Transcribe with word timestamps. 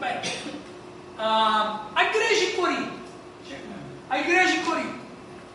Bem. 0.00 0.20
Ah, 1.18 1.86
a 1.94 2.04
igreja 2.04 2.46
de 2.46 2.52
Corinto. 2.52 2.92
A 4.08 4.18
igreja 4.20 4.52
de 4.52 4.60
Corinto. 4.60 4.98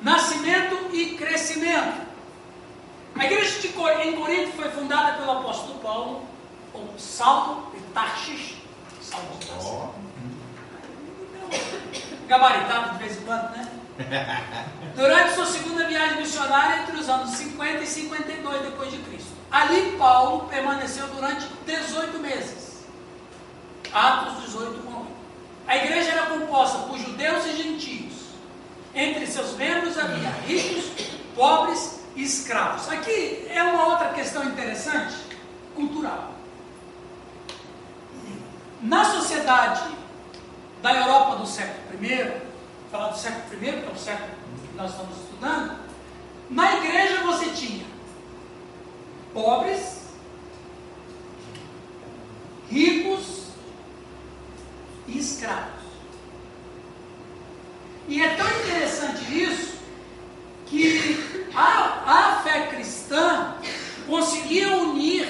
Nascimento 0.01 0.89
e 0.93 1.15
crescimento. 1.15 2.01
A 3.15 3.25
igreja 3.25 3.59
de 3.61 3.69
Corinto, 3.69 4.01
em 4.01 4.15
Corinto 4.15 4.51
foi 4.53 4.69
fundada 4.71 5.13
pelo 5.17 5.31
apóstolo 5.31 5.79
Paulo, 5.79 6.27
ou 6.73 6.93
Saulo 6.97 7.71
de 7.73 7.79
Tarsis. 7.93 8.55
Saulo 9.01 9.37
de 9.39 9.45
Tarsis. 9.47 10.03
Gabaritado 12.27 12.97
de 12.97 13.03
vez 13.03 13.17
em 13.17 13.21
quando, 13.21 13.49
né? 13.51 13.69
Durante 14.95 15.35
sua 15.35 15.45
segunda 15.45 15.87
viagem 15.87 16.17
missionária 16.17 16.81
entre 16.81 16.97
os 16.97 17.07
anos 17.07 17.29
50 17.31 17.83
e 17.83 17.87
52 17.87 18.61
depois 18.63 18.91
de 18.91 18.97
Cristo. 18.97 19.31
Ali 19.51 19.95
Paulo 19.97 20.47
permaneceu 20.49 21.07
durante 21.09 21.45
18 21.65 22.19
meses. 22.19 22.62
Atos 23.93 24.43
18, 24.45 24.87
1. 24.87 25.05
A 25.67 25.77
igreja 25.77 26.11
era 26.11 26.25
composta 26.25 26.79
por 26.87 26.97
judeus 26.97 27.45
e 27.45 27.55
gentios. 27.55 28.13
Entre 28.95 29.27
seus 29.27 29.55
membros 29.55 29.97
havia 29.97 30.29
ricos, 30.47 30.85
pobres 31.35 31.99
e 32.15 32.23
escravos. 32.23 32.89
Aqui 32.89 33.47
é 33.49 33.61
uma 33.63 33.87
outra 33.87 34.09
questão 34.09 34.43
interessante, 34.45 35.15
cultural. 35.75 36.33
Na 38.81 39.05
sociedade 39.05 39.95
da 40.81 40.93
Europa 40.93 41.37
do 41.37 41.47
século 41.47 42.03
I, 42.03 42.41
falar 42.91 43.09
do 43.09 43.17
século 43.17 43.63
I, 43.63 43.71
que 43.81 43.87
é 43.87 43.91
o 43.93 43.97
século 43.97 44.29
que 44.69 44.75
nós 44.75 44.91
estamos 44.91 45.17
estudando, 45.17 45.77
na 46.49 46.75
igreja 46.77 47.23
você 47.23 47.49
tinha 47.51 47.85
pobres, 49.33 50.03
ricos 52.69 53.52
e 55.13 55.19
escravos. 55.19 55.83
E 58.07 58.21
é 58.21 58.35
tão 58.35 58.47
interessante 58.47 59.43
isso 59.43 59.73
que 60.65 61.47
a, 61.55 62.03
a 62.05 62.41
fé 62.43 62.67
cristã 62.67 63.55
conseguia 64.07 64.75
unir 64.77 65.27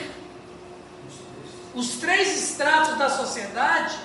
os 1.76 1.98
três 1.98 2.50
estratos 2.50 2.98
da 2.98 3.10
sociedade. 3.10 3.98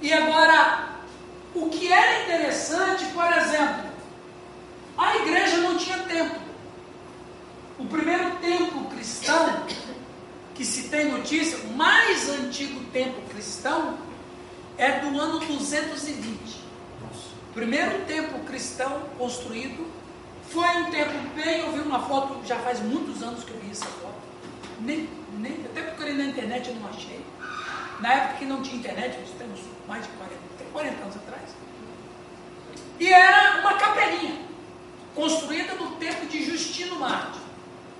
E 0.00 0.12
agora, 0.12 0.90
o 1.54 1.68
que 1.68 1.92
era 1.92 2.24
interessante, 2.24 3.04
por 3.06 3.26
exemplo, 3.32 3.90
a 4.96 5.16
igreja 5.16 5.56
não 5.58 5.76
tinha 5.76 5.98
templo. 6.00 6.40
O 7.78 7.86
primeiro 7.86 8.36
templo 8.36 8.84
cristão 8.86 9.64
que 10.54 10.64
se 10.64 10.88
tem 10.88 11.10
notícia, 11.10 11.58
o 11.58 11.76
mais 11.76 12.28
antigo 12.28 12.80
templo 12.92 13.22
cristão, 13.30 13.98
é 14.78 15.00
do 15.00 15.18
ano 15.20 15.38
220. 15.38 16.62
O 17.50 17.54
primeiro 17.54 18.04
templo 18.06 18.40
cristão 18.40 19.02
construído 19.18 19.90
foi 20.48 20.68
um 20.68 20.90
templo 20.90 21.18
bem, 21.34 21.60
eu 21.60 21.72
vi 21.72 21.80
uma 21.80 22.00
foto, 22.00 22.46
já 22.46 22.56
faz 22.58 22.80
muitos 22.80 23.22
anos 23.22 23.44
que 23.44 23.50
eu 23.50 23.58
vi 23.60 23.70
essa 23.70 23.86
foto. 23.86 24.20
Nem, 24.80 25.08
nem, 25.38 25.52
até 25.64 25.82
procurei 25.82 26.14
na 26.14 26.24
internet 26.24 26.68
eu 26.68 26.74
não 26.76 26.88
achei. 26.88 27.24
Na 28.00 28.12
época 28.12 28.38
que 28.38 28.44
não 28.44 28.62
tinha 28.62 28.76
internet, 28.76 29.18
nós 29.18 29.30
temos 29.38 29.60
mais 29.86 30.02
de 30.02 30.08
40, 30.10 30.36
40 30.72 31.02
anos 31.02 31.16
atrás. 31.16 31.50
E 32.98 33.12
era 33.12 33.60
uma 33.60 33.74
capelinha, 33.74 34.40
construída 35.14 35.74
no 35.74 35.92
tempo 35.96 36.26
de 36.26 36.44
Justino 36.44 36.96
Marte, 36.96 37.38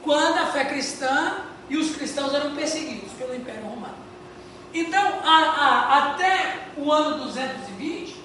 quando 0.03 0.39
a 0.39 0.47
fé 0.47 0.65
cristã 0.65 1.45
e 1.69 1.77
os 1.77 1.95
cristãos 1.95 2.35
eram 2.35 2.55
perseguidos 2.55 3.13
pelo 3.13 3.35
Império 3.35 3.63
Romano. 3.63 3.95
Então, 4.75 5.21
a, 5.23 5.39
a, 5.39 5.99
até 6.13 6.69
o 6.77 6.91
ano 6.91 7.25
220, 7.25 8.17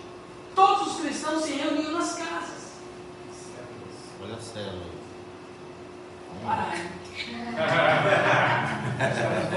todos 0.56 0.94
os 0.94 1.02
cristãos 1.02 1.44
se 1.44 1.54
reuniam 1.54 1.92
nas 1.92 2.14
casas. 2.14 2.72
Olha 4.24 4.36
a 4.36 4.42
célula. 4.42 4.98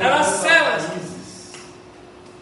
Era 0.00 0.22
células. 0.24 1.52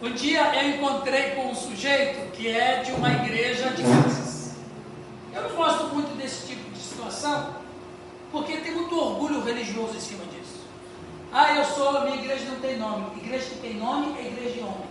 Um 0.01 0.13
dia 0.13 0.55
eu 0.63 0.77
encontrei 0.77 1.31
com 1.33 1.51
um 1.51 1.55
sujeito 1.55 2.31
que 2.33 2.49
é 2.49 2.83
de 2.83 2.93
uma 2.93 3.11
igreja 3.13 3.71
de 3.71 3.83
casas. 3.83 4.53
Eu 5.35 5.43
não 5.43 5.57
gosto 5.57 5.95
muito 5.95 6.17
desse 6.17 6.47
tipo 6.47 6.71
de 6.71 6.79
situação, 6.79 7.57
porque 8.33 8.57
tem 8.59 8.73
muito 8.73 8.99
orgulho 8.99 9.45
religioso 9.45 9.97
em 9.97 10.01
cima 10.01 10.25
disso. 10.27 10.38
Ah, 11.33 11.57
eu 11.57 11.65
sou, 11.65 11.97
a 11.97 12.05
minha 12.05 12.17
igreja 12.17 12.45
não 12.47 12.61
tem 12.61 12.79
nome. 12.79 13.07
Igreja 13.19 13.45
que 13.51 13.61
tem 13.61 13.75
nome 13.75 14.19
é 14.19 14.27
igreja 14.27 14.55
de 14.55 14.61
homem. 14.61 14.89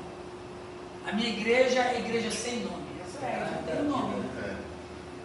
A 1.07 1.11
minha 1.13 1.29
igreja 1.29 1.79
é 1.79 1.99
igreja 1.99 2.29
sem 2.29 2.59
nome. 2.59 2.85
Essa 3.03 3.25
é, 3.25 3.49
não 3.55 3.63
tem 3.63 3.83
nome. 3.85 4.15
Né? 4.15 4.57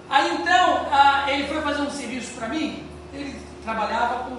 Aí 0.09 0.35
então, 0.35 0.87
ah, 0.91 1.27
ele 1.29 1.47
foi 1.49 1.61
fazer 1.61 1.83
um 1.83 1.91
serviço 1.91 2.33
para 2.35 2.49
mim. 2.49 2.87
Ele 3.13 3.39
trabalhava 3.63 4.25
com 4.25 4.35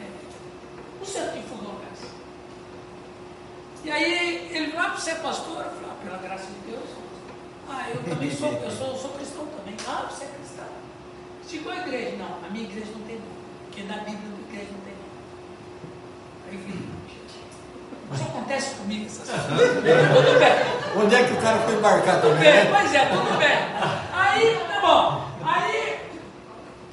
é, 0.00 1.02
um 1.02 1.04
centro 1.04 1.38
de 1.38 1.42
fogão 1.48 1.76
E 3.84 3.90
aí 3.90 4.48
ele 4.52 4.72
falou, 4.72 4.86
ah, 4.86 4.96
você 4.96 5.10
é 5.10 5.14
pastor? 5.16 5.64
Eu 5.64 5.70
falei, 5.70 5.90
ah, 5.90 6.04
pela 6.04 6.18
graça 6.18 6.46
de 6.46 6.70
Deus. 6.70 6.88
Ah, 7.68 7.90
eu 7.90 8.02
também 8.04 8.30
sou, 8.30 8.52
eu 8.52 8.70
sou, 8.70 8.96
sou 8.96 9.10
cristão 9.12 9.46
também. 9.46 9.74
Ah, 9.86 10.08
você 10.10 10.24
é 10.24 10.28
cristão. 10.28 10.66
Chegou 11.48 11.72
a 11.72 11.76
igreja? 11.78 12.16
Não, 12.16 12.46
a 12.46 12.50
minha 12.50 12.64
igreja 12.64 12.90
não 12.92 13.02
tem 13.06 13.16
nome. 13.16 13.42
Porque 13.66 13.82
na 13.82 13.96
Bíblia 13.98 14.30
a 14.36 14.48
igreja 14.52 14.70
não 14.72 14.80
tem 14.80 14.91
isso 18.14 18.24
acontece 18.24 18.74
comigo, 18.74 19.06
essas 19.06 19.28
coisas. 19.28 19.46
tudo 19.76 20.38
bem. 20.38 21.02
Onde 21.02 21.14
é 21.14 21.24
que 21.24 21.32
o 21.32 21.36
cara 21.40 21.58
foi 21.60 21.74
embarcar 21.74 22.20
tudo 22.20 22.34
também? 22.34 22.52
Bem, 22.52 22.64
né? 22.64 22.70
Pois 22.70 22.94
é, 22.94 23.06
tudo 23.06 23.38
bem. 23.38 23.58
Aí, 24.12 24.60
tá 24.68 24.80
bom. 24.80 25.28
Aí, 25.44 26.00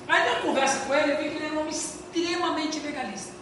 aí 0.08 0.30
na 0.30 0.40
conversa 0.42 0.86
com 0.86 0.94
ele, 0.94 1.12
eu 1.12 1.18
vi 1.18 1.30
que 1.30 1.36
ele 1.36 1.46
era 1.46 1.56
um 1.56 1.60
homem 1.60 1.72
extremamente 1.72 2.80
legalista. 2.80 3.34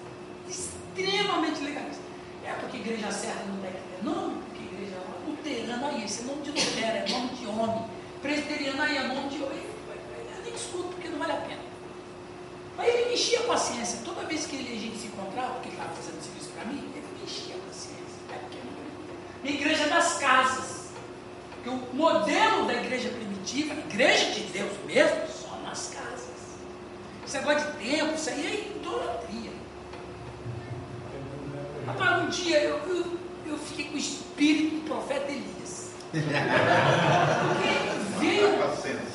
Extremamente 0.49 1.61
legalista. 1.61 2.03
É 2.45 2.51
porque 2.53 2.77
igreja 2.77 3.11
certa 3.11 3.43
não 3.45 3.57
deve 3.57 3.77
ter 3.77 4.03
nome, 4.03 4.41
porque 4.45 4.63
igreja 4.63 4.97
luterana, 5.27 5.87
aí, 5.89 6.03
esse 6.03 6.23
é 6.23 6.25
nome 6.25 6.41
de 6.41 6.49
Lutero, 6.51 6.97
é 6.97 7.05
nome 7.09 7.29
de 7.29 7.47
homem. 7.47 7.85
Presbiteriano, 8.21 8.81
aí 8.81 8.97
é 8.97 9.03
nome 9.03 9.29
de 9.29 9.43
homem. 9.43 9.59
Eu 10.35 10.43
nem 10.43 10.53
escuto, 10.53 10.87
porque 10.87 11.09
não 11.09 11.19
vale 11.19 11.33
a 11.33 11.37
pena. 11.37 11.66
Mas 12.77 12.87
ele 12.87 13.05
me 13.05 13.13
enchia 13.15 13.39
a 13.39 13.43
paciência. 13.43 13.99
Toda 14.05 14.21
vez 14.27 14.45
que 14.45 14.55
ele, 14.55 14.77
a 14.77 14.79
gente 14.79 14.97
se 14.97 15.07
encontrava, 15.07 15.53
porque 15.53 15.69
ele 15.69 15.77
estava 15.77 15.95
fazendo 15.95 16.21
serviço 16.21 16.49
para 16.49 16.65
mim, 16.65 16.87
ele 16.93 17.07
me 17.17 17.23
enchia 17.23 17.55
a 17.55 17.59
paciência. 17.67 18.21
É 18.31 18.37
porque 18.37 18.57
minha 19.43 19.55
igreja 19.55 19.85
é 19.85 19.89
das 19.89 20.19
casas. 20.19 20.89
Porque 21.55 21.69
o 21.69 21.95
modelo 21.95 22.67
da 22.67 22.75
igreja 22.75 23.09
primitiva, 23.09 23.73
igreja 23.73 24.29
de 24.31 24.41
Deus 24.41 24.71
mesmo, 24.85 25.27
só 25.27 25.57
nas 25.65 25.89
casas. 25.89 26.27
Esse 27.25 27.39
negócio 27.39 27.71
de 27.71 27.77
tempo, 27.77 28.13
isso 28.13 28.29
aí 28.29 28.45
é 28.45 28.77
idolatria. 28.77 29.51
Rapaz, 31.87 32.23
um 32.23 32.29
dia 32.29 32.61
eu, 32.61 32.77
eu, 32.87 33.17
eu 33.47 33.57
fiquei 33.57 33.85
com 33.85 33.95
o 33.95 33.97
espírito 33.97 34.75
do 34.75 34.81
profeta 34.81 35.31
Elias. 35.31 35.87
Porque 36.11 36.27
veio, 38.19 38.49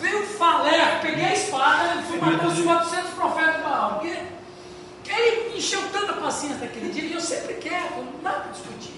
veio 0.01 0.27
falar, 0.27 1.01
peguei 1.01 1.25
a 1.25 1.33
espada 1.33 2.03
fui 2.13 2.19
matar 2.19 2.47
os 2.47 2.61
400 2.61 3.11
profetas 3.13 3.57
do 3.57 3.63
Baal. 3.63 3.95
Porque 3.95 4.09
ele 4.09 4.33
encheu 6.23 6.27
tanta 6.27 6.27
paciência 6.27 6.59
naquele 6.59 6.93
dia 6.93 7.05
e 7.05 7.13
eu 7.13 7.21
sempre 7.21 7.55
quero, 7.55 8.05
não 8.05 8.21
dá 8.23 8.33
para 8.33 8.53
discutir. 8.53 8.95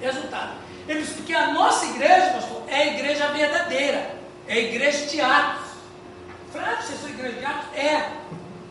Resultado. 0.00 0.58
Ele 0.88 1.00
disse, 1.00 1.14
porque 1.14 1.34
a 1.34 1.52
nossa 1.52 1.86
igreja, 1.86 2.32
pastor, 2.34 2.62
é 2.68 2.76
a 2.76 2.86
igreja 2.86 3.26
verdadeira, 3.28 4.14
é 4.46 4.54
a 4.54 4.58
igreja 4.58 5.06
de 5.06 5.20
Atos. 5.20 5.66
Falei, 6.52 6.68
ah, 6.68 6.82
vocês 6.82 7.00
são 7.00 7.08
igreja 7.08 7.38
de 7.38 7.44
Atos? 7.44 7.76
É. 7.76 8.12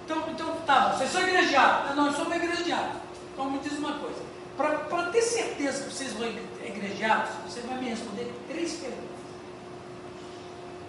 Então, 0.05 0.23
então 0.29 0.55
tá, 0.65 0.93
vocês 0.93 1.11
são 1.11 1.21
igreja 1.21 1.47
de 1.47 1.55
Atos? 1.55 1.95
Não, 1.95 2.07
eu 2.07 2.13
sou 2.13 2.25
uma 2.25 2.35
igreja 2.35 2.63
de 2.63 2.71
Atos. 2.71 3.01
Então 3.33 3.51
me 3.51 3.59
diz 3.59 3.73
uma 3.73 3.93
coisa, 3.93 4.23
para 4.55 5.03
ter 5.11 5.21
certeza 5.21 5.83
que 5.83 5.93
vocês 5.93 6.13
vão 6.13 6.27
igrejados, 6.65 7.31
você 7.45 7.59
vai 7.61 7.77
me 7.79 7.89
responder 7.89 8.33
três 8.47 8.73
perguntas. 8.73 9.15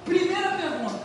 Primeira 0.04 0.50
pergunta, 0.50 1.00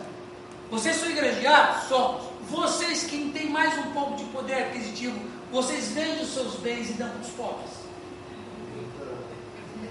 vocês 0.70 0.96
são 0.96 1.10
igrejados? 1.10 1.88
Somos. 1.88 2.32
Vocês 2.48 3.04
que 3.04 3.30
têm 3.30 3.48
mais 3.48 3.76
um 3.78 3.92
pouco 3.92 4.16
de 4.16 4.24
poder 4.24 4.54
aquisitivo, 4.54 5.18
vocês 5.52 5.88
vendem 5.92 6.22
os 6.22 6.32
seus 6.32 6.54
bens 6.54 6.88
e 6.88 6.94
dão 6.94 7.10
para 7.10 7.20
os 7.20 7.28
pobres? 7.28 7.70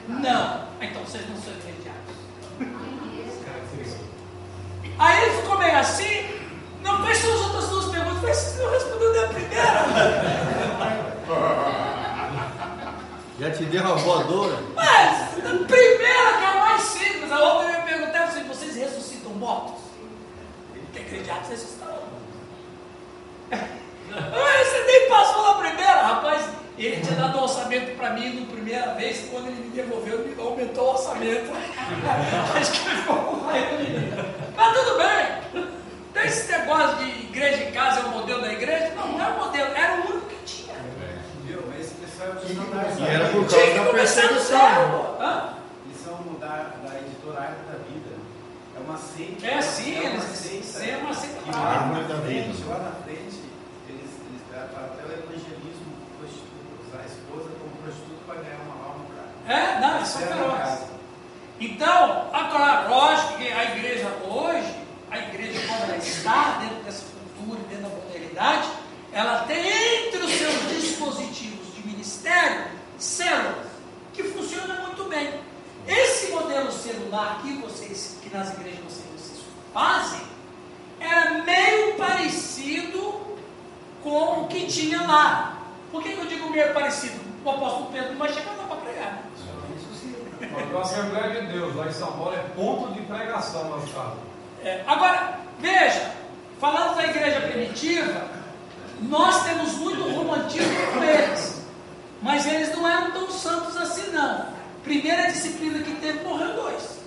Não. 0.07 0.67
Então 0.81 1.05
vocês 1.05 1.29
não 1.29 1.37
são 1.39 1.53
igrejados. 1.53 2.15
Aí 4.97 5.23
ele 5.23 5.41
ficou 5.41 5.57
meio 5.59 5.77
assim. 5.77 6.41
Não, 6.81 7.01
quais 7.03 7.19
são 7.19 7.31
as 7.33 7.41
outras 7.41 7.69
duas 7.69 7.85
perguntas? 7.91 8.21
Mas 8.23 8.37
vocês 8.37 8.59
não 8.59 8.71
respondeu 8.71 9.23
a 9.23 9.27
primeira. 9.27 9.85
Já 13.39 13.51
te 13.51 13.65
deu 13.65 13.83
uma 13.83 13.95
voadora? 13.95 14.57
Mas, 14.75 15.21
a 15.37 15.65
primeira 15.65 16.37
que 16.37 16.43
é 16.43 16.47
a 16.47 16.59
mais 16.59 16.81
simples, 16.81 17.31
a 17.31 17.39
outra 17.39 17.67
eu 17.67 17.71
ia 17.71 17.81
perguntar 17.81 18.31
se 18.31 18.43
vocês 18.43 18.75
ressuscitam 18.75 19.31
mortos? 19.33 19.81
Porque 20.73 20.99
acreditar 20.99 21.41
que 21.41 21.49
ressuscitarão. 21.49 22.01
Mas 23.49 23.61
você 24.11 24.83
nem 24.85 25.09
passou 25.09 25.43
na 25.43 25.53
primeira, 25.55 26.01
rapaz. 26.01 26.45
Ele 26.77 26.99
tinha 27.01 27.15
dado 27.15 27.37
um 27.37 27.43
orçamento 27.43 27.95
para 27.95 28.09
mim 28.11 28.39
na 28.39 28.45
primeira 28.51 28.93
vez, 28.95 29.27
quando 29.31 29.47
ele 29.47 29.61
me 29.63 29.69
devolveu, 29.69 30.21
ele 30.21 30.35
aumentou 30.39 30.85
o 30.85 30.91
orçamento. 30.93 31.51
Acho 32.57 32.71
que 32.71 32.89
ele 32.89 32.97
ficou 32.97 33.15
com 33.17 33.45
raiva 33.45 33.77
de 33.77 33.83
mim. 33.91 34.13
Mas 34.55 34.77
tudo 34.77 34.97
bem. 34.97 35.67
Tem 36.13 36.25
esse 36.25 36.51
negócio 36.51 36.97
de 36.97 37.09
igreja 37.09 37.63
em 37.63 37.71
casa 37.71 38.01
é 38.01 38.03
o 38.03 38.09
modelo 38.09 38.41
da 38.41 38.51
igreja? 38.51 38.93
Não, 38.95 39.07
não 39.13 39.25
é 39.25 39.29
o 39.29 39.37
modelo, 39.45 39.75
era 39.75 39.93
o 39.95 40.11
único 40.11 40.27
que 40.27 40.45
tinha. 40.45 40.75
Viu? 41.45 41.63
Mas 41.69 41.81
esse 41.81 41.93
pessoal 41.95 42.29
é 42.31 43.01
E 43.01 43.15
era 43.15 43.29
por 43.29 43.47
Tinha 43.47 43.61
causa 43.61 43.79
que 43.79 43.85
da 43.85 43.93
perseguição. 43.93 45.17
Hã? 45.19 45.53
Eles 45.85 46.03
são 46.03 46.15
mudar 46.17 46.75
da 46.83 46.97
editora 46.99 47.39
da 47.39 47.77
Vida. 47.87 48.15
É 48.75 48.79
uma 48.79 48.97
seita. 48.97 49.47
É 49.47 49.61
sim, 49.61 49.95
é 50.05 50.09
uma 50.09 50.19
seita. 50.21 50.65
isso 50.65 50.79
é 50.83 50.97
uma 50.97 51.13
seita 51.13 51.35
lá 51.51 51.85
na 51.93 51.99
da 52.01 52.21
frente, 52.21 52.51
Vida. 52.51 52.69
lá 52.69 52.79
na 52.79 52.91
frente, 53.03 53.39
eles, 53.87 54.09
eles 54.27 54.41
tratam 54.49 54.50
até 54.65 55.03
o 55.03 55.11
evangelismo 55.11 55.93
prostituto, 56.19 56.87
usar 56.87 57.01
a 57.01 57.05
esposa 57.05 57.49
como 57.59 57.71
prostituta 57.83 58.21
para 58.27 58.41
ganhar 58.41 58.59
uma 58.61 58.85
alma 58.85 59.05
para 59.45 59.53
É, 59.53 59.79
não, 59.79 59.95
eles 59.97 60.07
são 60.07 60.21
ferozes. 60.21 60.91
Então, 61.59 62.29
agora, 62.33 62.87
lógico 62.89 63.37
que 63.37 63.51
a 63.51 63.75
igreja 63.75 64.07
hoje, 64.27 64.75
a 65.11 65.19
igreja 65.19 65.67
como 65.67 65.83
ela 65.83 65.97
está 65.97 66.57
dentro 66.59 66.83
dessa 66.83 67.05
cultura, 67.05 67.61
dentro 67.69 67.83
da 67.83 67.89
modernidade, 67.89 68.67
ela 69.13 69.43
tem 69.43 70.07
entre 70.07 70.19
os 70.23 70.31
seus 70.31 70.69
dispositivos 70.81 71.75
de 71.75 71.87
ministério 71.87 72.65
células 72.97 73.67
que 74.13 74.23
funcionam 74.23 74.81
muito 74.87 75.03
bem. 75.05 75.33
Esse 75.87 76.31
modelo 76.31 76.71
celular 76.71 77.41
que 77.41 77.53
vocês, 77.57 78.17
que 78.21 78.35
nas 78.35 78.53
igrejas 78.53 78.79
vocês, 78.83 79.05
vocês 79.17 79.39
fazem, 79.73 80.21
era 80.99 81.43
meio 81.43 81.95
parecido 81.95 83.21
com 84.03 84.41
o 84.41 84.47
que 84.47 84.67
tinha 84.67 85.01
lá. 85.01 85.57
Por 85.91 86.01
que, 86.03 86.13
que 86.13 86.19
eu 86.19 86.25
digo 86.25 86.49
meio 86.49 86.73
parecido? 86.73 87.19
O 87.43 87.49
apóstolo 87.49 87.91
Pedro 87.91 88.11
não 88.11 88.19
vai 88.19 88.31
chegar 88.33 88.51
lá 88.53 88.63
para 88.65 88.75
pregar. 88.77 89.11
né? 89.13 89.23
Porque 90.53 90.75
a 90.75 90.79
Assembleia 90.81 91.41
de 91.41 91.47
Deus 91.53 91.75
lá 91.75 91.87
em 91.87 91.91
São 91.91 92.11
Paulo 92.13 92.33
é 92.33 92.39
ponto 92.55 92.93
de 92.93 93.00
pregação 93.17 93.69
nas 93.69 93.89
casas. 93.91 94.17
É, 94.63 94.83
agora, 94.87 95.39
veja, 95.59 96.11
falando 96.59 96.95
da 96.95 97.05
igreja 97.05 97.41
primitiva, 97.41 98.27
nós 99.01 99.43
temos 99.43 99.73
muito 99.75 100.03
romantismo 100.09 100.75
com 100.93 101.03
eles, 101.03 101.61
mas 102.21 102.45
eles 102.45 102.75
não 102.75 102.87
eram 102.87 103.11
tão 103.11 103.29
santos 103.31 103.75
assim, 103.77 104.11
não. 104.11 104.45
Primeira 104.83 105.31
disciplina 105.31 105.79
que 105.83 105.95
teve, 105.95 106.23
morreu 106.23 106.53
dois. 106.53 106.99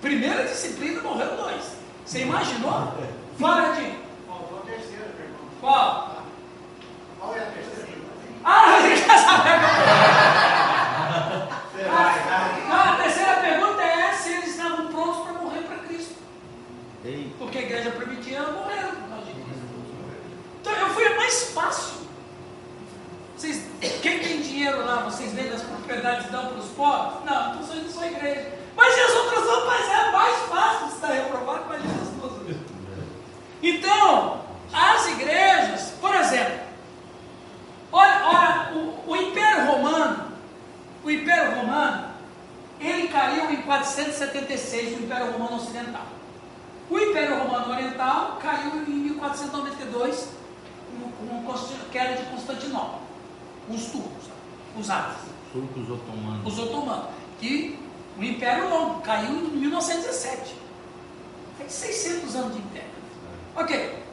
Primeira 0.00 0.44
disciplina, 0.44 1.00
morreu 1.02 1.36
dois. 1.36 1.64
Você 2.04 2.20
imaginou? 2.22 2.92
Fala 3.38 3.74
de 3.74 3.92
Faltou 4.26 4.58
a 4.58 4.66
terceira 4.66 5.04
pergunta. 5.16 5.54
qual? 5.60 6.22
Qual 7.18 7.34
é 7.34 7.38
a 7.40 7.46
terceira? 7.46 7.88
Ah, 8.44 8.80
você 8.80 8.88
quer 9.04 9.18
saber? 9.18 9.58
Você 11.72 11.84
vai, 11.84 12.20
vai. 12.20 12.62
Ah, 12.70 12.94
a 12.94 13.02
terceira 13.02 13.34
pergunta 13.40 13.82
é 13.82 14.12
se 14.12 14.32
eles 14.32 14.48
estavam 14.48 14.86
prontos 14.88 15.22
para 15.24 15.32
morrer 15.42 15.60
para 15.62 15.76
Cristo. 15.78 16.14
Ei, 17.04 17.32
Porque 17.38 17.58
a 17.58 17.66
primitiva 18.38 18.52
morreram 18.52 18.90
por 18.90 19.08
causa 19.08 19.24
de 19.26 19.32
Cristo. 19.32 19.68
Então 20.60 20.72
eu 20.72 20.88
fui 20.90 21.06
a 21.06 21.16
mais 21.16 21.44
fácil. 21.50 21.98
Vocês, 23.36 23.64
quem 24.02 24.18
tem 24.18 24.40
dinheiro 24.40 24.84
lá, 24.84 25.02
vocês 25.02 25.32
vendem 25.32 25.52
as 25.52 25.62
propriedades 25.62 26.26
e 26.26 26.30
dão 26.30 26.46
para 26.46 26.58
os 26.58 26.68
pobres? 26.70 27.24
Não, 27.24 27.50
então 27.50 27.62
vocês 27.62 27.82
não 27.82 27.90
são 27.90 28.04
igreja. 28.04 28.52
Mas 28.76 28.98
as 28.98 29.16
outras 29.16 29.44
não, 29.44 29.66
mas 29.66 29.88
é 29.88 30.10
mais 30.10 30.36
fácil 30.48 30.88
estar 30.88 31.08
reprovado, 31.08 31.64
imagina 31.66 32.02
as 32.02 32.08
duas. 32.08 32.56
Então, 33.62 34.44
as 34.72 35.08
igrejas, 35.08 35.92
por 36.00 36.14
exemplo, 36.14 36.60
olha, 37.92 38.24
olha 38.24 38.72
o, 38.74 39.10
o 39.10 39.16
Império 39.16 39.66
Romano, 39.66 40.32
o 41.04 41.10
Império 41.10 41.56
Romano, 41.56 42.08
ele 42.80 43.08
caiu 43.08 43.50
em 43.50 43.62
476, 43.62 44.98
o 44.98 45.02
Império 45.02 45.32
Romano 45.32 45.56
Ocidental. 45.56 46.17
O 46.90 46.98
Império 46.98 47.38
Romano 47.38 47.72
Oriental 47.74 48.38
caiu 48.40 48.82
em 48.86 48.90
1492 48.90 50.28
com, 51.18 51.52
a 51.52 51.90
queda 51.92 52.16
de 52.16 52.30
Constantinopla. 52.30 53.00
Os 53.68 53.86
turcos, 53.86 54.24
os 54.78 54.88
árabes, 54.88 55.18
turcos 55.52 55.90
otomanos. 55.90 56.46
os 56.46 56.58
otomanos. 56.58 57.06
Que 57.38 57.78
o 58.18 58.24
Império 58.24 58.70
Longo 58.70 59.00
caiu 59.02 59.30
em 59.30 59.50
1917. 59.50 60.54
Fez 61.58 61.72
600 61.72 62.36
anos 62.36 62.54
de 62.54 62.58
Império. 62.60 62.88
Ok. 63.54 64.04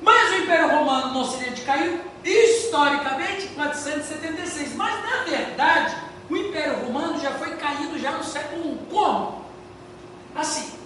Mas 0.00 0.30
o 0.30 0.34
Império 0.36 0.68
Romano 0.68 1.14
no 1.14 1.20
Ocidente 1.20 1.62
caiu 1.62 2.00
historicamente 2.24 3.46
em 3.46 3.54
476. 3.54 4.76
Mas 4.76 5.02
na 5.02 5.24
verdade, 5.24 5.96
o 6.30 6.36
Império 6.36 6.86
Romano 6.86 7.18
já 7.20 7.32
foi 7.32 7.56
caído 7.56 7.98
já 7.98 8.12
no 8.12 8.22
século 8.22 8.74
I. 8.74 8.78
Como? 8.90 9.44
Assim. 10.36 10.77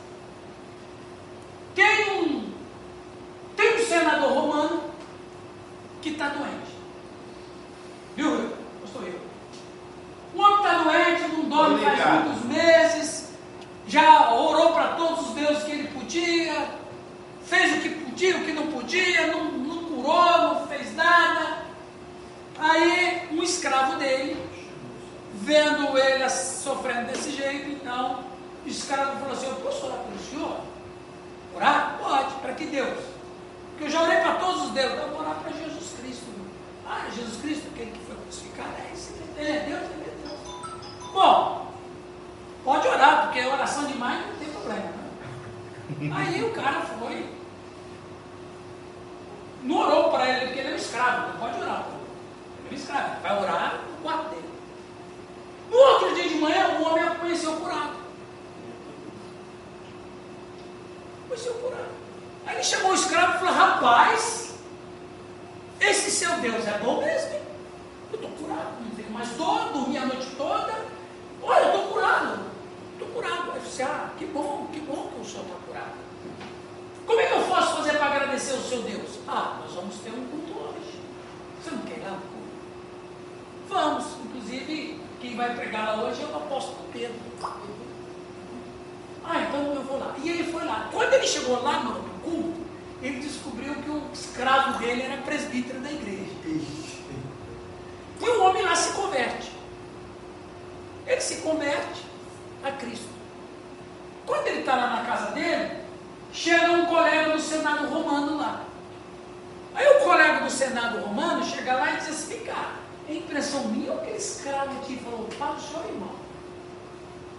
É 113.08 113.14
impressão 113.14 113.68
minha 113.68 113.92
ou 113.92 113.98
aquele 113.98 114.16
escravo 114.16 114.78
aqui 114.78 114.96
falou, 114.98 115.28
fala 115.32 115.56
o 115.56 115.60
senhor, 115.60 115.84
irmão? 115.86 116.14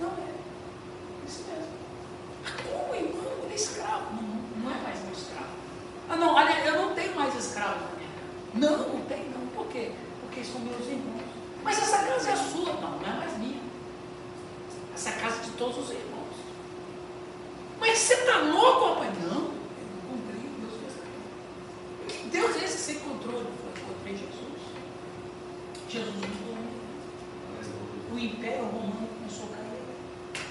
Não 0.01 0.09
é. 0.09 0.33
Isso 1.27 1.43
mesmo. 1.47 1.73
Ah, 2.45 2.51
Como, 2.63 2.95
irmão? 2.95 3.43
Ele 3.43 3.53
é 3.53 3.55
escravo. 3.55 4.13
Não, 4.15 4.63
não 4.63 4.71
é 4.71 4.81
mais 4.81 5.01
meu 5.03 5.13
escravo. 5.13 5.53
Ah, 6.09 6.15
não, 6.17 6.33
olha, 6.33 6.65
eu 6.65 6.81
não 6.81 6.93
tenho 6.93 7.15
mais 7.15 7.35
escravo 7.35 7.79
na 7.79 7.91
minha 7.97 8.09
casa. 8.09 8.33
Não, 8.53 8.93
não 8.93 9.05
tem, 9.05 9.29
não. 9.29 9.47
Por 9.55 9.67
quê? 9.67 9.91
Porque 10.21 10.43
são 10.43 10.59
meus 10.61 10.85
irmãos. 10.87 11.23
Mas 11.63 11.77
essa 11.77 11.97
casa 11.99 12.31
é 12.31 12.35
sua. 12.35 12.73
Não, 12.73 12.99
não 12.99 13.07
é 13.07 13.13
mais 13.17 13.37
minha. 13.37 13.61
Essa 14.93 15.09
é 15.09 15.13
casa 15.13 15.41
de 15.43 15.51
todos 15.51 15.77
os 15.77 15.89
irmãos. 15.89 16.13
Mas 17.79 17.97
você 17.97 18.13
está 18.13 18.37
louco, 18.39 18.93
rapaz? 18.93 19.17
Não, 19.23 19.41
eu 19.41 19.53
encontrei 20.03 20.41
o 20.41 20.53
Deus. 20.59 20.73
Que 22.07 22.27
Deus 22.29 22.55
é 22.57 22.65
esse 22.65 22.91
encontrou? 22.93 23.39
Ele 23.39 23.49
falou, 23.57 23.73
encontrei 23.77 24.17
Jesus. 24.17 24.42
Jesus 25.93 26.15
mudou. 26.15 26.57
O 28.11 28.17
Império 28.17 28.65
Romano 28.65 29.07
começou 29.15 29.45
a 29.45 29.57
cair. 29.57 30.45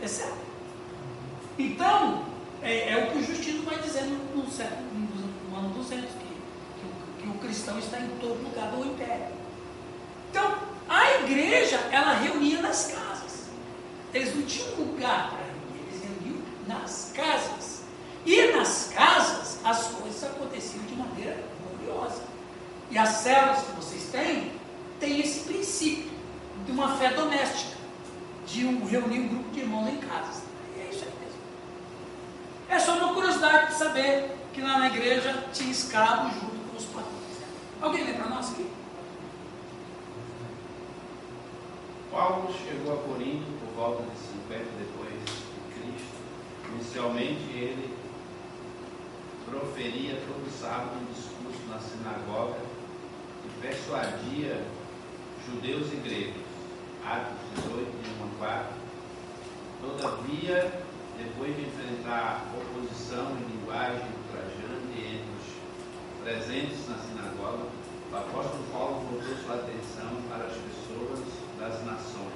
Percebe? 0.00 0.32
Então, 1.56 2.24
é, 2.62 2.92
é 2.92 3.04
o 3.04 3.12
que 3.12 3.18
o 3.18 3.22
Justino 3.24 3.62
vai 3.62 3.78
dizendo 3.78 4.18
no, 4.34 4.50
século, 4.50 4.82
no, 4.82 5.50
no 5.50 5.56
ano 5.56 5.74
200, 5.74 6.06
que, 6.06 6.18
que, 6.18 7.22
que 7.22 7.28
o 7.28 7.34
cristão 7.34 7.78
está 7.78 8.00
em 8.00 8.08
todo 8.18 8.42
lugar 8.42 8.72
do 8.72 8.84
Império. 8.84 9.26
Então, 10.30 10.58
a 10.88 11.20
igreja, 11.20 11.76
ela 11.92 12.14
reunia 12.14 12.60
nas 12.62 12.88
casas. 12.88 13.46
Eles 14.12 14.34
não 14.34 14.42
tinham 14.42 14.74
lugar 14.74 15.30
para 15.30 15.38
reunir, 15.38 15.86
eles 15.88 16.02
reuniam 16.02 16.42
nas 16.66 17.12
casas. 17.14 17.82
E 18.24 18.52
nas 18.56 18.90
casas, 18.92 19.60
as 19.64 19.86
coisas 19.86 20.24
aconteciam 20.24 20.82
de 20.84 20.96
maneira 20.96 21.44
gloriosa. 21.62 22.35
E 22.90 22.98
as 22.98 23.08
células 23.08 23.62
que 23.64 23.72
vocês 23.72 24.04
têm, 24.10 24.52
têm 25.00 25.20
esse 25.20 25.40
princípio 25.40 26.10
de 26.64 26.72
uma 26.72 26.96
fé 26.96 27.12
doméstica, 27.12 27.76
de 28.46 28.64
um, 28.64 28.84
reunir 28.84 29.20
um 29.20 29.28
grupo 29.28 29.50
de 29.50 29.60
irmãos 29.60 29.88
em 29.88 29.98
casas. 29.98 30.42
E 30.76 30.80
é 30.80 30.88
isso 30.90 31.04
aí 31.04 31.12
mesmo. 31.20 31.40
É 32.68 32.78
só 32.78 32.96
uma 32.96 33.14
curiosidade 33.14 33.72
de 33.72 33.78
saber 33.78 34.30
que 34.52 34.60
lá 34.60 34.78
na 34.78 34.86
igreja 34.86 35.44
tinha 35.52 35.70
escravos 35.70 36.32
junto 36.34 36.70
com 36.70 36.76
os 36.76 36.84
patrões. 36.86 37.16
Alguém 37.80 38.04
lembra 38.04 38.28
nós 38.28 38.52
aqui? 38.52 38.70
Paulo 42.10 42.54
chegou 42.64 42.94
a 42.94 42.96
Corinto 43.02 43.44
por 43.60 43.74
volta 43.74 44.02
de 44.04 44.18
50 44.18 44.64
depois 44.78 45.12
de 45.12 45.74
Cristo. 45.74 46.16
Inicialmente 46.72 47.50
ele 47.52 47.94
proferia 49.44 50.22
todo 50.26 50.50
sábado 50.50 50.96
um 51.00 51.12
discurso 51.12 51.60
na 51.68 51.78
sinagoga 51.78 52.65
persuadia 53.60 54.64
judeus 55.46 55.92
e 55.92 55.96
gregos. 55.96 56.42
Atos 57.04 57.36
18, 57.54 57.84
de 58.02 58.10
1 58.10 58.24
a 58.24 58.38
4. 58.38 58.66
Todavia, 59.80 60.82
depois 61.16 61.54
de 61.54 61.62
enfrentar 61.62 62.46
oposição 62.52 63.36
e 63.38 63.52
linguagem 63.52 64.06
ultrajante 64.18 64.98
entre 64.98 65.30
os 65.38 66.24
presentes 66.24 66.88
na 66.88 66.98
sinagoga, 66.98 67.68
o 68.12 68.16
apóstolo 68.16 68.64
Paulo 68.72 69.06
voltou 69.10 69.36
sua 69.44 69.54
atenção 69.56 70.22
para 70.28 70.46
as 70.46 70.54
pessoas 70.54 71.20
das 71.58 71.84
nações, 71.84 72.32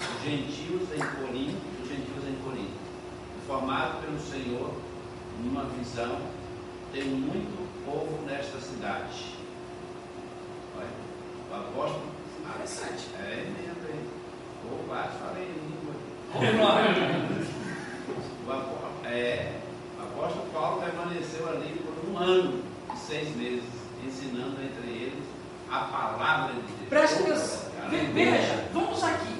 os 0.00 0.22
gentios 0.22 0.88
em 0.92 0.98
Corinto, 0.98 1.60
os 1.82 1.88
gentios 1.88 2.28
em 2.28 2.34
Corinto, 2.44 2.78
informado 3.42 4.00
pelo 4.02 4.20
Senhor 4.20 4.74
numa 5.42 5.64
visão, 5.64 6.20
tem 6.92 7.04
muito 7.04 7.84
povo 7.84 8.24
nesta 8.26 8.60
cidade. 8.60 9.39
Olha, 10.80 10.88
o 11.50 11.54
apóstolo 11.68 12.04
Interessante. 12.48 13.08
é 13.18 13.36
mesmo, 13.36 13.88
hein? 13.88 14.04
Ou 14.70 14.78
quase 14.88 15.18
falei 15.18 15.44
em 15.44 15.54
língua. 15.68 15.94
O 18.46 18.52
apó- 18.52 18.90
é, 19.08 19.52
o 19.98 20.02
apóstolo 20.02 20.46
Paulo 20.52 20.82
permaneceu 20.82 21.48
ali 21.48 21.80
por 21.84 22.10
um 22.10 22.18
ano 22.18 22.62
e 22.94 22.98
seis 22.98 23.34
meses, 23.36 23.64
ensinando 24.04 24.56
entre 24.62 24.88
eles 24.90 25.24
a 25.70 25.80
palavra 25.80 26.54
de 26.54 26.60
Deus. 26.62 26.88
Preste 26.88 27.22
atenção. 27.22 27.70
Ve- 27.90 28.06
Veja, 28.12 28.68
vamos 28.72 29.02
aqui. 29.04 29.34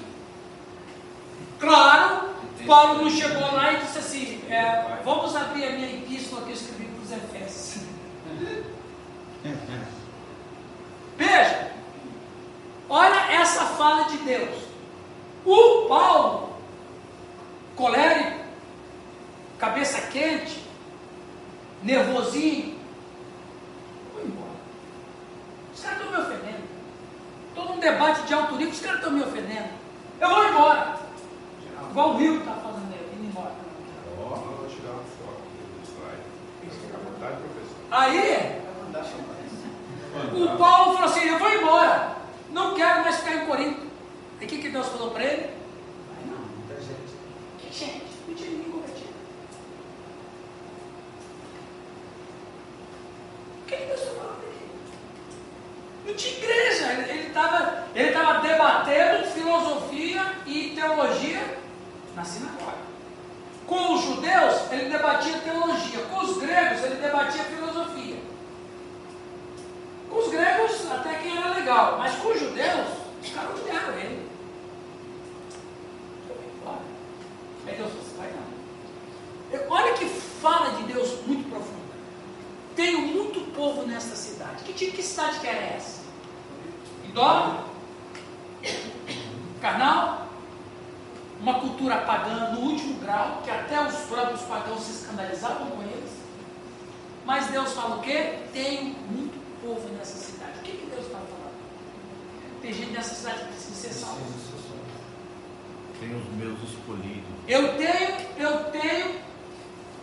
Claro, 1.59 2.29
Paulo 2.65 3.03
não 3.03 3.09
chegou 3.09 3.41
lá 3.53 3.73
e 3.73 3.77
disse 3.81 3.97
assim: 3.99 4.41
é, 4.49 4.99
vamos 5.03 5.35
abrir 5.35 5.65
a 5.65 5.71
minha 5.71 5.91
epístola 5.93 6.41
que 6.43 6.49
eu 6.49 6.53
escrevi 6.55 6.85
para 6.85 7.03
os 7.03 7.11
Efésios. 7.11 7.83
Veja, 11.31 11.71
olha 12.89 13.31
essa 13.31 13.65
fala 13.65 14.03
de 14.03 14.17
Deus. 14.17 14.65
O 15.45 15.87
Paulo, 15.87 16.49
colérico, 17.77 18.41
cabeça 19.57 20.01
quente, 20.07 20.61
nervosinho, 21.81 22.77
foi 24.13 24.25
embora. 24.25 24.49
Os 25.73 25.81
caras 25.81 26.01
estão 26.01 26.11
me 26.11 26.21
ofendendo. 26.21 26.63
Estou 27.47 27.65
num 27.65 27.79
debate 27.79 28.23
de 28.23 28.33
alto 28.33 28.55
nível, 28.57 28.73
os 28.73 28.81
caras 28.81 28.97
estão 28.97 29.13
me 29.13 29.23
ofendendo. 29.23 29.69
Eu 30.19 30.29
vou 30.29 30.49
embora. 30.49 30.99
Igual 31.91 32.09
o 32.09 32.17
Rio 32.17 32.39
está 32.39 32.55
fazendo 32.55 32.93
aí, 32.93 33.09
indo 33.15 33.27
embora. 33.27 33.53
Ó, 34.19 34.35
eu 34.35 34.57
vou 34.57 34.67
tirar 34.67 34.91
uma 34.91 35.03
foto 35.03 35.41
do 35.47 35.87
slide. 35.87 36.23
Fica 36.61 36.97
à 36.97 36.99
vontade, 36.99 37.37
professor. 37.37 37.77
Aí, 37.89 38.61
o 40.13 40.57
Paulo 40.57 40.93
falou 40.93 41.09
assim: 41.09 41.27
Eu 41.27 41.39
vou 41.39 41.49
embora. 41.49 42.17
Não 42.51 42.75
quero 42.75 43.01
mais 43.01 43.17
ficar 43.17 43.35
em 43.35 43.45
Corinto. 43.45 43.81
E 44.39 44.45
o 44.45 44.47
que, 44.47 44.57
que 44.57 44.69
Deus 44.69 44.87
falou 44.87 45.11
para 45.11 45.23
ele? 45.23 45.49
Vai 46.09 46.25
não. 46.25 46.39
Muita 46.39 46.75
gente. 46.81 47.13
Que 47.59 47.73
gente? 47.73 48.05
Não 48.27 48.35
tinha 48.35 48.49
ninguém 48.49 48.71
convertido. 48.71 49.09
O 53.61 53.67
que, 53.67 53.75
que 53.77 53.85
Deus 53.85 53.99
está 53.99 54.11
falando 54.11 54.43
aqui? 54.47 54.65
Não 56.05 56.13
tinha 56.13 56.37
igreja. 56.37 56.91
Ele 57.09 57.27
estava 57.27 57.81
ele 57.93 58.11
tava 58.11 58.39
debatendo 58.39 59.27
filosofia 59.27 60.35
e 60.45 60.73
teologia 60.75 61.57
na 62.15 62.23
sinagoga. 62.23 62.81
Com 63.67 63.95
os 63.95 64.03
judeus, 64.03 64.71
ele 64.71 64.89
debatia 64.89 65.37
teologia. 65.39 65.99
Com 66.09 66.19
os 66.19 66.37
gregos, 66.37 66.83
ele 66.83 66.95
debatia 66.95 67.43
filosofia. 67.43 68.17
Com 70.11 70.19
os 70.19 70.29
gregos, 70.29 70.91
até 70.91 71.15
que 71.15 71.29
era 71.35 71.55
legal. 71.55 71.97
Mas 71.97 72.15
com 72.15 72.27
os 72.27 72.39
judeus, 72.39 72.87
os 73.23 73.29
caras 73.31 73.59
odiaram 73.59 73.97
ele. 73.97 74.29
Aí 77.65 77.77
Deus 77.77 77.91
falou 77.91 78.05
vai 78.17 78.33
não. 78.33 79.75
Olha 79.75 79.93
que 79.93 80.05
fala 80.05 80.71
de 80.75 80.83
Deus 80.91 81.25
muito 81.25 81.49
profunda. 81.49 81.79
Tenho 82.75 83.01
muito 83.01 83.39
povo 83.53 83.83
nesta 83.83 84.15
cidade. 84.15 84.63
Que 84.63 84.73
tipo 84.73 84.97
de 84.97 85.03
cidade 85.03 85.39
que 85.39 85.47
era 85.47 85.75
essa? 85.75 86.01
Idólatra? 87.07 87.63
Carnal? 89.61 90.27
Uma 91.39 91.59
cultura 91.59 91.97
pagã 91.99 92.51
no 92.51 92.59
último 92.59 92.99
grau, 92.99 93.41
que 93.43 93.49
até 93.49 93.81
os 93.87 93.95
próprios 94.01 94.41
pagãos 94.41 94.81
se 94.81 94.91
escandalizavam 94.91 95.71
com 95.71 95.81
eles. 95.83 96.11
Mas 97.25 97.47
Deus 97.47 97.71
fala 97.73 97.95
o 97.95 98.01
quê? 98.01 98.39
Tenho 98.51 98.95
muito 99.09 99.40
povo 99.61 99.87
nessa 99.95 100.17
cidade. 100.17 100.59
O 100.59 100.61
que, 100.61 100.71
que 100.71 100.85
Deus 100.87 101.05
está 101.05 101.17
falando? 101.17 101.51
Tem 102.61 102.73
gente 102.73 102.91
nessa 102.91 103.15
cidade 103.15 103.39
que 103.39 103.45
precisa 103.45 103.75
ser 103.75 103.93
salva. 103.93 104.21
Tem 105.99 106.15
os 106.15 106.25
meus 106.35 106.59
escolhidos. 106.63 107.29
Eu 107.47 107.77
tenho, 107.77 108.17
eu 108.37 108.71
tenho, 108.71 109.15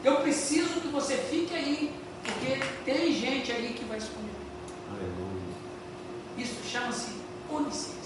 eu 0.05 0.17
preciso 0.21 0.81
que 0.81 0.89
você 0.89 1.17
fique 1.17 1.55
aí, 1.55 1.95
porque 2.25 2.61
tem 2.85 3.13
gente 3.13 3.51
aí 3.51 3.75
que 3.75 3.85
vai 3.85 3.99
escolher. 3.99 4.31
Aleluia. 4.91 5.43
Isso 6.37 6.57
chama-se 6.69 7.13
onisciência. 7.51 7.99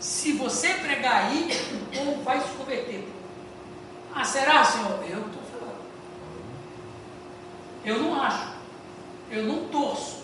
Se 0.00 0.32
você 0.32 0.74
pregar 0.74 1.24
aí, 1.24 1.48
o 1.72 1.96
povo 1.96 2.22
vai 2.22 2.40
se 2.40 2.48
converter. 2.48 3.08
Ah, 4.14 4.24
será, 4.24 4.62
Senhor? 4.64 5.02
Eu 5.08 5.26
estou 5.26 5.42
falando. 5.58 5.78
Eu 7.84 7.98
não 8.02 8.22
acho. 8.22 8.52
Eu 9.30 9.44
não 9.44 9.68
torço. 9.68 10.23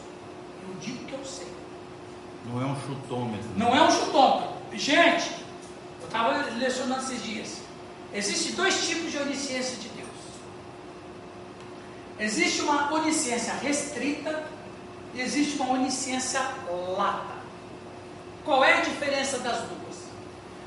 Eu 0.69 0.75
digo 0.81 1.05
que 1.05 1.13
eu 1.13 1.25
sei. 1.25 1.49
Não 2.47 2.61
é 2.61 2.65
um 2.65 2.81
chutômetro. 2.81 3.49
Não 3.57 3.75
é 3.75 3.83
um 3.83 3.91
chutômetro. 3.91 4.51
Gente, 4.73 5.31
eu 6.01 6.07
estava 6.07 6.51
lecionando 6.57 7.03
esses 7.03 7.23
dias. 7.23 7.61
Existem 8.13 8.53
dois 8.53 8.87
tipos 8.87 9.11
de 9.11 9.19
onisciência 9.19 9.77
de 9.77 9.89
Deus. 9.89 10.09
Existe 12.19 12.63
uma 12.63 12.93
onisciência 12.93 13.55
restrita 13.55 14.45
e 15.15 15.21
existe 15.21 15.57
uma 15.57 15.75
onisciência 15.75 16.41
lata. 16.97 17.41
Qual 18.45 18.65
é 18.65 18.79
a 18.79 18.81
diferença 18.81 19.39
das 19.39 19.59
duas? 19.59 19.97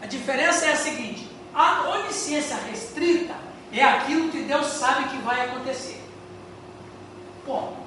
A 0.01 0.05
diferença 0.05 0.65
é 0.65 0.73
a 0.73 0.75
seguinte: 0.75 1.29
a 1.53 1.89
onisciência 1.89 2.55
restrita 2.69 3.35
é 3.71 3.83
aquilo 3.83 4.29
que 4.29 4.41
Deus 4.43 4.67
sabe 4.67 5.09
que 5.09 5.17
vai 5.17 5.49
acontecer. 5.49 6.01
Ponto. 7.45 7.82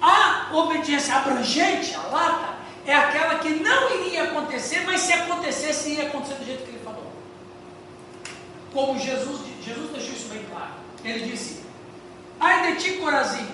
A 0.00 0.50
obediência 0.52 1.14
abrangente, 1.16 1.94
a 1.94 2.02
lata, 2.02 2.58
é 2.86 2.94
aquela 2.94 3.38
que 3.38 3.50
não 3.50 3.94
iria 4.00 4.24
acontecer, 4.24 4.84
mas 4.86 5.02
se 5.02 5.12
acontecesse, 5.12 5.90
ia 5.90 6.06
acontecer 6.06 6.34
do 6.34 6.44
jeito 6.44 6.64
que 6.64 6.70
ele 6.70 6.84
falou. 6.84 7.12
Como 8.72 8.98
Jesus, 8.98 9.40
Jesus 9.62 9.90
deixou 9.90 10.12
isso 10.12 10.28
bem 10.28 10.44
claro. 10.50 10.72
Ele 11.04 11.28
disse: 11.28 11.62
Ai 12.40 12.72
de 12.72 12.82
ti, 12.82 12.92
Corazim, 12.98 13.46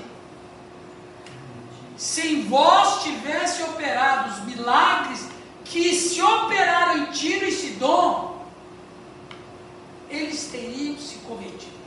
se 1.97 2.27
em 2.27 2.45
vós 2.45 3.03
tivesse 3.03 3.63
operado 3.63 4.31
os 4.31 4.45
milagres 4.45 5.27
que 5.65 5.95
se 5.95 6.21
operaram 6.21 6.99
em 6.99 7.07
Tiro 7.07 7.47
e 7.47 7.53
Sidom, 7.53 8.47
eles 10.11 10.49
teriam 10.49 10.99
se 10.99 11.17
convertido. 11.19 11.84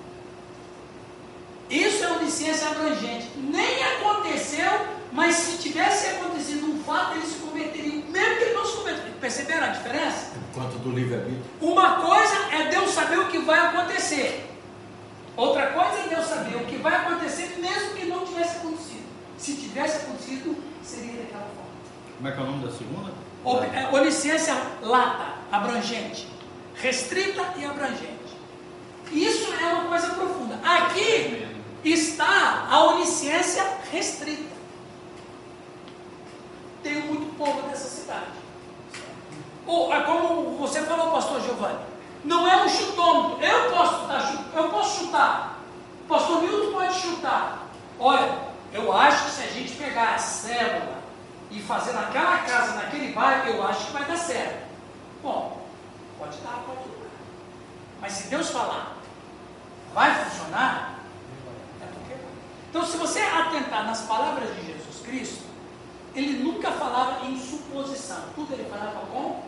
Isso 1.70 2.04
é 2.04 2.12
onisciência 2.12 2.68
abrangente. 2.68 3.30
Nem 3.38 3.84
aconteceu, 3.84 4.88
mas 5.12 5.36
se 5.36 5.58
tivesse 5.58 6.08
acontecido 6.08 6.66
um 6.66 6.84
fato, 6.84 7.16
eles 7.16 7.36
cometeriam, 7.36 8.04
mesmo 8.10 8.38
que 8.38 8.54
não 8.54 8.66
se 8.66 8.78
cometeram. 8.78 9.12
Perceberam 9.20 9.68
a 9.68 9.70
diferença? 9.70 10.32
Quanto 10.54 10.78
do 10.80 10.92
livre-arbítrio. 10.92 11.44
Uma 11.60 12.02
coisa 12.02 12.36
é 12.52 12.70
Deus 12.70 12.92
saber 12.92 13.20
o 13.20 13.28
que 13.28 13.40
vai 13.40 13.60
acontecer. 13.60 14.50
Outra 15.36 15.68
coisa 15.68 16.00
é 16.06 16.16
Deus 16.16 16.26
saber 16.26 16.56
o 16.56 16.66
que 16.66 16.78
vai 16.78 16.96
acontecer, 16.96 17.58
mesmo 17.60 17.96
que 17.96 18.06
não 18.06 18.26
tivesse 18.26 18.58
acontecido. 18.58 19.06
Se 19.38 19.56
tivesse 19.56 19.98
acontecido, 19.98 20.56
seria 20.84 21.14
daquela 21.14 21.44
forma. 21.44 21.70
Como 22.16 22.28
é 22.28 22.32
que 22.32 22.40
é 22.40 22.42
o 22.42 22.46
nome 22.46 22.66
da 22.66 22.72
segunda? 22.72 23.12
É, 23.74 23.96
onisciência 23.96 24.56
lata, 24.82 25.34
abrangente. 25.52 26.28
Restrita 26.76 27.54
e 27.58 27.66
abrangente. 27.66 28.18
Isso 29.12 29.54
é 29.54 29.74
uma 29.74 29.86
coisa 29.86 30.10
profunda. 30.10 30.60
Aqui 30.64 31.47
está 31.84 32.68
a 32.70 32.84
onisciência 32.86 33.64
restrita. 33.92 34.56
Tem 36.84 37.02
muito 37.02 37.36
povo 37.38 37.68
nessa 37.68 37.88
cidade. 37.90 38.32
Ou, 39.66 39.94
é 39.94 40.02
como 40.04 40.58
você 40.58 40.82
falou, 40.84 41.12
pastor 41.12 41.42
Giovanni, 41.42 41.80
não 42.24 42.48
é 42.48 42.64
um 42.64 42.70
chutômetro. 42.70 43.44
Eu 43.44 43.72
posso, 43.72 44.08
dar 44.08 44.34
eu 44.56 44.70
posso 44.70 45.06
chutar. 45.06 45.60
Pastor 46.08 46.42
Milton 46.42 46.72
pode 46.72 46.94
chutar. 46.94 47.68
Olha, 48.00 48.40
eu 48.72 48.92
acho 48.94 49.26
que 49.26 49.32
se 49.32 49.44
a 49.44 49.48
gente 49.48 49.74
pegar 49.74 50.16
a 50.16 50.18
célula 50.18 50.98
e 51.52 51.60
fazer 51.62 51.94
naquela 51.94 52.40
casa, 52.40 52.76
naquele 52.76 53.12
bairro, 53.14 53.50
eu 53.50 53.68
acho 53.68 53.88
que 53.88 53.94
vai 53.94 54.06
dar 54.06 54.18
certo. 54.18 54.68
Bom, 55.22 55.66
pode 56.18 56.38
dar, 56.38 56.64
pode 56.66 56.80
dar. 56.80 57.08
Mas 58.00 58.14
se 58.14 58.28
Deus 58.30 58.50
falar, 58.50 58.96
vai 59.94 60.14
funcionar. 60.24 60.97
Então, 62.70 62.86
se 62.86 62.98
você 62.98 63.20
atentar 63.20 63.86
nas 63.86 64.02
palavras 64.02 64.54
de 64.56 64.66
Jesus 64.66 65.02
Cristo, 65.04 65.44
ele 66.14 66.44
nunca 66.44 66.72
falava 66.72 67.26
em 67.26 67.40
suposição, 67.40 68.24
tudo 68.36 68.54
ele 68.54 68.70
falava 68.70 69.06
com 69.08 69.44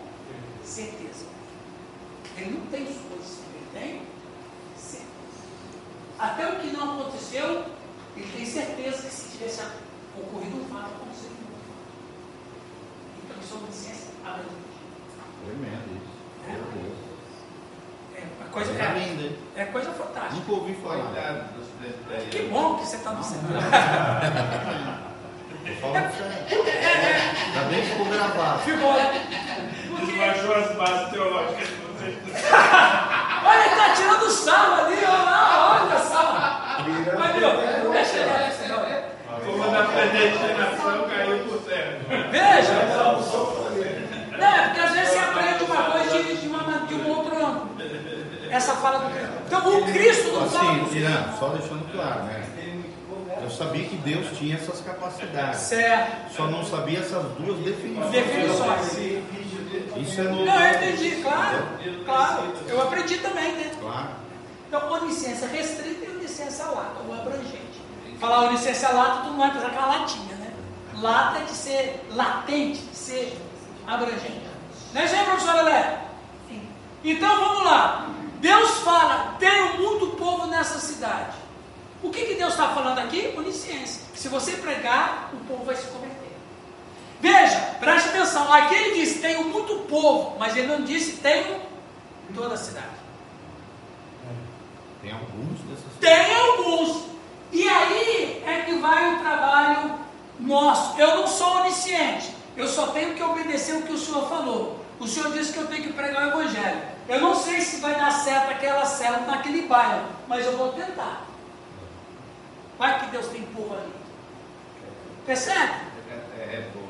certeza. 0.63 1.25
Ele 2.37 2.51
não 2.51 2.65
tem 2.67 2.85
suposição, 2.85 3.43
ele 3.53 3.67
tem 3.73 4.01
certeza. 4.77 5.09
Até 6.17 6.47
o 6.47 6.59
que 6.59 6.67
não 6.67 7.01
aconteceu, 7.01 7.65
ele 8.15 8.31
tem 8.35 8.45
certeza 8.45 9.03
que 9.03 9.13
se 9.13 9.37
tivesse 9.37 9.61
ocorrido 10.17 10.61
um 10.61 10.65
fato, 10.65 10.91
aconteceria 10.95 11.31
um 11.31 11.57
fato. 11.57 11.79
Então, 13.23 13.37
isso 13.41 13.53
é 13.53 13.57
uma 13.57 13.71
ciência 13.71 14.09
abrangente. 14.23 14.69
Tremendo 15.45 15.97
isso. 15.97 16.19
Meu 16.47 16.83
Deus. 16.83 17.08
É 18.49 18.51
coisa, 18.51 18.71
É 18.71 18.83
é, 18.83 18.99
hein? 18.99 19.37
é 19.57 19.65
coisa 19.65 19.91
fantástica. 19.91 20.33
Nunca 20.35 20.51
ouvi 20.53 20.73
falar. 20.81 21.11
Que 22.31 22.41
bom 22.43 22.77
que 22.77 22.87
você 22.87 22.95
está 22.95 23.11
no 23.11 23.23
céu. 23.23 23.39
Tô 25.65 25.73
falando 25.81 26.11
sério. 26.17 26.35
Ainda 27.45 27.61
bem 27.69 27.81
que 27.81 27.87
ficou 27.91 28.05
gravado. 28.07 28.59
Ficou. 28.61 28.93
Porque, 28.93 30.05
Desbaixou 30.05 30.55
as 30.55 30.75
bases 30.75 31.09
teológicas 31.11 31.67
de 31.67 31.75
vocês. 31.75 32.15
olha, 33.45 33.59
ele 33.59 33.69
está 33.69 33.93
tirando 33.93 34.29
sarro 34.31 34.85
ali, 34.85 34.95
olha 34.97 35.07
lá, 35.23 35.81
olha 35.83 35.99
só. 35.99 36.23
Mas, 37.19 37.35
meu, 37.35 37.91
deixa 37.91 38.17
ele 38.17 38.29
ali, 38.31 38.51
senão, 38.53 38.81
né? 38.81 39.03
Como 39.45 39.69
da 39.71 39.83
predestinação 39.83 41.07
caiu 41.07 41.39
por 41.45 41.59
terra. 41.61 41.99
Veja. 42.31 42.73
Não, 44.39 44.47
é 44.47 44.67
porque 44.67 44.79
às 44.79 44.91
vezes 44.91 45.09
você 45.09 45.19
aprende 45.19 45.63
uma 45.65 45.83
coisa 45.83 46.23
de, 46.23 46.37
de, 46.37 46.47
uma, 46.47 46.63
de 46.87 46.93
um 46.95 47.09
outro 47.09 47.35
ângulo. 47.45 47.69
Essa 48.59 48.73
fala 48.73 48.99
do 48.99 49.09
Cristo. 49.09 49.33
Então, 49.47 49.79
o 49.79 49.85
Cristo 49.85 50.31
não 50.33 50.43
Assim, 50.43 50.57
fala. 50.57 50.97
Irã, 50.97 51.33
só 51.39 51.47
deixando 51.47 51.91
claro, 51.93 52.23
né? 52.23 52.43
Eu 53.41 53.49
sabia 53.49 53.85
que 53.85 53.95
Deus 53.95 54.37
tinha 54.37 54.55
essas 54.55 54.81
capacidades. 54.81 55.61
Certo. 55.61 56.35
Só 56.35 56.47
não 56.47 56.65
sabia 56.65 56.99
essas 56.99 57.23
duas 57.39 57.57
definições. 57.59 58.11
Definições. 58.11 58.97
Isso 59.95 60.19
é 60.19 60.23
novo. 60.25 60.43
Não, 60.43 60.59
eu 60.61 60.75
entendi, 60.75 61.21
claro. 61.21 61.67
Claro. 62.03 62.53
Eu 62.67 62.81
aprendi 62.81 63.17
também, 63.19 63.53
né? 63.53 63.71
Claro. 63.79 64.09
Então, 64.67 64.91
onisciência 64.91 65.47
restrita 65.47 66.05
e 66.05 66.17
onisciência 66.17 66.65
lata, 66.65 66.99
ou 67.07 67.13
abrangente. 67.13 67.81
Falar 68.19 68.49
onisciência 68.49 68.89
lata, 68.89 69.21
tu 69.21 69.29
não 69.29 69.37
vai 69.37 69.51
pensar 69.53 69.67
aquela 69.67 69.87
latinha, 69.87 70.35
né? 70.35 70.51
Lata 70.95 71.39
é 71.39 71.43
de 71.43 71.51
ser 71.51 72.05
latente, 72.13 72.81
de 72.81 72.95
ser 72.95 73.37
abrangente. 73.87 74.41
Não 74.93 75.01
é 75.01 75.05
isso 75.05 75.15
aí, 75.15 75.23
professora 75.23 75.61
Lé? 75.61 75.99
Então, 77.05 77.39
vamos 77.39 77.63
lá. 77.63 78.09
Deus 78.39 78.79
fala, 78.79 79.35
tenho 79.39 79.77
muito 79.77 80.15
povo 80.15 80.47
nessa 80.47 80.79
cidade. 80.79 81.37
O 82.01 82.09
que, 82.09 82.25
que 82.25 82.35
Deus 82.35 82.51
está 82.51 82.69
falando 82.69 82.99
aqui? 82.99 83.33
Onisciência. 83.37 84.03
Se 84.15 84.29
você 84.29 84.53
pregar, 84.53 85.31
o 85.33 85.37
povo 85.45 85.65
vai 85.65 85.75
se 85.75 85.87
converter. 85.87 86.29
Veja, 87.19 87.75
preste 87.79 88.09
atenção. 88.09 88.51
Aqui 88.51 88.75
ele 88.75 88.95
diz, 88.95 89.19
tenho 89.19 89.43
muito 89.45 89.75
povo, 89.89 90.37
mas 90.39 90.55
ele 90.55 90.67
não 90.67 90.85
disse, 90.85 91.17
tenho 91.17 91.61
toda 92.33 92.53
a 92.53 92.57
cidade. 92.57 92.87
Tem 95.01 95.11
alguns 95.11 95.59
dessas 95.61 95.93
Tem 95.99 96.35
alguns. 96.35 97.05
E 97.51 97.67
aí 97.67 98.43
é 98.45 98.61
que 98.61 98.75
vai 98.75 99.15
o 99.15 99.19
trabalho 99.19 99.99
nosso. 100.39 100.99
Eu 100.99 101.17
não 101.17 101.27
sou 101.27 101.57
onisciente. 101.57 102.33
Eu 102.55 102.67
só 102.67 102.87
tenho 102.87 103.15
que 103.15 103.23
obedecer 103.23 103.75
o 103.75 103.81
que 103.83 103.93
o 103.93 103.97
Senhor 103.97 104.27
falou. 104.29 104.79
O 104.99 105.07
Senhor 105.07 105.31
disse 105.33 105.53
que 105.53 105.59
eu 105.59 105.67
tenho 105.67 105.83
que 105.83 105.93
pregar 105.93 106.27
o 106.27 106.41
Evangelho. 106.41 106.98
Eu 107.09 107.19
não 107.21 107.33
sei 107.33 107.59
se 107.59 107.77
vai 107.77 107.95
dar 107.95 108.11
certo 108.11 108.51
aquela 108.51 108.85
célula 108.85 109.25
naquele 109.25 109.63
bairro, 109.63 110.05
mas 110.27 110.45
eu 110.45 110.55
vou 110.55 110.73
tentar. 110.73 111.23
Vai 112.77 112.99
que 112.99 113.07
Deus 113.07 113.27
tem 113.27 113.41
povo 113.41 113.73
ali. 113.73 113.91
Percebe? 115.25 115.73
É, 116.37 116.41
é 116.41 116.69
boa. 116.71 116.85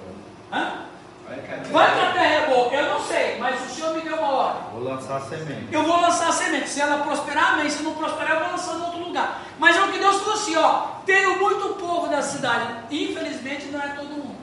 Hã? 0.51 0.85
Que 1.29 1.53
a 1.53 1.57
Vai 1.71 1.93
que 1.93 2.05
a 2.05 2.11
terra 2.11 2.25
é 2.25 2.47
boa. 2.47 2.73
Eu 2.73 2.89
não 2.89 2.99
sei, 3.01 3.37
mas 3.37 3.61
o 3.65 3.73
Senhor 3.73 3.95
me 3.95 4.01
deu 4.01 4.17
uma 4.17 4.29
ordem. 4.29 4.61
Vou 4.73 4.83
lançar 4.83 5.17
a 5.17 5.21
semente. 5.21 5.67
Eu 5.73 5.83
vou 5.83 6.01
lançar 6.01 6.27
a 6.27 6.31
semente. 6.33 6.67
Se 6.67 6.81
ela 6.81 7.03
prosperar, 7.03 7.53
amém. 7.53 7.69
Se 7.69 7.81
não 7.81 7.93
prosperar, 7.93 8.31
eu 8.31 8.39
vou 8.41 8.51
lançar 8.51 8.75
em 8.75 8.81
outro 8.81 8.99
lugar. 8.99 9.41
Mas 9.57 9.77
é 9.77 9.81
o 9.81 9.91
que 9.91 9.99
Deus 9.99 10.17
falou 10.17 10.33
assim: 10.33 10.55
ó, 10.57 10.81
tenho 11.05 11.39
muito 11.39 11.75
povo 11.75 12.07
da 12.09 12.21
cidade. 12.21 12.83
Infelizmente, 12.91 13.67
não 13.67 13.81
é 13.81 13.87
todo 13.89 14.09
mundo. 14.09 14.37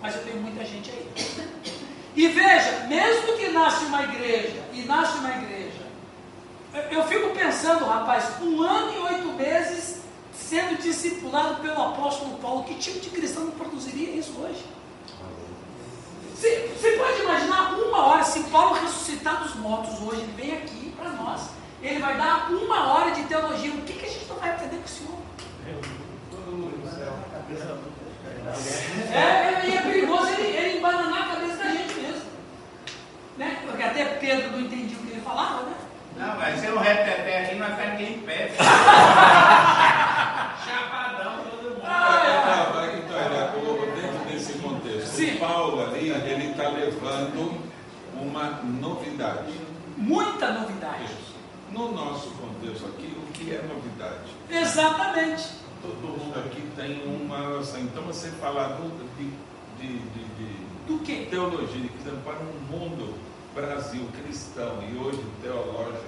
Mas 0.00 0.14
eu 0.14 0.22
tenho 0.22 0.36
muita 0.36 0.64
gente 0.64 0.90
aí. 0.90 1.79
E 2.14 2.28
veja, 2.28 2.86
mesmo 2.88 3.36
que 3.36 3.48
nasce 3.48 3.84
uma 3.84 4.02
igreja, 4.02 4.62
e 4.72 4.82
nasce 4.82 5.18
uma 5.18 5.30
igreja, 5.30 5.86
eu, 6.74 6.82
eu 6.82 7.04
fico 7.04 7.30
pensando, 7.30 7.84
rapaz, 7.84 8.40
um 8.42 8.62
ano 8.62 8.92
e 8.94 8.98
oito 9.14 9.28
meses 9.34 10.00
sendo 10.32 10.80
discipulado 10.82 11.62
pelo 11.62 11.80
apóstolo 11.80 12.38
Paulo, 12.38 12.64
que 12.64 12.74
tipo 12.74 12.98
de 12.98 13.10
cristão 13.10 13.44
não 13.44 13.52
produziria 13.52 14.10
isso 14.10 14.32
hoje? 14.40 14.64
Você, 16.34 16.96
pode 16.96 17.20
imaginar 17.20 17.74
uma 17.74 18.06
hora, 18.06 18.24
se 18.24 18.40
Paulo 18.44 18.80
ressuscitar 18.80 19.42
dos 19.42 19.54
mortos 19.56 20.00
hoje, 20.00 20.22
ele 20.22 20.32
vem 20.32 20.56
aqui 20.56 20.94
para 20.98 21.10
nós, 21.10 21.50
ele 21.82 22.00
vai 22.00 22.16
dar 22.16 22.50
uma 22.50 22.94
hora 22.94 23.10
de 23.10 23.24
teologia. 23.24 23.70
O 23.72 23.82
que, 23.82 23.92
que 23.92 24.06
a 24.06 24.08
gente 24.08 24.26
não 24.26 24.36
vai 24.36 24.50
aprender 24.50 24.76
com 24.78 24.84
o 24.84 24.88
Senhor? 24.88 25.18
É, 29.12 29.70
é, 29.70 29.76
é 29.76 29.82
perigoso 29.82 30.32
ele, 30.32 30.56
ele 30.56 30.78
embananar 30.78 31.22
a 31.22 31.34
cabeça 31.34 31.56
da 31.56 31.70
gente 31.70 31.94
mesmo. 31.94 32.22
Né? 33.40 33.56
Porque 33.66 33.82
até 33.82 34.04
Pedro 34.04 34.50
não 34.52 34.60
entendia 34.60 34.98
o 34.98 35.00
que 35.00 35.12
ele 35.12 35.22
falava, 35.22 35.62
né? 35.62 35.72
Não, 36.18 36.36
vai 36.36 36.54
ser 36.58 36.74
um 36.74 36.78
reteté 36.78 37.38
aqui, 37.46 37.54
não 37.54 37.66
vai 37.66 37.74
ficar 37.76 37.90
ninguém 37.92 38.14
em 38.16 38.20
pé. 38.20 38.50
Chapadão 40.62 41.44
todo 41.50 41.70
mundo. 41.70 41.80
Ah, 41.82 42.86
Então, 42.98 42.98
então, 42.98 43.16
olha, 43.16 43.50
dentro 43.96 44.18
desse 44.30 44.52
contexto, 44.58 45.06
Sim. 45.06 45.36
Paulo 45.38 45.82
ali, 45.82 46.10
ele 46.10 46.50
está 46.50 46.68
levando 46.68 47.62
uma 48.14 48.60
novidade. 48.62 49.54
Muita 49.96 50.52
novidade. 50.52 51.14
No 51.72 51.92
nosso 51.92 52.32
contexto 52.32 52.88
aqui, 52.88 53.16
o 53.16 53.32
que 53.32 53.54
é 53.54 53.62
novidade? 53.62 54.30
Exatamente. 54.50 55.48
Todo 55.80 56.18
mundo 56.18 56.38
aqui 56.40 56.60
tem 56.76 57.02
uma. 57.06 57.62
Então, 57.78 58.02
você 58.02 58.28
falar 58.32 58.76
de, 58.76 59.30
de, 59.78 59.98
de, 59.98 59.98
de 59.98 60.66
Do 60.86 60.98
que? 60.98 61.24
teologia, 61.30 61.88
que 61.88 62.10
para 62.22 62.34
um 62.34 62.60
mundo 62.70 63.29
Brasil 63.54 64.08
cristão 64.22 64.78
e 64.88 64.96
hoje 64.96 65.20
teológico. 65.42 66.04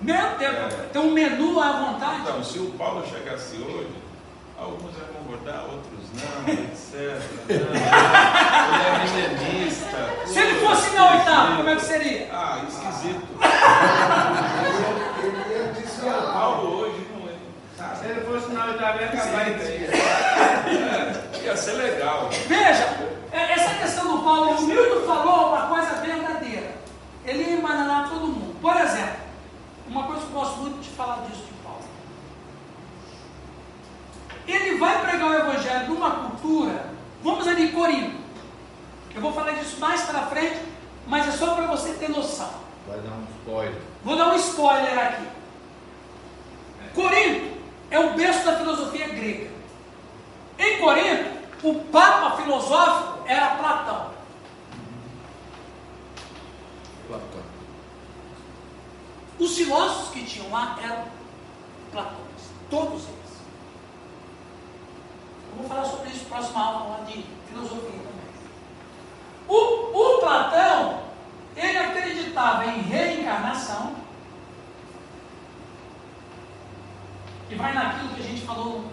Meu 0.00 0.36
Deus, 0.38 0.74
tem 0.92 1.02
um 1.02 1.12
menu 1.12 1.60
à 1.60 1.72
vontade. 1.72 2.20
Então, 2.22 2.42
se 2.44 2.58
o 2.58 2.70
Paulo 2.72 3.04
chegasse 3.06 3.56
hoje, 3.56 3.88
alguns 4.58 4.94
iam 4.96 5.06
concordar, 5.22 5.64
outros 5.64 6.10
não, 6.14 6.48
etc. 6.52 7.20
Não, 7.48 7.74
ele 8.74 8.86
é 8.86 8.88
milenista. 9.04 9.98
Se 10.26 10.38
ele 10.38 10.54
fosse 10.66 10.90
na 10.94 11.12
oitava, 11.12 11.56
como 11.56 11.68
é 11.68 11.76
que 11.76 11.84
seria? 11.84 12.28
Ah, 12.32 12.60
esquisito. 12.68 13.26
Paulo 16.32 16.78
hoje 16.80 17.06
não 17.12 17.28
é. 17.28 17.32
Ah, 17.80 17.94
Se 17.96 18.04
ele 18.06 18.20
fosse 18.20 18.52
na 18.52 18.66
oitava, 18.66 19.00
ia 19.00 19.06
acabar 19.08 19.48
igreja. 19.48 19.96
É, 19.96 21.44
ia 21.44 21.56
ser 21.56 21.72
legal. 21.72 22.28
Veja, 22.46 22.96
é- 23.32 23.52
essa 23.52 23.74
questão 23.74 24.16
do 24.16 24.22
Paulo, 24.22 24.50
o 24.52 24.62
Milton 24.66 25.06
falou 25.06 25.48
uma 25.48 25.66
coisa 25.68 25.94
verdadeira. 26.00 26.45
Ele 27.26 27.42
ia 27.42 27.58
emanar 27.58 28.08
todo 28.08 28.28
mundo. 28.28 28.60
Por 28.60 28.76
exemplo, 28.76 29.16
uma 29.88 30.04
coisa 30.04 30.22
que 30.22 30.32
eu 30.32 30.40
gosto 30.40 30.56
muito 30.58 30.80
de 30.80 30.88
falar 30.90 31.26
disso 31.26 31.42
de 31.42 31.52
Paulo. 31.62 31.84
Ele 34.46 34.78
vai 34.78 35.04
pregar 35.04 35.28
o 35.28 35.34
evangelho 35.34 35.88
numa 35.88 36.10
cultura, 36.10 36.90
vamos 37.22 37.48
ali 37.48 37.64
em 37.64 37.72
Corinto. 37.72 38.16
Eu 39.14 39.20
vou 39.20 39.32
falar 39.32 39.52
disso 39.52 39.80
mais 39.80 40.02
para 40.02 40.26
frente, 40.26 40.60
mas 41.06 41.26
é 41.26 41.32
só 41.32 41.54
para 41.54 41.66
você 41.66 41.94
ter 41.94 42.08
noção. 42.08 42.50
Vai 42.86 43.00
dar 43.00 43.12
um 43.12 43.24
spoiler. 43.40 43.82
Vou 44.04 44.16
dar 44.16 44.28
um 44.28 44.36
spoiler 44.36 44.98
aqui. 44.98 45.26
Corinto 46.94 47.56
é 47.90 47.98
o 47.98 48.14
berço 48.14 48.44
da 48.44 48.56
filosofia 48.56 49.08
grega. 49.08 49.50
Em 50.58 50.78
Corinto, 50.78 51.36
o 51.62 51.74
papa 51.90 52.36
filosófico 52.36 53.24
era 53.26 53.56
Platão. 53.56 54.15
Platão. 57.06 57.42
Os 59.38 59.56
filósofos 59.56 60.08
que 60.10 60.24
tinham 60.24 60.50
lá 60.50 60.78
eram 60.82 61.04
platônicos, 61.92 62.44
todos 62.70 63.02
eles. 63.02 63.26
Vou 65.56 65.68
falar 65.68 65.84
sobre 65.84 66.10
isso 66.10 66.24
na 66.24 66.36
próxima 66.36 66.64
aula 66.64 67.04
de 67.04 67.24
filosofia 67.48 67.80
também. 67.80 68.26
O, 69.48 70.16
o 70.16 70.20
Platão, 70.20 71.02
ele 71.56 71.78
acreditava 71.78 72.66
em 72.66 72.80
reencarnação, 72.80 73.94
e 77.48 77.54
vai 77.54 77.72
naquilo 77.72 78.08
que 78.14 78.20
a 78.20 78.24
gente 78.24 78.40
falou 78.42 78.84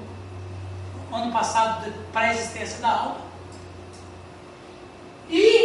no 1.10 1.16
ano 1.16 1.32
passado 1.32 1.92
para 2.12 2.28
a 2.28 2.34
existência 2.34 2.80
da 2.80 2.92
alma. 2.92 3.18
E 5.30 5.63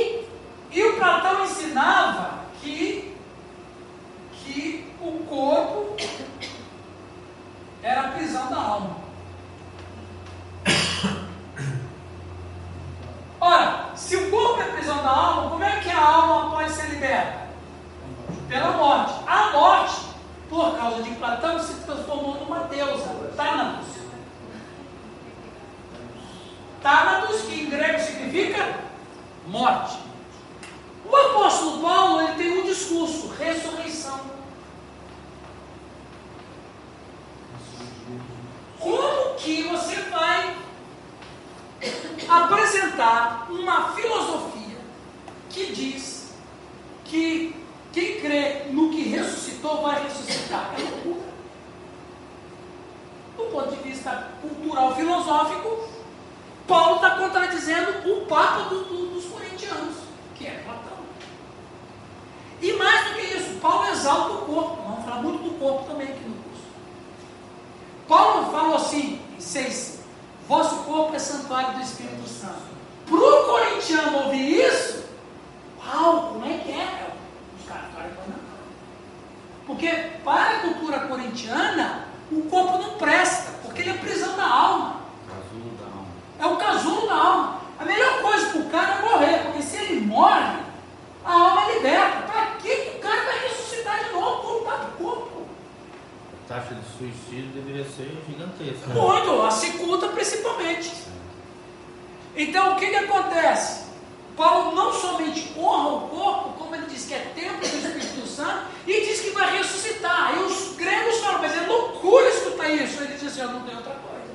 não 113.59 113.65
tenho 113.67 113.79
outra 113.79 113.95
coisa. 113.95 114.29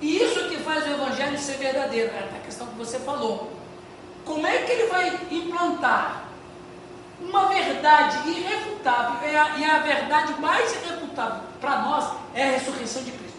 E 0.00 0.22
isso 0.22 0.38
é 0.40 0.48
que 0.48 0.56
faz 0.58 0.86
o 0.86 0.90
evangelho 0.90 1.38
ser 1.38 1.56
verdadeiro, 1.56 2.10
é 2.14 2.36
a 2.36 2.44
questão 2.44 2.66
que 2.66 2.74
você 2.76 2.98
falou. 2.98 3.52
Como 4.24 4.46
é 4.46 4.58
que 4.58 4.72
ele 4.72 4.86
vai 4.88 5.08
implantar 5.30 6.24
uma 7.20 7.46
verdade 7.46 8.28
irrefutável? 8.28 9.28
E 9.28 9.36
a, 9.36 9.56
e 9.58 9.64
a 9.64 9.78
verdade 9.78 10.40
mais 10.40 10.72
irrefutável 10.74 11.40
para 11.60 11.78
nós 11.80 12.12
é 12.34 12.48
a 12.48 12.52
ressurreição 12.52 13.02
de 13.02 13.12
Cristo. 13.12 13.36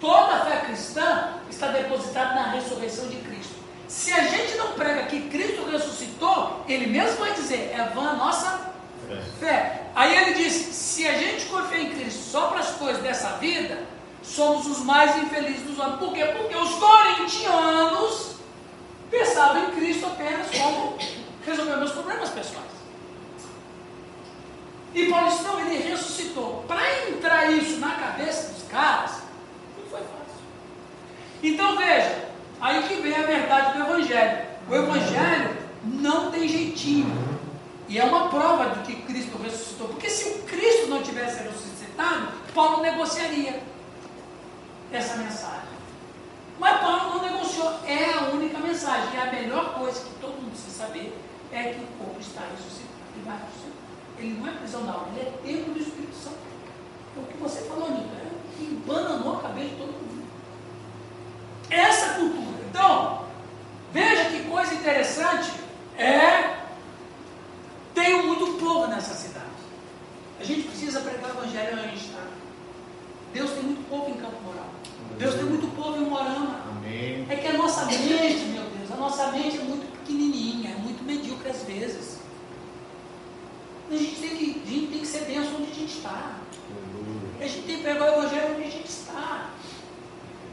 Toda 0.00 0.36
a 0.36 0.44
fé 0.44 0.56
cristã 0.66 1.30
está 1.50 1.68
depositada 1.68 2.34
na 2.34 2.50
ressurreição 2.52 3.08
de 3.08 3.16
Cristo. 3.16 3.54
Se 3.88 4.12
a 4.12 4.22
gente 4.26 4.56
não 4.56 4.72
prega 4.72 5.04
que 5.04 5.28
Cristo 5.28 5.64
ressuscitou, 5.70 6.64
ele 6.68 6.86
mesmo 6.86 7.18
vai 7.18 7.32
dizer, 7.32 7.72
é 7.74 7.90
vã 7.94 8.10
a 8.10 8.14
nossa 8.14 8.66
É. 9.08 9.16
fé. 9.40 9.82
Aí 9.94 10.14
ele 10.16 10.34
diz: 10.34 10.52
se 10.52 11.06
a 11.06 11.16
gente 11.16 11.46
confia 11.46 11.80
em 11.80 11.94
Cristo 11.94 12.30
só 12.30 12.48
para 12.48 12.58
as 12.60 12.70
coisas 12.72 13.00
dessa 13.02 13.30
vida, 13.38 13.78
somos 14.26 14.66
os 14.66 14.80
mais 14.80 15.16
infelizes 15.22 15.62
dos 15.62 15.78
homens. 15.78 15.98
Por 15.98 16.12
quê? 16.12 16.24
Porque 16.26 16.56
os 16.56 16.74
corintianos 16.74 18.36
pensavam 19.10 19.64
em 19.64 19.70
Cristo 19.72 20.06
apenas 20.06 20.48
como 20.50 20.98
resolver 21.44 21.76
meus 21.76 21.92
problemas 21.92 22.30
pessoais. 22.30 22.66
E 24.94 25.06
Paulo 25.06 25.28
disse: 25.28 25.42
não, 25.42 25.60
ele 25.60 25.88
ressuscitou. 25.88 26.64
Para 26.66 27.08
entrar 27.08 27.52
isso 27.52 27.78
na 27.78 27.94
cabeça 27.94 28.52
dos 28.52 28.62
caras, 28.64 29.22
não 29.78 29.86
foi 29.88 30.00
fácil. 30.00 30.42
Então 31.42 31.76
veja, 31.76 32.28
aí 32.60 32.82
que 32.82 32.94
vem 32.96 33.14
a 33.14 33.22
verdade 33.22 33.78
do 33.78 33.84
Evangelho. 33.84 34.46
O 34.68 34.74
Evangelho 34.74 35.56
não 35.84 36.30
tem 36.30 36.48
jeitinho. 36.48 37.26
E 37.88 37.98
é 37.98 38.04
uma 38.04 38.28
prova 38.28 38.70
de 38.70 38.80
que 38.80 39.02
Cristo 39.02 39.40
ressuscitou. 39.40 39.86
Porque 39.88 40.10
se 40.10 40.28
o 40.28 40.42
Cristo 40.42 40.88
não 40.88 41.02
tivesse 41.02 41.44
ressuscitado, 41.44 42.32
Paulo 42.52 42.82
negociaria 42.82 43.62
essa 44.96 45.16
mensagem. 45.16 45.76
Mas 46.58 46.80
Paulo 46.80 47.14
não 47.14 47.22
negociou. 47.22 47.80
É 47.86 48.12
a 48.12 48.30
única 48.30 48.58
mensagem. 48.58 49.14
E 49.14 49.18
a 49.18 49.32
melhor 49.32 49.74
coisa 49.74 50.00
que 50.00 50.14
todo 50.20 50.40
mundo 50.40 50.50
precisa 50.50 50.84
saber 50.86 51.16
é 51.52 51.74
que 51.74 51.80
o 51.80 51.86
corpo 51.98 52.20
está 52.20 52.40
ressuscitado. 52.40 52.96
Ele 53.14 53.24
vai 53.24 53.38
ressuscitar. 53.38 53.76
Ele 54.18 54.40
não 54.40 54.46
é 54.48 54.92
alma, 54.92 55.08
ele 55.14 55.28
é 55.28 55.32
templo 55.44 55.74
do 55.74 55.80
Espírito 55.80 56.16
Santo. 56.16 56.38
É 57.16 57.20
o 57.20 57.26
que 57.26 57.36
você 57.36 57.62
falou, 57.62 57.90
Nilton. 57.90 58.16
É 58.16 58.26
o 58.26 58.56
que 58.56 58.64
embananou 58.64 59.36
a 59.36 59.42
cabeça 59.42 59.68
de 59.68 59.76
todo 59.76 59.92
mundo. 59.92 60.26
Essa 61.70 62.14
cultura. 62.14 62.64
Então, 62.70 63.26
veja 63.92 64.24
que 64.30 64.44
coisa 64.48 64.74
interessante 64.74 65.52
é. 65.98 66.56
Tenho 67.94 68.26
muito 68.26 68.58
povo 68.58 68.86
nessa 68.88 69.14
cidade. 69.14 69.46
A 70.38 70.44
gente 70.44 70.68
precisa 70.68 71.00
pregar 71.00 71.30
o 71.30 71.38
evangelho 71.38 71.78
onde 71.78 71.84
a 71.86 71.88
gente 71.88 72.06
está. 72.06 72.22
Deus 73.32 73.50
tem 73.52 73.62
muito 73.62 73.88
povo 73.88 74.10
em 74.10 74.14
Campo 74.14 74.42
Moral. 74.42 74.75
Deus 75.18 75.34
tem 75.34 75.44
muito 75.44 75.74
povo 75.74 75.96
em 75.96 76.08
Morama. 76.08 76.60
Amém. 76.76 77.26
É 77.28 77.36
que 77.36 77.46
a 77.46 77.54
nossa 77.54 77.86
mente, 77.86 78.04
meu 78.52 78.64
Deus, 78.64 78.90
a 78.92 78.96
nossa 78.96 79.32
mente 79.32 79.58
é 79.58 79.62
muito 79.62 79.90
pequenininha, 79.98 80.72
é 80.72 80.76
muito 80.76 81.02
medíocre 81.04 81.50
às 81.50 81.62
vezes. 81.62 82.18
A 83.90 83.96
gente 83.96 84.16
tem 84.16 84.30
que, 84.30 84.62
a 84.66 84.70
gente 84.70 84.86
tem 84.88 85.00
que 85.00 85.06
ser 85.06 85.24
benção 85.24 85.56
onde 85.60 85.70
a 85.70 85.74
gente 85.74 85.96
está. 85.96 86.36
A 87.40 87.46
gente 87.46 87.62
tem 87.66 87.76
que 87.76 87.82
pregar 87.82 88.02
o 88.02 88.18
evangelho 88.18 88.54
onde 88.56 88.66
a 88.66 88.70
gente 88.70 88.88
está. 88.88 89.50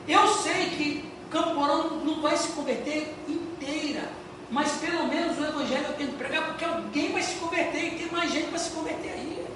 Eu 0.07 0.27
sei 0.27 0.69
que 0.69 1.05
Campo 1.29 1.55
Mourão 1.55 1.97
não 2.05 2.21
vai 2.21 2.37
se 2.37 2.49
converter 2.49 3.15
inteira, 3.27 4.09
mas 4.51 4.73
pelo 4.73 5.07
menos 5.07 5.37
o 5.37 5.45
evangelho 5.45 5.85
eu 5.87 5.93
tenho 5.93 6.09
que 6.11 6.17
pregar 6.17 6.47
porque 6.47 6.63
alguém 6.63 7.11
vai 7.11 7.21
se 7.21 7.35
converter 7.35 7.85
e 7.85 7.97
tem 7.97 8.11
mais 8.11 8.31
gente 8.31 8.47
para 8.49 8.59
se 8.59 8.71
converter 8.71 9.09
aí. 9.09 9.47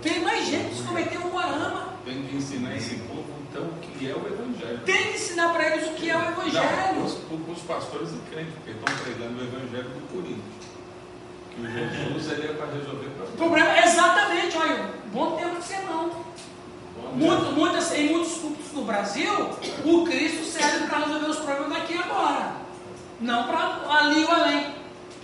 Tem 0.00 0.20
mais 0.20 0.46
gente 0.46 0.66
para 0.66 0.76
se 0.76 0.82
converter 0.82 1.18
no 1.20 1.30
Guarama. 1.30 1.94
Tem 2.04 2.22
que 2.22 2.36
ensinar 2.36 2.76
esse 2.76 2.96
povo, 3.00 3.41
então, 3.52 3.64
o 3.64 3.72
que 3.98 4.10
é 4.10 4.14
o 4.14 4.26
Evangelho. 4.26 4.80
Tem 4.86 4.96
que 5.08 5.14
ensinar 5.14 5.52
para 5.52 5.66
eles 5.76 5.88
o 5.90 5.92
que 5.94 6.10
é 6.10 6.16
o 6.16 6.20
Não, 6.20 6.30
evangelho. 6.32 7.04
os, 7.04 7.12
os 7.58 7.62
pastores 7.64 8.08
e 8.10 8.30
crentes, 8.30 8.54
porque 8.54 8.70
estão 8.70 8.94
pregando 9.04 9.38
o 9.38 9.44
Evangelho 9.44 9.88
do 9.90 10.08
Corinthians. 10.12 10.62
Que 11.54 11.60
o 11.60 11.70
Jesus 11.70 12.32
ele 12.32 12.48
é 12.50 12.54
para 12.54 12.66
resolver 12.66 13.06
O 13.06 13.10
problemas. 13.10 13.36
problema 13.36 13.76
é 13.78 13.84
exatamente, 13.84 14.56
olha, 14.56 14.90
bom 15.12 15.36
tempo 15.36 15.56
de 15.56 15.64
sermão. 15.64 16.10
Bom, 16.96 17.12
Muito, 17.14 17.52
muitas, 17.52 17.92
em 17.92 18.08
muitos 18.10 18.34
cultos 18.38 18.72
no 18.72 18.84
Brasil, 18.84 19.50
o 19.84 20.04
Cristo 20.04 20.44
serve 20.44 20.86
para 20.86 20.98
resolver 21.00 21.26
os 21.26 21.38
problemas 21.40 21.78
daqui 21.78 21.94
e 21.94 21.98
agora. 21.98 22.52
Não 23.20 23.44
para 23.46 23.82
ali 23.98 24.24
ou 24.24 24.30
além. 24.30 24.66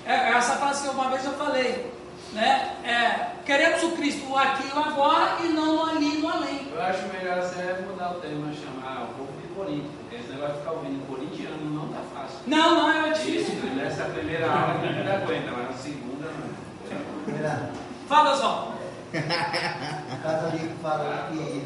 É, 0.05 0.33
essa 0.33 0.57
frase 0.57 0.87
que 0.89 0.95
uma 0.95 1.09
vez 1.11 1.25
eu 1.25 1.33
falei, 1.33 1.91
né? 2.33 2.77
É, 2.85 3.45
queremos 3.45 3.83
o 3.83 3.93
Cristo 3.93 4.37
aqui 4.37 4.69
e 4.69 4.79
agora 4.79 5.37
e 5.45 5.49
não 5.49 5.87
ali 5.89 6.19
no 6.19 6.29
além. 6.29 6.69
Eu 6.73 6.83
acho 6.83 7.07
melhor 7.09 7.41
você 7.41 7.85
mudar 7.87 8.13
o 8.13 8.21
tema, 8.21 8.53
chamar 8.53 9.05
o 9.05 9.15
povo 9.15 9.33
de 9.41 9.49
Corinto, 9.55 9.89
porque 10.01 10.17
esse 10.17 10.29
negócio 10.33 10.55
de 10.55 10.59
ficar 10.61 10.73
ouvindo 10.73 11.07
corintiano 11.07 11.71
não 11.71 11.89
tá 11.89 12.01
fácil. 12.15 12.39
Não, 12.47 12.75
não, 12.75 12.91
é 12.91 13.13
Isso, 13.13 13.23
difícil. 13.25 13.75
nessa 13.75 14.05
primeira 14.05 14.47
aula 14.47 14.75
a 14.75 14.87
gente 14.87 15.09
aguenta, 15.09 15.51
mas 15.53 15.71
na 15.71 15.77
segunda 15.77 16.27
não. 16.27 17.89
Fala, 18.09 18.35
o 18.35 20.23
caso 20.23 20.47
ali 20.47 20.59
que 20.59 20.83
fala 20.83 21.29
que 21.31 21.39
assim, 21.39 21.65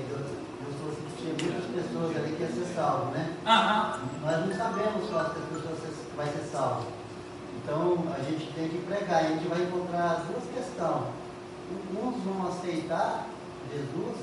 que 1.07 1.23
tinha 1.23 1.35
muitas 1.35 1.71
pessoas 1.71 2.17
ali 2.17 2.37
que 2.37 2.43
iam 2.43 2.53
ser 2.53 2.75
salvas, 2.75 3.15
né? 3.15 3.33
Aham. 3.47 3.99
Nós 4.23 4.47
não 4.47 4.57
sabemos 4.57 5.11
qual 5.11 5.25
das 5.25 5.33
pessoas 5.33 5.79
vai 6.17 6.27
ser 6.27 6.49
salvo. 6.51 6.87
Então 7.63 7.97
a 8.17 8.23
gente 8.23 8.53
tem 8.55 8.69
que 8.69 8.79
pregar 8.79 9.25
a 9.25 9.29
gente 9.29 9.47
vai 9.47 9.63
encontrar 9.63 10.19
as 10.19 10.27
duas 10.27 10.43
questões. 10.55 11.05
Uns 11.95 12.23
vão 12.25 12.49
aceitar 12.49 13.27
Jesus, 13.73 14.17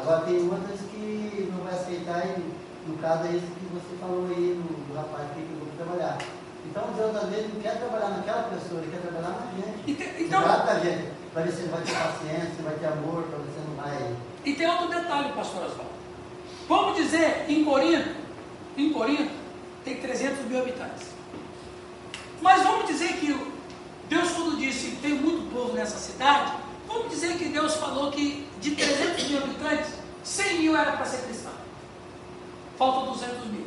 agora 0.00 0.20
tem 0.26 0.36
outras 0.48 0.80
que 0.90 1.50
não 1.52 1.64
vai 1.64 1.74
aceitar 1.74 2.24
e 2.26 2.44
no 2.86 2.96
caso 2.98 3.24
é 3.26 3.32
isso 3.32 3.46
que 3.46 3.66
você 3.72 3.96
falou 4.00 4.26
aí 4.28 4.54
no, 4.54 4.64
do 4.86 4.94
rapaz 4.94 5.26
que 5.34 5.40
eu 5.40 5.58
vou 5.58 5.68
trabalhar. 5.76 6.18
Então 6.66 6.84
Deus 6.96 7.16
às 7.16 7.28
vezes 7.30 7.52
não 7.54 7.60
quer 7.60 7.78
trabalhar 7.78 8.10
naquela 8.10 8.42
pessoa, 8.44 8.80
ele 8.82 8.90
quer 8.92 9.00
trabalhar 9.00 9.30
na 9.40 9.52
gente. 9.56 9.94
Te- 9.94 10.22
Então, 10.22 10.42
Trata 10.42 10.72
a 10.72 10.78
gente, 10.80 11.08
para 11.32 11.42
ver 11.42 11.52
se 11.52 11.60
ele 11.62 11.68
vai 11.70 11.80
ter 11.82 11.92
paciência, 11.94 12.50
se 12.56 12.62
vai 12.62 12.74
ter 12.74 12.86
amor, 12.86 13.22
para 13.24 13.38
ver 13.38 13.50
se 13.52 13.68
não 13.68 13.76
vai. 13.82 14.14
E 14.44 14.54
tem 14.54 14.66
outro 14.70 14.88
detalhe, 14.88 15.32
pastor 15.32 15.62
Oswaldo. 15.64 15.98
Vamos 16.68 16.96
dizer, 16.96 17.46
em 17.48 17.64
Corinto, 17.64 18.10
em 18.76 18.92
Corinto, 18.92 19.32
tem 19.84 19.96
300 19.96 20.44
mil 20.46 20.60
habitantes. 20.60 21.08
Mas 22.48 22.62
vamos 22.62 22.86
dizer 22.86 23.12
que 23.18 23.38
Deus 24.08 24.30
tudo 24.30 24.56
disse, 24.56 24.96
tem 25.02 25.12
muito 25.12 25.52
povo 25.52 25.74
nessa 25.74 25.98
cidade. 25.98 26.54
Vamos 26.86 27.10
dizer 27.10 27.36
que 27.36 27.44
Deus 27.44 27.74
falou 27.74 28.10
que 28.10 28.48
de 28.58 28.70
300 28.70 29.28
mil 29.28 29.38
habitantes, 29.42 29.90
100 30.24 30.58
mil 30.60 30.74
era 30.74 30.92
para 30.92 31.04
ser 31.04 31.26
cristão. 31.26 31.52
Faltam 32.78 33.12
200 33.12 33.48
mil. 33.48 33.66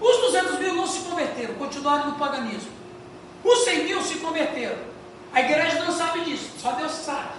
Os 0.00 0.16
200 0.16 0.58
mil 0.60 0.76
não 0.76 0.86
se 0.86 1.00
converteram, 1.00 1.54
continuaram 1.56 2.12
no 2.12 2.14
paganismo. 2.14 2.70
Os 3.44 3.64
100 3.64 3.84
mil 3.84 4.02
se 4.02 4.14
converteram. 4.14 4.78
A 5.34 5.40
igreja 5.42 5.84
não 5.84 5.92
sabe 5.92 6.24
disso, 6.24 6.52
só 6.56 6.72
Deus 6.72 6.92
sabe. 6.92 7.34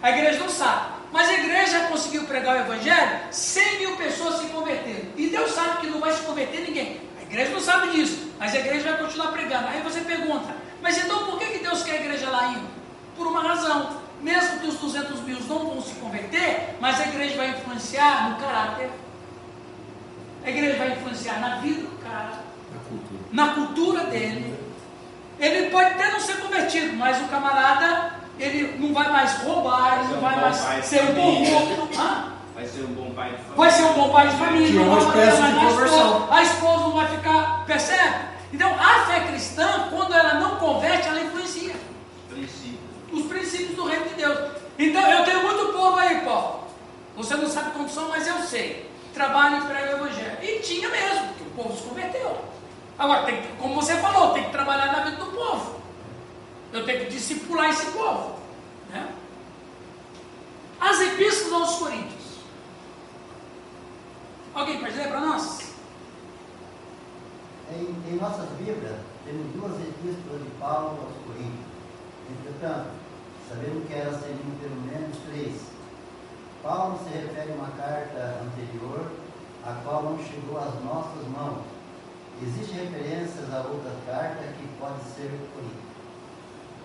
A 0.00 0.10
igreja 0.12 0.38
não 0.38 0.48
sabe. 0.48 0.92
Mas 1.10 1.28
a 1.28 1.34
igreja 1.34 1.88
conseguiu 1.88 2.22
pregar 2.22 2.56
o 2.56 2.60
evangelho, 2.60 3.18
100 3.32 3.78
mil 3.80 3.96
pessoas 3.96 4.36
se 4.36 4.46
converteram. 4.46 5.08
E 5.16 5.26
Deus 5.26 5.50
sabe 5.50 5.80
que 5.80 5.88
não 5.88 5.98
vai 5.98 6.12
se 6.12 6.22
converter 6.22 6.60
ninguém. 6.60 7.00
A 7.18 7.22
igreja 7.24 7.50
não 7.50 7.60
sabe 7.60 7.90
disso, 7.90 8.31
mas 8.42 8.56
a 8.56 8.58
igreja 8.58 8.90
vai 8.90 8.98
continuar 8.98 9.28
pregando. 9.28 9.68
Aí 9.68 9.80
você 9.82 10.00
pergunta, 10.00 10.52
mas 10.82 10.98
então 10.98 11.26
por 11.26 11.38
que, 11.38 11.46
que 11.46 11.58
Deus 11.60 11.84
quer 11.84 11.92
a 11.92 12.00
igreja 12.00 12.28
lá 12.28 12.48
indo? 12.48 12.66
Por 13.16 13.28
uma 13.28 13.40
razão. 13.40 13.90
Mesmo 14.20 14.58
que 14.58 14.66
os 14.66 14.78
200 14.80 15.20
mil 15.20 15.38
não 15.48 15.58
vão 15.60 15.80
se 15.80 15.94
converter, 15.94 16.74
mas 16.80 17.00
a 17.00 17.04
igreja 17.04 17.36
vai 17.36 17.50
influenciar 17.50 18.30
no 18.30 18.36
caráter. 18.44 18.90
A 20.44 20.50
igreja 20.50 20.76
vai 20.76 20.90
influenciar 20.90 21.38
na 21.38 21.56
vida 21.58 21.82
do 21.82 22.02
cara, 22.02 22.40
Na 22.72 22.80
cultura. 22.88 23.20
na 23.30 23.48
cultura 23.54 24.04
dele. 24.06 24.58
Ele 25.38 25.70
pode 25.70 25.90
até 25.90 26.10
não 26.10 26.18
ser 26.18 26.38
convertido, 26.38 26.96
mas 26.96 27.22
o 27.22 27.28
camarada, 27.28 28.14
ele 28.40 28.76
não 28.76 28.92
vai 28.92 29.08
mais 29.08 29.34
roubar, 29.34 30.00
ele 30.00 30.14
não 30.14 30.20
vai 30.20 30.40
mais 30.40 30.56
ser 30.84 31.00
um 31.04 31.14
corrupto. 31.14 32.00
Hã? 32.00 32.32
Vai 32.56 32.66
ser 32.66 32.82
um 32.82 32.94
bom 32.94 33.10
pai 33.14 33.30
de 33.30 33.36
família. 33.36 33.56
Vai 33.56 33.70
ser 33.70 33.84
um 33.84 33.92
bom 33.92 34.08
pai 34.10 34.28
de 34.28 34.36
família, 34.36 34.84
não 34.84 35.00
vai 35.00 35.26
mais 35.26 36.30
a 36.30 36.42
esposa 36.42 36.80
não 36.80 36.92
vai 36.92 37.06
ficar, 37.06 37.64
percebe? 37.66 38.31
Então 38.52 38.74
a 38.78 39.06
fé 39.06 39.20
cristã, 39.28 39.88
quando 39.90 40.12
ela 40.14 40.34
não 40.34 40.56
converte, 40.56 41.08
ela 41.08 41.20
influencia 41.20 41.74
Princípio. 42.28 42.78
os 43.10 43.26
princípios 43.26 43.76
do 43.76 43.86
reino 43.86 44.08
de 44.08 44.14
Deus. 44.14 44.50
Então 44.78 45.10
eu 45.10 45.24
tenho 45.24 45.42
muito 45.42 45.72
povo 45.72 45.96
aí, 45.98 46.20
Paulo. 46.20 46.64
Você 47.16 47.34
não 47.34 47.48
sabe 47.48 47.70
como 47.72 47.88
são, 47.88 48.08
mas 48.08 48.26
eu 48.26 48.38
sei. 48.40 48.90
Trabalho 49.14 49.64
prega 49.66 49.92
o 49.92 50.06
evangelho. 50.06 50.38
E 50.42 50.60
tinha 50.60 50.88
mesmo, 50.88 51.28
porque 51.28 51.42
o 51.42 51.62
povo 51.62 51.76
se 51.76 51.82
converteu. 51.82 52.38
Agora, 52.98 53.24
tem 53.24 53.42
que, 53.42 53.48
como 53.58 53.74
você 53.74 53.96
falou, 53.96 54.32
tem 54.32 54.44
que 54.44 54.50
trabalhar 54.50 54.92
na 54.92 55.04
vida 55.04 55.16
do 55.16 55.32
povo. 55.32 55.80
Eu 56.72 56.84
tenho 56.84 57.04
que 57.04 57.10
discipular 57.10 57.70
esse 57.70 57.86
povo. 57.86 58.38
Né? 58.90 59.08
As 60.80 61.00
epístolas 61.00 61.68
aos 61.68 61.78
Coríntios. 61.78 62.22
Alguém 64.54 64.78
pode 64.78 64.96
ler 64.96 65.08
para 65.08 65.20
nós? 65.20 65.71
Em, 67.72 68.12
em 68.12 68.16
nossas 68.16 68.48
Bíblias, 68.58 68.98
temos 69.24 69.46
duas 69.54 69.72
epístolas 69.80 70.42
de 70.42 70.50
Paulo 70.60 70.98
aos 71.00 71.16
Coríntios. 71.24 71.72
Entretanto, 72.28 72.90
sabemos 73.48 73.88
que 73.88 73.94
elas 73.94 74.20
seriam 74.20 74.50
pelo 74.60 74.76
menos 74.82 75.16
três. 75.28 75.62
Paulo 76.62 76.98
se 77.02 77.16
refere 77.16 77.52
a 77.52 77.54
uma 77.54 77.70
carta 77.70 78.42
anterior, 78.44 79.10
a 79.64 79.72
qual 79.84 80.02
não 80.02 80.18
chegou 80.18 80.58
às 80.58 80.84
nossas 80.84 81.26
mãos. 81.28 81.62
Existem 82.42 82.84
referências 82.84 83.52
a 83.52 83.58
outra 83.58 83.92
carta 84.06 84.42
que 84.58 84.68
pode 84.78 85.02
ser. 85.14 85.30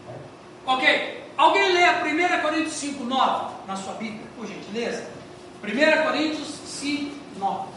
Certo? 0.06 0.38
Ok. 0.66 1.24
Alguém 1.38 1.74
lê 1.74 1.84
a 1.84 2.04
1 2.04 2.42
Coríntios 2.42 2.74
5, 2.74 3.04
9 3.04 3.56
na 3.68 3.76
sua 3.76 3.94
Bíblia, 3.94 4.26
por 4.36 4.48
gentileza? 4.48 5.06
1 5.64 6.04
Coríntios 6.04 6.48
5, 6.48 7.16
9. 7.38 7.68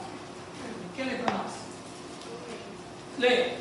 Quem 0.96 1.04
lê 1.06 1.14
para 1.16 1.34
nós? 1.34 1.59
Lê. 3.20 3.58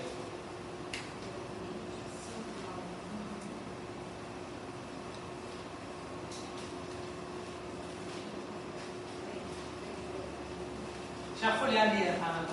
Já 11.42 11.54
folhear 11.54 11.90
ali 11.90 12.04
a. 12.10 12.12
a- 12.12 12.46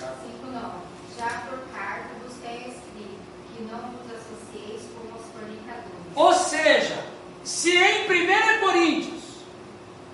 a- 0.00 0.14
5 0.22 0.46
não. 0.52 0.74
Já 1.16 1.28
por 1.48 1.58
carta 1.72 2.08
vos 2.24 2.34
tenho 2.42 2.68
escrito 2.68 3.20
que 3.56 3.62
não 3.62 3.78
vos 3.78 4.10
associeis 4.10 4.82
com 4.92 5.14
os 5.16 5.26
fornicadores. 5.32 6.16
Ou 6.16 6.32
seja, 6.32 7.04
se 7.44 7.76
em 7.76 8.06
1 8.06 8.60
Coríntios 8.60 9.22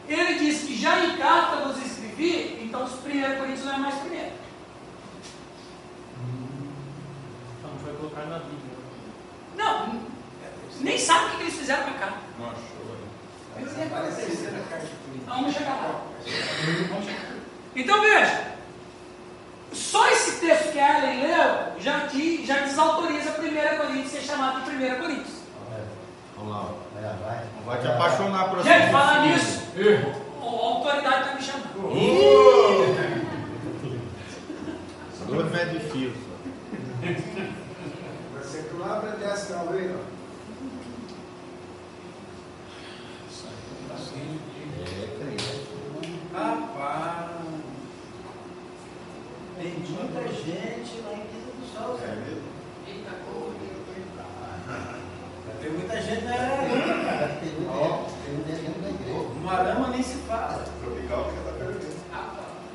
ele 0.07 0.39
diz 0.39 0.63
que 0.65 0.77
já 0.79 1.05
em 1.05 1.17
carta 1.17 1.67
vos 1.67 1.79
escrevi, 1.85 2.61
então 2.63 2.85
os 2.85 2.93
1 2.93 3.37
Coríntios 3.39 3.65
não 3.65 3.75
é 3.75 3.79
mais 3.79 3.95
primeiro. 3.97 4.33
Então 7.59 7.71
vai 7.83 7.95
colocar 7.95 8.20
na 8.31 8.39
Bíblia. 8.39 8.81
Não, 9.57 10.01
nem 10.81 10.99
sabe 10.99 11.27
o 11.27 11.37
que 11.37 11.43
eles 11.43 11.55
fizeram 11.55 11.85
com 11.85 11.91
a 11.91 11.95
carta. 11.95 12.19
Não. 12.39 12.53
Vamos 15.27 15.53
chegar 15.55 15.75
lá. 15.75 16.03
Vamos 16.89 17.05
chegar. 17.05 17.31
Então 17.75 18.01
veja, 18.01 18.55
só 19.73 20.09
esse 20.11 20.41
texto 20.41 20.73
que 20.73 20.79
a 20.79 20.99
Ellen 20.99 21.27
leu 21.27 21.81
já, 21.81 22.07
te, 22.09 22.45
já 22.47 22.61
desautoriza 22.61 23.31
1 23.31 23.77
Coríntios 23.77 24.11
ser 24.11 24.21
chamado 24.23 24.65
de 24.65 24.71
1 24.71 25.01
Coríntios. 25.01 25.41
Vamos 26.37 26.53
lá. 26.53 26.75
Vai. 27.23 27.45
Não 27.67 27.81
te 27.81 27.89
apaixonar 27.89 28.51
por 28.51 28.63
Gente, 28.63 28.91
falar 28.91 29.27
nisso, 29.27 29.63
a 30.43 30.45
autoridade 30.45 31.21
está 31.23 31.35
me 31.35 31.43
chamando. 31.43 31.71
Dois 35.27 35.51
metros 35.53 35.83
de 35.83 35.91
fio. 35.91 36.13
Vai 38.35 38.45
ser 38.45 38.65
que 38.65 38.77
lá 38.77 39.01
para 39.01 39.11
desce 39.13 39.53
na 39.53 39.63
lei, 39.63 39.95
ó. 39.95 40.21
Rapaz. 44.01 44.10
Tem 49.61 49.73
muita 49.75 50.23
gente 50.29 51.03
lá 51.03 51.13
em 51.13 51.21
Pisa 51.27 51.51
do 51.53 51.67
Sol. 51.73 51.99
É 52.03 52.15
mesmo? 52.15 52.51
Tem 55.61 55.71
muita 55.73 56.01
gente 56.01 56.25
na 56.25 56.33
área. 56.33 57.05
Cara, 57.05 57.29
Tem 57.41 57.53
muita 57.53 58.53
gente 58.53 58.63
dentro 58.63 58.83
da 58.83 58.89
igreja. 58.89 59.29
Marama 59.45 59.89
nem 59.89 60.03
se 60.03 60.17
fala. 60.27 60.65
Tropical 60.83 61.25
que 61.25 61.45
tá 61.45 61.53
perdendo. 61.59 62.01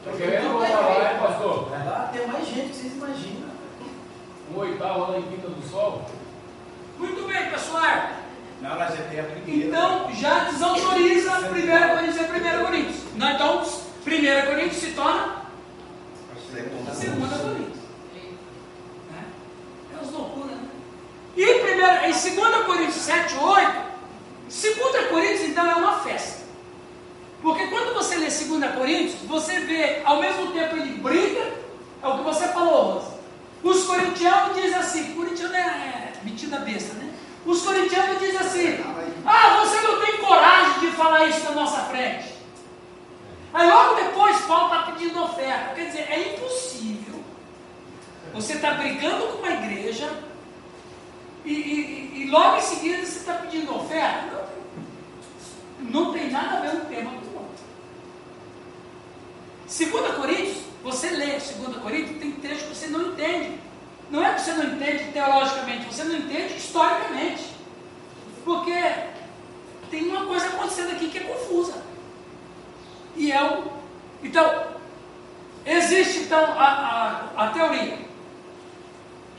Tô 0.04 0.12
querendo 0.12 0.52
voltar 0.54 0.80
lá, 0.82 1.12
hein, 1.14 1.20
pastor? 1.20 1.72
Lá 1.72 2.10
tem 2.14 2.28
mais 2.28 2.48
gente 2.48 2.70
que 2.70 2.76
vocês 2.76 2.94
imaginam. 2.94 3.50
Um 4.54 4.60
oitavo 4.60 5.12
lá 5.12 5.18
em 5.18 5.24
Quinta 5.24 5.50
do 5.50 5.68
Sol. 5.68 6.06
Muito 7.00 7.28
bem, 7.28 7.50
pessoal. 7.50 8.10
Não, 8.62 8.78
lá 8.78 8.88
já 8.88 9.04
tem 9.10 9.20
a 9.20 9.24
primeira. 9.24 9.68
Então 9.68 10.14
já 10.14 10.44
desautoriza 10.44 11.25
1 11.56 11.96
Coríntios 11.96 12.18
e 12.18 12.58
1 12.60 12.66
Coríntios. 12.66 12.96
Não, 13.16 13.32
então 13.32 13.62
1 13.62 14.46
Coríntios 14.48 14.82
se 14.82 14.92
torna 14.92 15.46
Segunda. 16.94 17.28
2 17.28 17.42
Coríntios. 17.42 17.84
Né? 19.12 19.24
É 19.94 20.04
as 20.04 20.12
loucuras, 20.12 20.58
né? 20.58 20.70
E 21.36 21.44
em, 21.44 21.60
primeira, 21.60 22.08
em 22.08 22.12
2 22.12 22.66
Coríntios 22.66 22.96
7, 22.96 23.36
8, 23.36 23.72
2 24.48 25.08
Coríntios 25.10 25.50
então 25.50 25.70
é 25.70 25.76
uma 25.76 26.00
festa. 26.00 26.46
Porque 27.42 27.68
quando 27.68 27.94
você 27.94 28.16
lê 28.16 28.28
2 28.28 28.76
Coríntios, 28.76 29.22
você 29.28 29.60
vê, 29.62 30.02
ao 30.06 30.20
mesmo 30.20 30.52
tempo 30.52 30.78
ele 30.78 30.98
briga, 31.00 31.54
é 32.02 32.08
o 32.08 32.18
que 32.18 32.24
você 32.24 32.48
falou, 32.48 32.94
Rosa. 32.94 33.16
Os 33.64 33.84
corintianos 33.84 34.56
dizem 34.56 34.76
assim, 34.76 35.14
corintiano 35.16 35.56
é 35.56 36.14
metida 36.24 36.60
besta, 36.60 36.94
né? 36.94 37.05
Os 37.46 37.62
corintianos 37.62 38.20
dizem 38.20 38.38
assim, 38.40 38.84
ah, 39.26 39.58
você 39.64 39.80
não 39.82 40.00
tem 40.04 40.18
coragem 40.18 40.80
de 40.80 40.88
falar 40.96 41.28
isso 41.28 41.44
na 41.46 41.52
nossa 41.52 41.82
frente. 41.86 42.34
Aí 43.54 43.70
logo 43.70 43.96
depois 43.96 44.38
Paulo 44.42 44.74
está 44.74 44.92
pedindo 44.92 45.24
oferta. 45.24 45.76
Quer 45.76 45.86
dizer, 45.88 46.12
é 46.12 46.34
impossível. 46.36 47.24
Você 48.34 48.54
está 48.54 48.72
brigando 48.74 49.28
com 49.28 49.38
uma 49.38 49.50
igreja 49.52 50.12
e, 51.46 51.54
e- 51.54 52.22
e 52.24 52.30
logo 52.30 52.58
em 52.58 52.62
seguida 52.62 52.98
você 53.06 53.20
está 53.20 53.34
pedindo 53.36 53.76
oferta. 53.76 54.50
Não, 55.80 56.06
não 56.06 56.14
tem 56.14 56.30
nada 56.32 56.58
a 56.58 56.62
ver 56.62 56.76
um 56.78 56.86
tema 56.86 57.12
com 57.12 57.18
o 57.28 57.38
outro. 57.38 57.56
2 59.68 60.16
Coríntios, 60.16 60.58
você 60.84 61.10
lê 61.12 61.38
2 61.38 61.78
Coríntios, 61.78 62.20
tem 62.20 62.32
trecho 62.32 62.66
que 62.68 62.76
você 62.76 62.88
não 62.88 63.10
entende. 63.14 63.60
Não 64.10 64.24
é 64.24 64.34
que 64.34 64.42
você 64.42 64.54
não 64.54 64.66
entende 64.66 65.12
teologicamente, 65.12 65.86
você 65.86 66.04
não 66.04 66.16
entende 66.16 66.58
historicamente. 66.58 67.56
Porque 68.44 68.74
tem 69.90 70.08
uma 70.08 70.26
coisa 70.26 70.48
acontecendo 70.48 70.92
aqui 70.92 71.10
que 71.10 71.18
é 71.18 71.22
confusa. 71.22 71.82
E 73.16 73.32
é 73.32 73.44
o. 73.44 73.72
Então, 74.22 74.68
existe 75.66 76.20
então 76.20 76.44
a, 76.44 77.30
a, 77.36 77.46
a 77.46 77.50
teoria. 77.50 77.98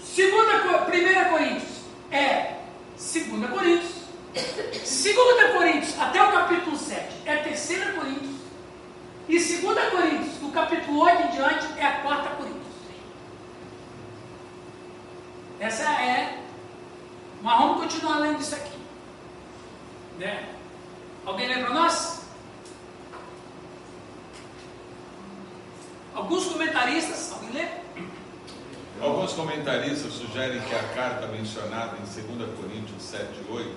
Segunda, 0.01 0.81
primeira 0.87 1.27
Coríntios 1.27 1.81
é 2.11 2.55
2 2.97 3.51
Coríntios. 3.51 4.07
Segunda 4.85 5.53
Coríntios, 5.53 5.99
até 5.99 6.23
o 6.23 6.33
capítulo 6.33 6.77
7, 6.77 7.23
é 7.27 7.37
terceira 7.37 7.93
Coríntios. 7.93 8.37
E 9.29 9.39
2 9.39 9.91
Coríntios, 9.91 10.37
do 10.39 10.51
capítulo 10.53 11.01
8 11.01 11.23
em 11.23 11.31
diante, 11.33 11.67
é 11.79 11.85
a 11.85 12.01
quarta 12.01 12.31
Coríntios. 12.31 12.56
Essa 15.59 15.85
é. 15.85 16.39
Mas 17.43 17.59
vamos 17.59 17.83
continuar 17.83 18.19
lendo 18.19 18.41
isso 18.41 18.55
aqui. 18.55 18.79
Né? 20.19 20.49
Alguém 21.25 21.49
lê 21.49 21.59
para 21.59 21.75
nós? 21.75 22.23
Alguns 26.15 26.47
comentaristas, 26.47 27.33
alguém 27.33 27.51
lê? 27.53 27.69
Alguns 29.01 29.33
comentaristas 29.35 30.13
sugerem 30.15 30.61
que 30.63 30.75
a 30.75 30.83
carta 30.95 31.27
mencionada 31.27 31.97
em 31.99 32.37
2 32.37 32.51
Coríntios 32.59 33.03
7 33.03 33.27
e 33.47 33.53
8 33.53 33.77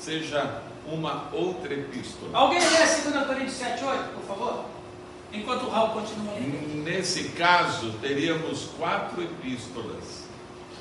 seja 0.00 0.62
uma 0.86 1.28
outra 1.32 1.72
epístola. 1.72 2.36
Alguém 2.36 2.58
lê 2.58 2.66
2 2.66 3.26
Coríntios 3.26 3.52
7, 3.52 3.84
8, 3.84 4.04
por 4.14 4.24
favor? 4.24 4.64
Enquanto 5.32 5.62
o 5.66 5.70
Raul 5.70 5.90
continua 5.90 6.34
lendo. 6.34 6.82
Nesse 6.82 7.28
caso, 7.30 7.92
teríamos 8.00 8.64
quatro 8.76 9.22
epístolas. 9.22 10.19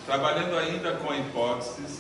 Trabalhando 0.10 0.58
ainda 0.58 0.94
com 0.94 1.14
hipóteses, 1.14 2.00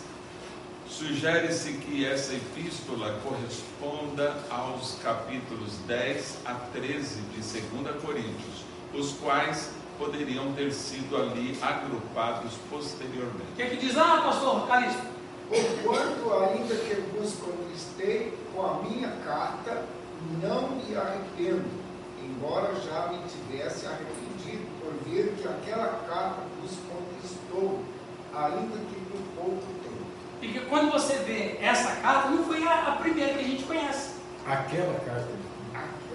sugere-se 0.88 1.74
que 1.74 2.04
essa 2.04 2.34
epístola 2.34 3.20
corresponda 3.24 4.36
aos 4.50 4.96
capítulos 5.04 5.78
10 5.86 6.38
a 6.44 6.56
13 6.56 7.22
de 7.22 7.38
2 7.38 8.02
Coríntios, 8.02 8.66
os 8.96 9.12
quais 9.20 9.70
poderiam 10.00 10.52
ter 10.54 10.72
sido 10.72 11.16
ali 11.18 11.56
agrupados 11.62 12.52
O 12.56 12.70
posteriormente. 12.72 13.54
que, 13.56 13.62
é 13.62 13.70
que 13.70 13.78
diz 13.78 13.94
lá, 13.94 14.22
pastor 14.22 14.68
Calixto? 14.68 15.04
Porquanto, 15.48 16.34
ainda 16.34 16.76
que 16.78 16.96
vos 17.16 17.36
conquistei 17.36 18.36
com 18.56 18.66
a 18.66 18.74
minha 18.82 19.10
carta, 19.24 19.86
não 20.42 20.70
me 20.70 20.96
arrependo, 20.96 21.70
embora 22.26 22.74
já 22.82 23.06
me 23.12 23.20
tivesse 23.30 23.86
arrependido 23.86 24.66
por 24.82 24.94
ver 25.08 25.36
que 25.40 25.48
aquela 25.48 25.90
carta 26.10 26.42
vos 26.60 26.72
conquistou, 26.90 27.84
ainda 28.46 28.78
que 28.78 29.00
por 29.12 29.22
pouco 29.36 29.62
tempo. 29.84 30.06
E 30.42 30.48
que 30.48 30.60
quando 30.62 30.92
você 30.92 31.16
vê 31.18 31.58
essa 31.62 31.96
carta, 31.98 32.30
não 32.30 32.44
foi 32.46 32.66
a, 32.66 32.88
a 32.88 32.92
primeira 32.94 33.34
que 33.34 33.40
a 33.40 33.48
gente 33.48 33.64
conhece. 33.64 34.14
Aquela 34.48 35.00
carta. 35.00 35.28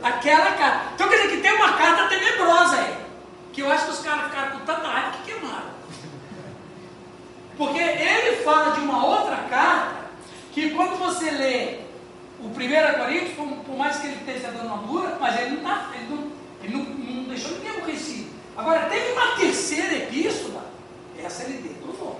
Aquela 0.03 0.53
carta. 0.53 0.93
Então 0.95 1.09
quer 1.09 1.17
dizer 1.17 1.37
que 1.37 1.43
tem 1.43 1.53
uma 1.53 1.73
carta 1.75 2.09
tenebrosa 2.09 2.77
aí. 2.77 2.97
Que 3.53 3.61
eu 3.61 3.71
acho 3.71 3.85
que 3.87 3.91
os 3.93 4.01
caras 4.01 4.27
ficaram 4.27 4.59
com 4.59 4.65
tanta 4.65 4.89
raiva 4.89 5.13
que 5.13 5.33
queimaram. 5.33 5.75
Porque 7.57 7.79
ele 7.79 8.37
fala 8.43 8.75
de 8.75 8.81
uma 8.81 9.05
outra 9.05 9.37
carta 9.49 10.05
que 10.53 10.71
quando 10.71 10.99
você 10.99 11.31
lê 11.31 11.85
o 12.41 12.47
1 12.47 12.53
Coríntios, 12.99 13.33
por, 13.35 13.47
por 13.65 13.77
mais 13.77 13.97
que 13.97 14.07
ele 14.07 14.17
esteja 14.17 14.51
dando 14.51 14.67
uma 14.67 14.79
dura, 14.79 15.17
mas 15.21 15.41
ele 15.41 15.57
não, 15.57 15.63
tá, 15.63 15.91
ele 15.95 16.07
não, 16.09 16.33
ele 16.63 16.77
não, 16.77 17.15
não 17.15 17.25
deixou 17.25 17.53
ninguém 17.53 17.71
aborrecido. 17.71 18.31
Agora, 18.57 18.87
teve 18.87 19.13
uma 19.13 19.37
terceira 19.37 19.95
epístola, 19.95 20.64
essa 21.23 21.45
ele 21.45 21.69
detonou. 21.69 22.19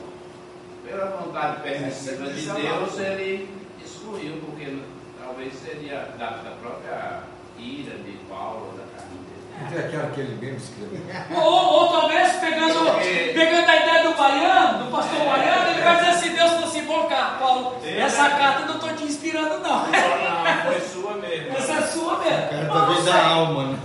Pela 0.85 1.07
vontade 1.17 1.63
permissiva 1.63 2.27
de 2.31 2.41
Essa 2.49 2.55
Deus, 2.61 3.01
é 3.01 3.13
ele 3.15 3.49
excluiu, 3.83 4.37
porque 4.45 4.79
talvez 5.23 5.55
seria 5.55 6.09
da, 6.19 6.27
da 6.31 6.51
própria 6.61 7.21
ira 7.59 7.97
de 7.99 8.13
Paulo, 8.29 8.75
da 8.77 8.85
carne 8.95 9.17
dele. 9.17 9.83
É 9.83 9.87
aquela 9.87 10.11
que 10.11 10.21
ele 10.21 10.35
mesmo 10.37 10.59
escreveu. 10.59 11.41
Ou, 11.43 11.53
ou 11.83 11.89
talvez 11.89 12.33
pegando, 12.37 12.85
Porque- 12.93 13.31
pegando 13.35 13.69
a 13.71 13.77
ideia 13.77 14.03
do 14.11 14.15
Baiano, 14.17 14.85
do 14.85 14.91
pastor 14.91 15.19
Baiano, 15.21 15.71
ele 15.71 15.81
vai 15.83 15.97
dizer 15.97 16.11
assim, 16.11 16.35
Deus 16.35 16.51
falou 16.51 16.65
assim, 16.69 16.85
bom, 16.85 17.05
cara, 17.05 17.39
Paulo, 17.39 17.77
essa 17.85 18.29
carta 18.31 18.61
eu 18.63 18.67
não 18.67 18.75
estou 18.75 18.95
te 18.95 19.05
inspirando 19.05 19.59
não. 19.61 19.87
Não, 19.87 20.63
foi 20.67 20.81
sua 20.81 21.15
mesmo. 21.15 21.57
Essa 21.57 21.73
é 21.73 21.83
sua 21.83 22.19
mesmo. 22.19 22.49
Cara, 22.51 22.67
talvez 22.67 22.99
não 22.99 23.05
da 23.07 23.13
sei. 23.13 23.21
alma, 23.23 23.65
né? 23.69 23.79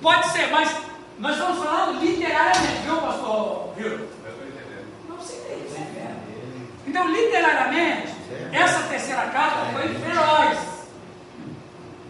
Pode 0.00 0.26
ser, 0.28 0.46
mas 0.50 0.74
nós 1.18 1.32
estamos 1.36 1.58
falando 1.62 2.00
literariamente, 2.00 2.82
viu, 2.84 2.96
pastor 2.96 3.72
Rio? 3.76 3.86
Eu 3.88 3.94
estou 4.30 4.46
entendendo. 4.46 4.86
Não 5.08 5.20
sei 5.20 5.40
nem, 5.48 5.58
você 5.68 5.76
é 5.76 5.84
fera. 6.00 6.16
Então, 6.96 7.10
literariamente, 7.10 8.08
essa 8.54 8.88
terceira 8.88 9.26
carta 9.26 9.66
foi 9.66 9.86
feroz. 9.96 10.58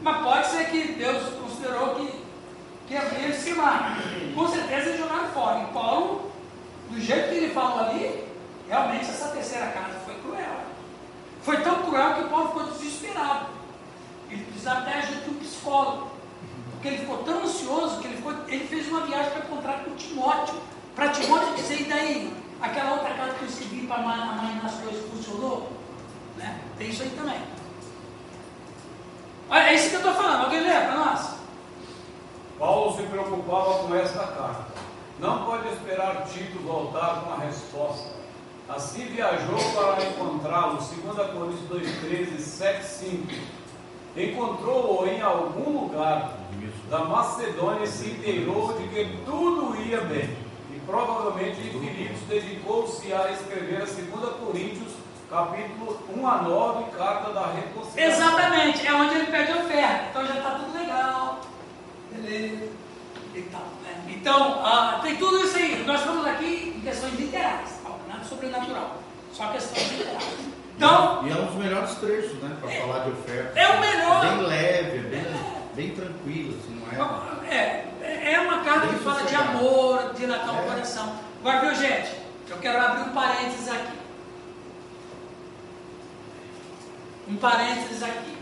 Mas 0.01 0.23
pode 0.23 0.47
ser 0.47 0.71
que 0.71 0.93
Deus 0.93 1.25
considerou 1.41 1.97
que, 1.97 2.25
que 2.87 2.97
havia 2.97 3.31
esse 3.31 3.53
mar. 3.55 3.99
Com 4.33 4.47
certeza 4.47 4.91
eles 4.91 5.01
jogaram 5.01 5.27
fora. 5.31 5.65
E 5.65 5.73
Paulo, 5.73 6.31
do 6.89 7.01
jeito 7.01 7.31
que 7.31 7.35
ele 7.35 7.53
falou 7.53 7.81
ali, 7.81 8.29
realmente 8.69 9.07
essa 9.07 9.27
terceira 9.31 9.67
carta 9.67 9.99
foi 10.05 10.15
cruel. 10.21 10.61
Foi 11.43 11.61
tão 11.63 11.83
cruel 11.83 12.15
que 12.15 12.29
Paulo 12.29 12.49
ficou 12.51 12.65
desesperado. 12.67 13.47
Ele 14.31 14.45
precisava 14.45 14.83
até 14.83 14.99
ajuda 14.99 15.21
de 15.23 15.31
um 15.31 15.35
psicólogo. 15.35 16.13
Porque 16.71 16.87
ele 16.87 16.99
ficou 16.99 17.25
tão 17.25 17.43
ansioso 17.43 17.99
que 17.99 18.07
ele, 18.07 18.17
ficou, 18.19 18.35
ele 18.47 18.69
fez 18.69 18.87
uma 18.87 19.01
viagem 19.01 19.33
para 19.33 19.47
encontrar 19.47 19.85
com 19.85 19.97
Timóteo. 19.97 20.55
Para 20.95 21.09
Timóteo 21.09 21.57
dizer, 21.57 21.81
e 21.81 21.85
daí? 21.87 22.46
Aquela 22.61 22.93
outra 22.93 23.15
carta 23.15 23.35
que 23.35 23.43
eu 23.43 23.49
escrevi 23.49 23.87
para 23.87 23.97
amanhã 23.97 24.61
as 24.65 24.75
coisas 24.75 25.11
funcionou? 25.11 25.73
Né? 26.37 26.61
Tem 26.79 26.89
isso 26.89 27.03
aí 27.03 27.11
também. 27.11 27.41
Olha, 29.49 29.63
é 29.63 29.75
isso 29.75 29.91
que 29.91 29.95
eu 29.97 30.01
estou 30.01 30.15
falando. 30.15 30.45
Alguém 30.45 30.61
lê 30.61 30.71
para 30.71 30.95
nós? 30.95 31.37
Paulo 32.59 32.97
se 32.97 33.03
preocupava 33.05 33.75
com 33.81 33.95
esta 33.95 34.27
carta. 34.27 34.67
Não 35.19 35.45
pode 35.45 35.69
esperar 35.69 36.27
Tito 36.27 36.59
voltar 36.59 37.23
com 37.23 37.33
a 37.33 37.45
resposta. 37.45 38.17
Assim 38.69 39.07
viajou 39.07 39.59
para 39.75 40.05
encontrá-lo, 40.05 40.77
2 40.77 41.31
Coríntios 41.31 41.69
2,13, 41.71 42.39
7, 42.41 42.85
5. 42.85 43.33
Encontrou-o 44.17 45.07
em 45.07 45.21
algum 45.21 45.83
lugar 45.83 46.33
da 46.91 47.05
Macedônia 47.05 47.85
e 47.85 47.87
se 47.87 48.09
inteirou 48.09 48.73
de 48.73 48.89
que 48.89 49.19
tudo 49.25 49.77
ia 49.83 50.01
bem. 50.01 50.46
Provavelmente 50.87 51.57
Filipos 51.57 52.21
dedicou-se 52.29 53.13
a 53.13 53.31
escrever 53.33 53.83
a 53.83 53.85
2 53.85 54.37
Coríntios, 54.37 54.93
capítulo 55.29 55.99
1 56.17 56.27
a 56.27 56.43
9, 56.43 56.97
carta 56.97 57.33
da 57.33 57.47
reconciliação. 57.47 58.29
Exatamente, 58.29 58.87
é 58.87 58.95
onde 58.95 59.15
ele 59.17 59.27
pede 59.27 59.53
oferta. 59.53 60.05
Então 60.11 60.27
já 60.27 60.37
está 60.37 60.51
tudo 60.51 60.79
legal. 60.79 61.41
Beleza. 62.13 62.71
Né? 63.35 64.05
Então, 64.09 64.61
ah, 64.65 65.01
tem 65.03 65.17
tudo 65.17 65.45
isso 65.45 65.57
aí. 65.57 65.85
Nós 65.85 66.01
estamos 66.01 66.25
aqui 66.25 66.75
em 66.77 66.81
questões 66.81 67.15
literais, 67.19 67.81
tá? 67.83 67.91
nada 68.09 68.25
sobrenatural. 68.25 69.03
Só 69.33 69.49
questões 69.49 69.91
literais. 69.91 70.39
Então, 70.77 71.27
E 71.27 71.31
é 71.31 71.35
um 71.35 71.47
dos 71.47 71.55
melhores 71.57 71.95
trechos, 71.97 72.35
né? 72.43 72.57
Pra 72.61 72.71
falar 72.71 73.05
de 73.05 73.11
oferta. 73.11 73.59
É 73.59 73.69
o 73.69 73.81
melhor. 73.81 74.21
Bem 74.21 74.47
leve, 74.47 74.99
bem, 75.09 75.25
bem 75.75 75.91
tranquilo, 75.91 76.57
assim, 76.59 76.81
não 76.81 77.45
é? 77.45 77.55
é, 77.55 77.87
é 78.33 78.41
uma 78.41 78.63
carta 78.65 78.89
que 78.89 78.97
fala 78.97 79.23
de 79.23 79.35
amor, 79.35 80.11
de 80.13 80.21
dilatar 80.21 80.55
o 80.55 80.65
É. 80.65 80.69
coração. 80.69 81.19
Agora, 81.41 81.61
viu, 81.61 81.75
gente? 81.75 82.11
Eu 82.49 82.59
quero 82.59 82.79
abrir 82.81 83.11
um 83.11 83.13
parênteses 83.13 83.69
aqui. 83.69 83.99
Um 87.29 87.37
parênteses 87.37 88.03
aqui. 88.03 88.37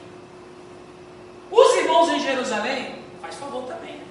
Os 1.51 1.75
irmãos 1.77 2.09
em 2.11 2.21
Jerusalém, 2.21 3.03
faz 3.21 3.37
favor 3.37 3.65
também, 3.65 3.97
né? 3.97 4.05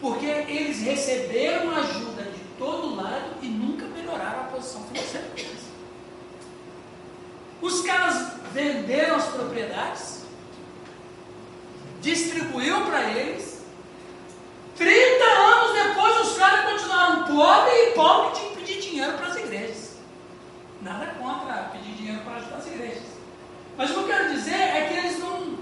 Porque 0.00 0.26
eles 0.26 0.80
receberam 0.82 1.70
ajuda 1.76 2.22
de 2.22 2.40
todo 2.58 2.94
lado 2.94 3.30
e 3.42 3.46
nunca 3.48 3.86
melhoraram 3.86 4.40
a 4.40 4.44
posição 4.44 4.82
financeira 4.84 5.26
deles. 5.28 5.66
Os 7.60 7.82
caras 7.82 8.32
venderam 8.52 9.16
as 9.16 9.26
propriedades, 9.26 10.22
distribuiu 12.00 12.82
para 12.86 13.02
eles. 13.10 13.55
30 14.76 15.24
anos 15.24 15.72
depois 15.72 16.20
os 16.28 16.36
caras 16.36 16.70
continuaram 16.70 17.22
pobres 17.24 17.74
e 17.74 17.90
pobres 17.92 18.38
de 18.38 18.46
pedir 18.56 18.80
dinheiro 18.80 19.12
para 19.12 19.26
as 19.28 19.36
igrejas. 19.36 19.96
Nada 20.82 21.06
contra 21.18 21.54
pedir 21.72 21.92
dinheiro 21.94 22.20
para 22.20 22.36
ajudar 22.36 22.56
as 22.56 22.66
igrejas. 22.66 23.02
Mas 23.76 23.90
o 23.90 23.94
que 23.94 24.00
eu 24.00 24.06
quero 24.06 24.32
dizer 24.34 24.54
é 24.54 24.86
que 24.88 24.94
eles 24.94 25.18
não. 25.18 25.56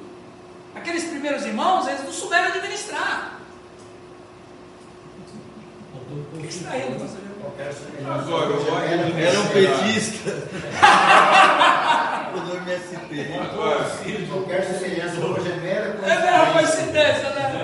Aqueles 0.74 1.04
primeiros 1.04 1.44
irmãos, 1.44 1.86
eles 1.86 2.02
não 2.04 2.12
souberam 2.12 2.46
administrar. 2.48 3.38
Eles 6.34 6.56
traíram, 6.58 6.98
você 6.98 7.16
viu? 7.18 7.34
Era 9.16 9.40
um 9.40 9.46
petista. 9.48 10.30
o 12.34 12.40
nome 12.40 12.72
é 12.72 12.78
SP. 12.78 13.24
Qualquer 14.28 14.62
semelhança 14.64 15.20
hoje 15.20 15.50
é 15.50 15.56
mera 15.56 15.92
coincidência. 15.92 16.12
É 16.12 16.20
mera 16.20 16.46
coincidência, 16.52 17.30
né? 17.30 17.63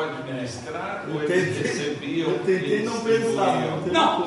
Administrar 0.00 1.04
ou 1.08 1.22
Eu 1.22 1.30
eles 1.30 1.56
recebiam 1.58 2.30
eu 2.30 2.38
tentei 2.40 2.82
não 2.84 3.00
pensar, 3.00 3.54
não 3.60 3.86
Não. 3.86 4.18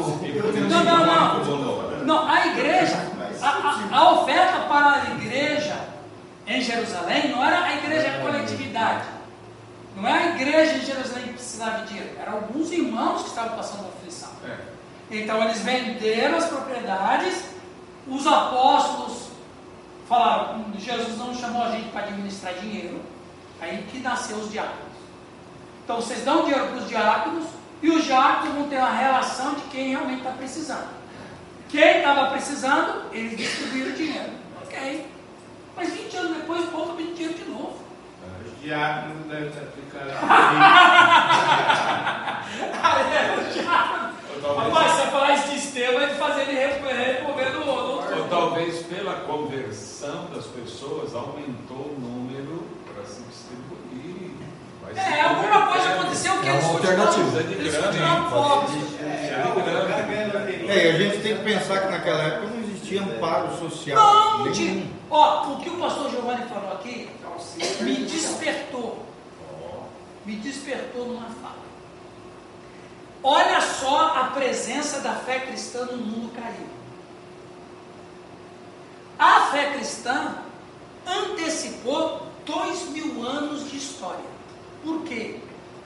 Não, 0.69 0.84
não, 0.84 2.05
não. 2.05 2.28
a 2.30 2.47
igreja, 2.47 2.97
a, 3.41 3.47
a- 3.47 3.97
a 3.97 4.11
oferta 4.13 4.59
para 4.67 5.01
a 5.03 5.15
igreja 5.15 5.76
em 6.47 6.61
Jerusalém 6.61 7.30
não 7.30 7.43
era 7.43 7.63
a 7.63 7.76
igreja 7.76 8.19
coletividade. 8.22 9.05
Não 9.95 10.07
é 10.07 10.13
a 10.13 10.36
igreja 10.36 10.74
em 10.78 10.82
Jerusalém 10.86 11.26
que 11.28 11.34
precisava 11.34 11.80
de 11.80 11.88
dinheiro. 11.89 12.09
Eram 12.19 12.34
alguns 12.34 12.72
irmãos 12.72 13.24
que 13.24 13.30
estavam 13.30 13.55
passando 13.57 13.88
aflição. 13.89 14.30
É. 14.47 14.55
Então 15.11 15.43
eles 15.43 15.59
venderam 15.59 16.38
as 16.38 16.45
propriedades, 16.45 17.43
os 18.07 18.26
apóstolos 18.26 19.30
falaram, 20.07 20.55
"Hum, 20.59 20.74
Jesus 20.78 21.17
não 21.17 21.34
chamou 21.36 21.63
a 21.63 21.72
gente 21.72 21.89
para 21.89 22.01
administrar 22.05 22.53
dinheiro, 22.55 23.01
aí 23.61 23.86
que 23.91 23.99
nasceu 23.99 24.38
os 24.38 24.51
diáconos. 24.51 24.90
Então 25.91 26.01
vocês 26.01 26.23
dão 26.23 26.43
dinheiro 26.45 26.67
para 26.67 26.77
os 26.77 26.87
diáconos 26.87 27.47
e 27.81 27.89
os 27.89 28.05
diáconos 28.05 28.55
vão 28.55 28.69
ter 28.69 28.77
uma 28.77 28.91
relação 28.91 29.55
de 29.55 29.61
quem 29.63 29.89
realmente 29.89 30.19
está 30.19 30.31
precisando. 30.31 30.87
Quem 31.67 31.97
estava 31.97 32.27
precisando, 32.31 33.03
eles 33.11 33.35
distribuíram 33.37 33.89
o 33.91 33.93
dinheiro. 33.93 34.29
Ok. 34.63 35.05
Mas 35.75 35.89
20 35.91 36.15
anos 36.15 36.37
depois, 36.37 36.63
o 36.63 36.67
povo 36.67 36.93
pediu 36.95 37.13
dinheiro 37.13 37.33
de 37.33 37.43
novo. 37.51 37.75
Os 38.45 38.61
diáconos 38.61 39.25
devem 39.27 39.49
estar 39.49 39.65
ficando. 39.75 40.11
Rapaz, 44.41 44.91
se 44.93 45.01
eu 45.01 45.07
falar 45.07 45.35
de 45.35 45.55
Estevão, 45.57 46.01
é 46.01 46.05
de 46.07 46.13
fazer 46.15 46.41
ele 46.43 46.57
remover 46.57 47.51
no 47.53 47.67
outro. 47.69 48.17
Ou 48.17 48.27
talvez 48.29 48.81
pela 48.83 49.13
conversão 49.25 50.27
das 50.33 50.45
pessoas 50.45 51.13
aumentou 51.13 51.77
o 51.77 51.97
número 51.99 52.65
para 52.93 53.03
se 53.05 53.21
distribuir. 53.23 54.31
Vai 54.81 54.93
se 54.95 54.99
É, 54.99 55.21
alguma 55.21 55.43
coisa 55.67 55.69
convertendo. 55.69 55.99
aconteceu 56.01 56.30
que 56.30 56.30
É 56.47 56.53
uma 56.53 56.69
alternativa. 56.69 57.39
eles. 57.39 57.73
É 60.67 60.89
a 60.89 60.97
gente 60.97 61.21
tem 61.21 61.37
que 61.37 61.43
pensar 61.43 61.81
que 61.81 61.91
naquela 61.91 62.23
época 62.23 62.47
não 62.47 62.59
existia 62.63 63.01
amparo 63.01 63.57
social. 63.57 63.97
Não, 63.97 64.43
ó, 65.09 65.51
o 65.51 65.59
que 65.59 65.69
o 65.69 65.77
pastor 65.77 66.09
Giovanni 66.09 66.45
falou 66.47 66.73
aqui 66.73 67.09
me 67.81 67.95
despertou. 68.05 69.05
Me 70.25 70.35
despertou 70.35 71.07
numa 71.07 71.29
fala. 71.41 71.61
Olha 73.23 73.61
só 73.61 74.15
a 74.17 74.23
presença 74.33 75.01
da 75.01 75.13
fé 75.13 75.39
cristã 75.41 75.85
no 75.85 75.97
mundo 75.97 76.31
caído. 76.33 76.81
A 79.17 79.41
fé 79.51 79.71
cristã 79.73 80.37
antecipou 81.05 82.27
dois 82.45 82.89
mil 82.89 83.23
anos 83.23 83.69
de 83.69 83.77
história. 83.77 84.31
Por 84.83 85.03
quê? 85.03 85.39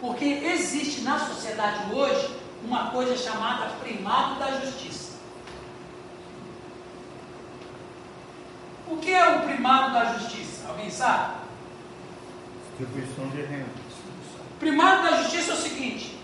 Porque 0.05 0.23
existe 0.25 1.01
na 1.01 1.17
sociedade 1.17 1.91
hoje 1.91 2.29
uma 2.63 2.91
coisa 2.91 3.17
chamada 3.17 3.73
primado 3.81 4.39
da 4.39 4.61
justiça. 4.61 5.13
O 8.87 8.97
que 8.97 9.11
é 9.11 9.37
o 9.37 9.41
primado 9.41 9.93
da 9.93 10.13
justiça? 10.13 10.67
Alguém 10.69 10.91
sabe? 10.91 11.37
Distribuição 12.77 13.29
de 13.29 13.41
renda. 13.41 13.65
Primado 14.59 15.09
da 15.09 15.23
justiça 15.23 15.51
é 15.51 15.55
o 15.55 15.57
seguinte: 15.57 16.15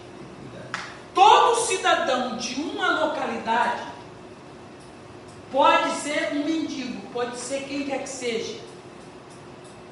todo 1.15 1.65
cidadão 1.65 2.38
de 2.38 2.61
uma 2.61 3.05
localidade 3.05 3.82
pode 5.51 5.89
ser 5.95 6.34
um 6.34 6.45
mendigo, 6.45 7.01
pode 7.11 7.36
ser 7.36 7.63
quem 7.63 7.88
quer 7.88 8.03
que 8.03 8.09
seja. 8.09 8.59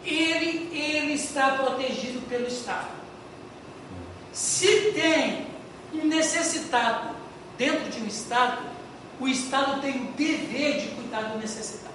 Ele, 0.06 0.70
ele 0.78 1.14
está 1.14 1.58
protegido 1.58 2.22
pelo 2.30 2.46
Estado. 2.46 2.99
Se 4.40 4.94
tem 4.94 5.48
um 5.94 6.08
necessitado 6.08 7.14
dentro 7.58 7.90
de 7.90 8.02
um 8.02 8.08
Estado, 8.08 8.62
o 9.20 9.28
Estado 9.28 9.82
tem 9.82 10.02
o 10.02 10.14
dever 10.14 10.80
de 10.80 10.88
cuidar 10.96 11.24
do 11.24 11.40
necessitado. 11.40 11.94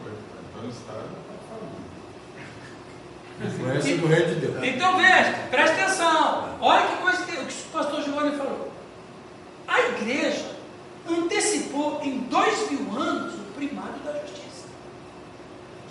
Então 0.00 0.66
o 0.66 0.68
Estado 0.68 1.06
está 1.06 1.34
falando. 1.48 1.78
Influência 3.54 3.98
do 3.98 4.08
rei 4.08 4.26
de 4.26 4.34
Deus. 4.34 4.56
Então 4.64 4.96
veja, 4.96 5.46
preste 5.48 5.80
atenção. 5.80 6.58
Olha 6.60 6.88
que 6.88 6.96
coisa 6.96 7.24
que, 7.24 7.36
o 7.36 7.46
que 7.46 7.54
o 7.54 7.72
pastor 7.72 8.02
Giovanni 8.02 8.36
falou. 8.36 8.72
A 9.68 9.80
igreja 9.80 10.56
antecipou 11.08 12.00
em 12.02 12.18
dois 12.22 12.68
mil 12.68 13.00
anos 13.00 13.34
o 13.34 13.52
primado 13.54 13.96
da 14.00 14.12
justiça. 14.22 14.66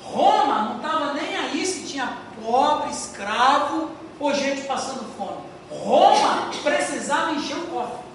Roma 0.03 0.63
não 0.63 0.75
estava 0.75 1.13
nem 1.13 1.37
aí 1.37 1.65
se 1.65 1.87
tinha 1.87 2.17
pobre, 2.43 2.91
escravo 2.91 3.95
ou 4.19 4.33
gente 4.33 4.61
passando 4.61 5.05
fome. 5.15 5.47
Roma 5.69 6.49
precisava 6.63 7.33
encher 7.33 7.57
o 7.57 7.67
cofre. 7.67 8.07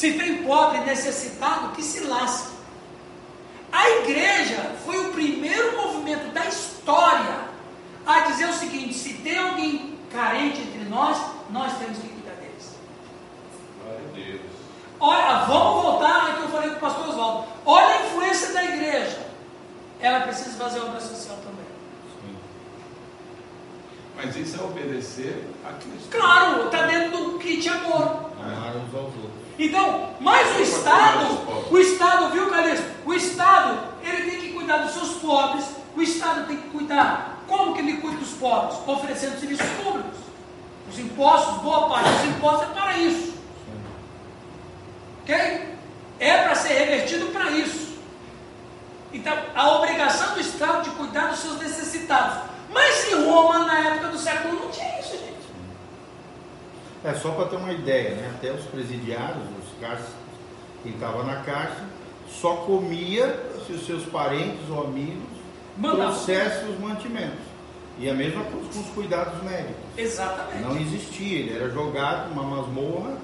Se 0.00 0.14
tem 0.14 0.42
pobre 0.44 0.78
necessitado, 0.80 1.72
que 1.72 1.82
se 1.82 2.00
lasque. 2.04 2.54
A 3.70 3.86
igreja 3.98 4.74
foi 4.82 4.96
o 4.98 5.12
primeiro 5.12 5.76
movimento 5.76 6.32
da 6.32 6.46
história 6.46 7.40
a 8.06 8.20
dizer 8.20 8.48
o 8.48 8.52
seguinte: 8.54 8.94
se 8.94 9.12
tem 9.18 9.36
alguém 9.36 9.98
carente 10.10 10.62
entre 10.62 10.88
nós, 10.88 11.20
nós 11.50 11.76
temos 11.76 11.98
que 11.98 12.08
cuidar 12.08 12.32
deles. 12.36 12.76
Glória 13.82 14.00
a 14.08 14.14
Deus. 14.14 14.40
Olha, 15.00 15.44
vamos 15.44 15.82
voltar 15.82 16.30
ao 16.30 16.36
que 16.36 16.42
eu 16.44 16.48
falei 16.48 16.70
com 16.70 16.76
o 16.76 16.80
pastor 16.80 17.08
Oswaldo. 17.10 17.48
Olha 17.66 17.96
a 17.96 18.06
influência 18.06 18.54
da 18.54 18.64
igreja. 18.64 19.26
Ela 20.00 20.20
precisa 20.20 20.56
fazer 20.56 20.80
obra 20.80 20.98
social 20.98 21.36
também. 21.44 21.66
Mas 24.16 24.34
isso 24.34 24.58
é 24.58 24.64
obedecer 24.64 25.46
a 25.62 25.74
Cristo. 25.74 26.08
Claro, 26.10 26.64
está 26.64 26.86
dentro 26.86 27.18
do 27.18 27.38
kit 27.38 27.68
amor. 27.68 28.30
Amar 28.40 28.76
uns 28.76 28.94
aos 28.94 29.14
outros. 29.14 29.49
Então, 29.60 30.08
mas 30.18 30.56
o 30.56 30.62
Estado, 30.62 31.26
o 31.70 31.78
Estado, 31.78 32.30
viu, 32.30 32.48
Calixto? 32.48 32.86
O 33.04 33.12
Estado, 33.12 33.78
ele 34.02 34.30
tem 34.30 34.40
que 34.40 34.52
cuidar 34.54 34.78
dos 34.78 34.92
seus 34.92 35.10
pobres, 35.18 35.66
o 35.94 36.00
Estado 36.00 36.46
tem 36.46 36.56
que 36.56 36.70
cuidar. 36.70 37.42
Como 37.46 37.74
que 37.74 37.80
ele 37.80 37.98
cuida 37.98 38.16
dos 38.16 38.30
pobres? 38.30 38.78
Oferecendo 38.86 39.38
serviços 39.38 39.68
públicos. 39.84 40.18
Os 40.90 40.98
impostos, 40.98 41.62
boa 41.62 41.90
parte 41.90 42.08
dos 42.08 42.36
impostos 42.36 42.70
é 42.70 42.72
para 42.72 42.96
isso. 42.96 43.34
Ok? 45.22 45.76
É 46.18 46.38
para 46.38 46.54
ser 46.54 46.72
revertido 46.72 47.26
para 47.26 47.50
isso. 47.50 47.98
Então, 49.12 49.36
a 49.54 49.72
obrigação 49.76 50.32
do 50.32 50.40
Estado 50.40 50.84
de 50.84 50.90
cuidar 50.96 51.26
dos 51.26 51.40
seus 51.40 51.58
necessitados. 51.58 52.48
Mas 52.72 53.12
em 53.12 53.26
Roma, 53.26 53.58
na 53.66 53.78
época 53.90 54.08
do 54.08 54.18
século, 54.18 54.54
não 54.54 54.70
tinha 54.70 55.00
isso. 55.00 55.19
É 57.04 57.14
só 57.14 57.30
para 57.30 57.46
ter 57.46 57.56
uma 57.56 57.72
ideia, 57.72 58.10
né? 58.10 58.32
Até 58.36 58.52
os 58.52 58.64
presidiários, 58.66 59.42
os 59.62 59.80
cárceres, 59.80 60.12
quem 60.82 60.92
estava 60.92 61.22
na 61.24 61.36
cárcere, 61.36 61.86
só 62.28 62.56
comia 62.56 63.42
se 63.66 63.72
os 63.72 63.86
seus 63.86 64.04
parentes 64.04 64.68
ou 64.68 64.84
amigos 64.84 65.28
trouxessem 65.80 66.70
os 66.70 66.78
mantimentos. 66.78 67.50
E 67.98 68.08
a 68.08 68.14
mesma 68.14 68.44
coisa 68.44 68.68
com 68.72 68.80
os 68.80 68.86
cuidados 68.88 69.42
médicos. 69.42 69.76
Exatamente. 69.96 70.62
Não 70.62 70.76
existia, 70.76 71.38
ele 71.38 71.54
era 71.54 71.70
jogado 71.70 72.34
numa 72.34 72.42
masmorra 72.42 73.16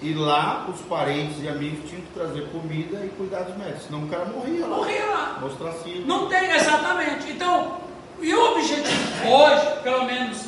e 0.00 0.14
lá 0.14 0.66
os 0.68 0.80
parentes 0.82 1.42
e 1.42 1.48
amigos 1.48 1.88
tinham 1.88 2.02
que 2.02 2.12
trazer 2.12 2.48
comida 2.50 3.04
e 3.04 3.08
cuidados 3.16 3.56
médicos, 3.56 3.84
senão 3.84 4.04
o 4.04 4.08
cara 4.08 4.24
morria 4.26 4.66
lá. 4.66 4.76
Morria 4.76 5.06
lá. 5.06 5.42
Ostracismo. 5.44 6.06
Não 6.06 6.28
tem, 6.28 6.50
exatamente. 6.52 7.30
Então, 7.30 7.78
e 8.20 8.32
o 8.32 8.52
objetivo 8.52 9.28
hoje, 9.28 9.82
pelo 9.82 10.04
menos 10.04 10.46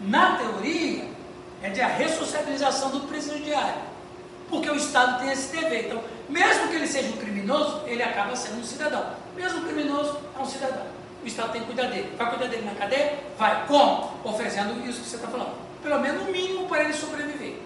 na 0.00 0.36
teoria, 0.36 1.04
é 1.62 1.70
de 1.70 1.80
a 1.80 1.88
ressocialização 1.88 2.90
do 2.90 3.00
presidiário. 3.00 3.82
Porque 4.48 4.70
o 4.70 4.76
Estado 4.76 5.20
tem 5.20 5.30
esse 5.30 5.54
dever. 5.54 5.86
Então, 5.86 6.02
mesmo 6.28 6.68
que 6.68 6.76
ele 6.76 6.86
seja 6.86 7.08
um 7.08 7.16
criminoso, 7.18 7.82
ele 7.86 8.02
acaba 8.02 8.34
sendo 8.34 8.60
um 8.60 8.64
cidadão. 8.64 9.14
Mesmo 9.36 9.62
criminoso, 9.62 10.18
é 10.36 10.42
um 10.42 10.46
cidadão. 10.46 10.86
O 11.22 11.26
Estado 11.26 11.52
tem 11.52 11.60
que 11.60 11.66
cuidar 11.66 11.88
dele. 11.88 12.12
Vai 12.16 12.30
cuidar 12.30 12.46
dele 12.46 12.64
na 12.64 12.74
cadeia? 12.74 13.18
Vai. 13.36 13.66
Como? 13.66 14.12
Oferecendo 14.24 14.88
isso 14.88 15.00
que 15.00 15.08
você 15.08 15.16
está 15.16 15.28
falando. 15.28 15.54
Pelo 15.82 16.00
menos 16.00 16.26
o 16.26 16.30
mínimo 16.30 16.68
para 16.68 16.84
ele 16.84 16.94
sobreviver. 16.94 17.56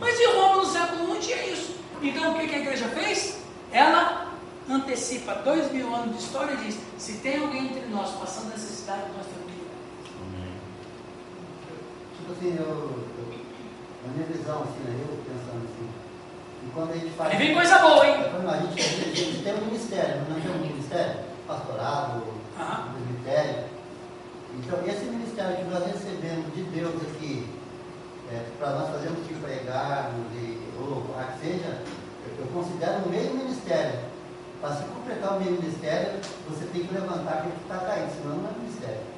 Mas 0.00 0.18
em 0.18 0.26
Roma, 0.34 0.56
no 0.56 0.66
século 0.66 1.16
I, 1.16 1.20
tinha 1.20 1.46
isso. 1.46 1.76
Então, 2.00 2.32
o 2.32 2.38
que 2.38 2.48
que 2.48 2.54
a 2.54 2.58
igreja 2.58 2.88
fez? 2.88 3.38
Ela 3.70 4.32
antecipa 4.68 5.34
dois 5.36 5.70
mil 5.72 5.94
anos 5.94 6.16
de 6.16 6.22
história 6.22 6.54
e 6.54 6.56
diz: 6.64 6.78
se 6.98 7.14
tem 7.18 7.38
alguém 7.38 7.66
entre 7.66 7.86
nós 7.86 8.10
passando 8.18 8.50
necessidade, 8.50 9.02
nós 9.16 9.26
temos 9.26 9.46
que 9.46 9.58
cuidar. 9.58 9.76
Tipo 12.16 12.32
assim, 12.32 12.56
eu, 12.58 13.08
eu, 13.18 13.31
na 14.04 14.12
minha 14.12 14.26
visão, 14.26 14.62
assim, 14.62 14.82
né, 14.84 14.98
eu 14.98 15.18
pensando 15.24 15.64
assim, 15.64 15.88
e 16.64 16.70
quando 16.74 16.90
a 16.92 16.94
gente 16.94 17.10
faz. 17.10 17.32
Aí 17.32 17.38
vem 17.38 17.54
coisa 17.54 17.78
boa, 17.78 18.06
hein? 18.06 18.14
A 18.14 18.56
gente, 18.56 18.80
a 18.80 19.14
gente 19.14 19.42
tem 19.42 19.54
um 19.54 19.66
ministério, 19.66 20.22
não 20.28 20.40
tem 20.40 20.50
um 20.50 20.58
ministério? 20.58 21.20
Pastorado, 21.46 22.22
Aham. 22.58 22.92
presbitério. 22.92 23.64
Então, 24.58 24.78
esse 24.86 25.04
ministério 25.06 25.56
que 25.56 25.64
nós 25.64 25.84
recebemos 25.86 26.54
de 26.54 26.62
Deus 26.64 26.94
aqui, 27.02 27.48
é, 28.30 28.44
para 28.58 28.70
nós 28.70 28.90
fazermos 28.90 29.26
que 29.26 29.34
pregarmos, 29.34 30.26
e, 30.34 30.58
ou 30.78 31.04
a 31.18 31.24
que 31.32 31.46
seja, 31.46 31.82
eu, 32.26 32.44
eu 32.44 32.46
considero 32.52 33.04
o 33.06 33.08
mesmo 33.08 33.34
ministério. 33.34 34.12
Para 34.60 34.76
se 34.76 34.84
completar 34.84 35.36
o 35.36 35.40
mesmo 35.40 35.62
ministério, 35.62 36.20
você 36.48 36.64
tem 36.66 36.86
que 36.86 36.94
levantar 36.94 37.38
aquele 37.38 37.54
que 37.54 37.62
está 37.62 37.78
caído, 37.78 38.12
senão 38.12 38.36
não 38.36 38.48
é 38.48 38.52
ministério. 38.52 39.11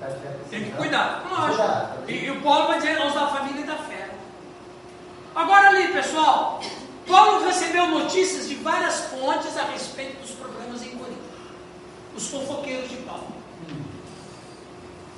O 0.00 0.04
tiver 0.04 0.38
Tem 0.50 0.64
que 0.64 0.70
cuidar. 0.72 1.24
Lógico. 1.28 2.10
E, 2.10 2.26
e 2.26 2.30
o 2.30 2.40
Paulo 2.42 2.68
vai 2.68 2.78
dizer 2.78 3.00
aos 3.00 3.14
da 3.14 3.26
família 3.28 3.62
e 3.62 3.66
da 3.66 3.76
fé. 3.76 4.10
Agora 5.34 5.68
ali, 5.68 5.88
pessoal, 5.88 6.60
Paulo 7.06 7.44
recebeu 7.44 7.86
notícias 7.86 8.48
de 8.48 8.56
várias 8.56 9.00
fontes 9.06 9.56
a 9.56 9.64
respeito 9.64 10.20
dos 10.20 10.30
problemas 10.32 10.82
em 10.82 10.90
Corinto. 10.96 11.20
Os 12.14 12.28
fofoqueiros 12.28 12.88
de 12.88 12.96
Paulo. 12.96 13.26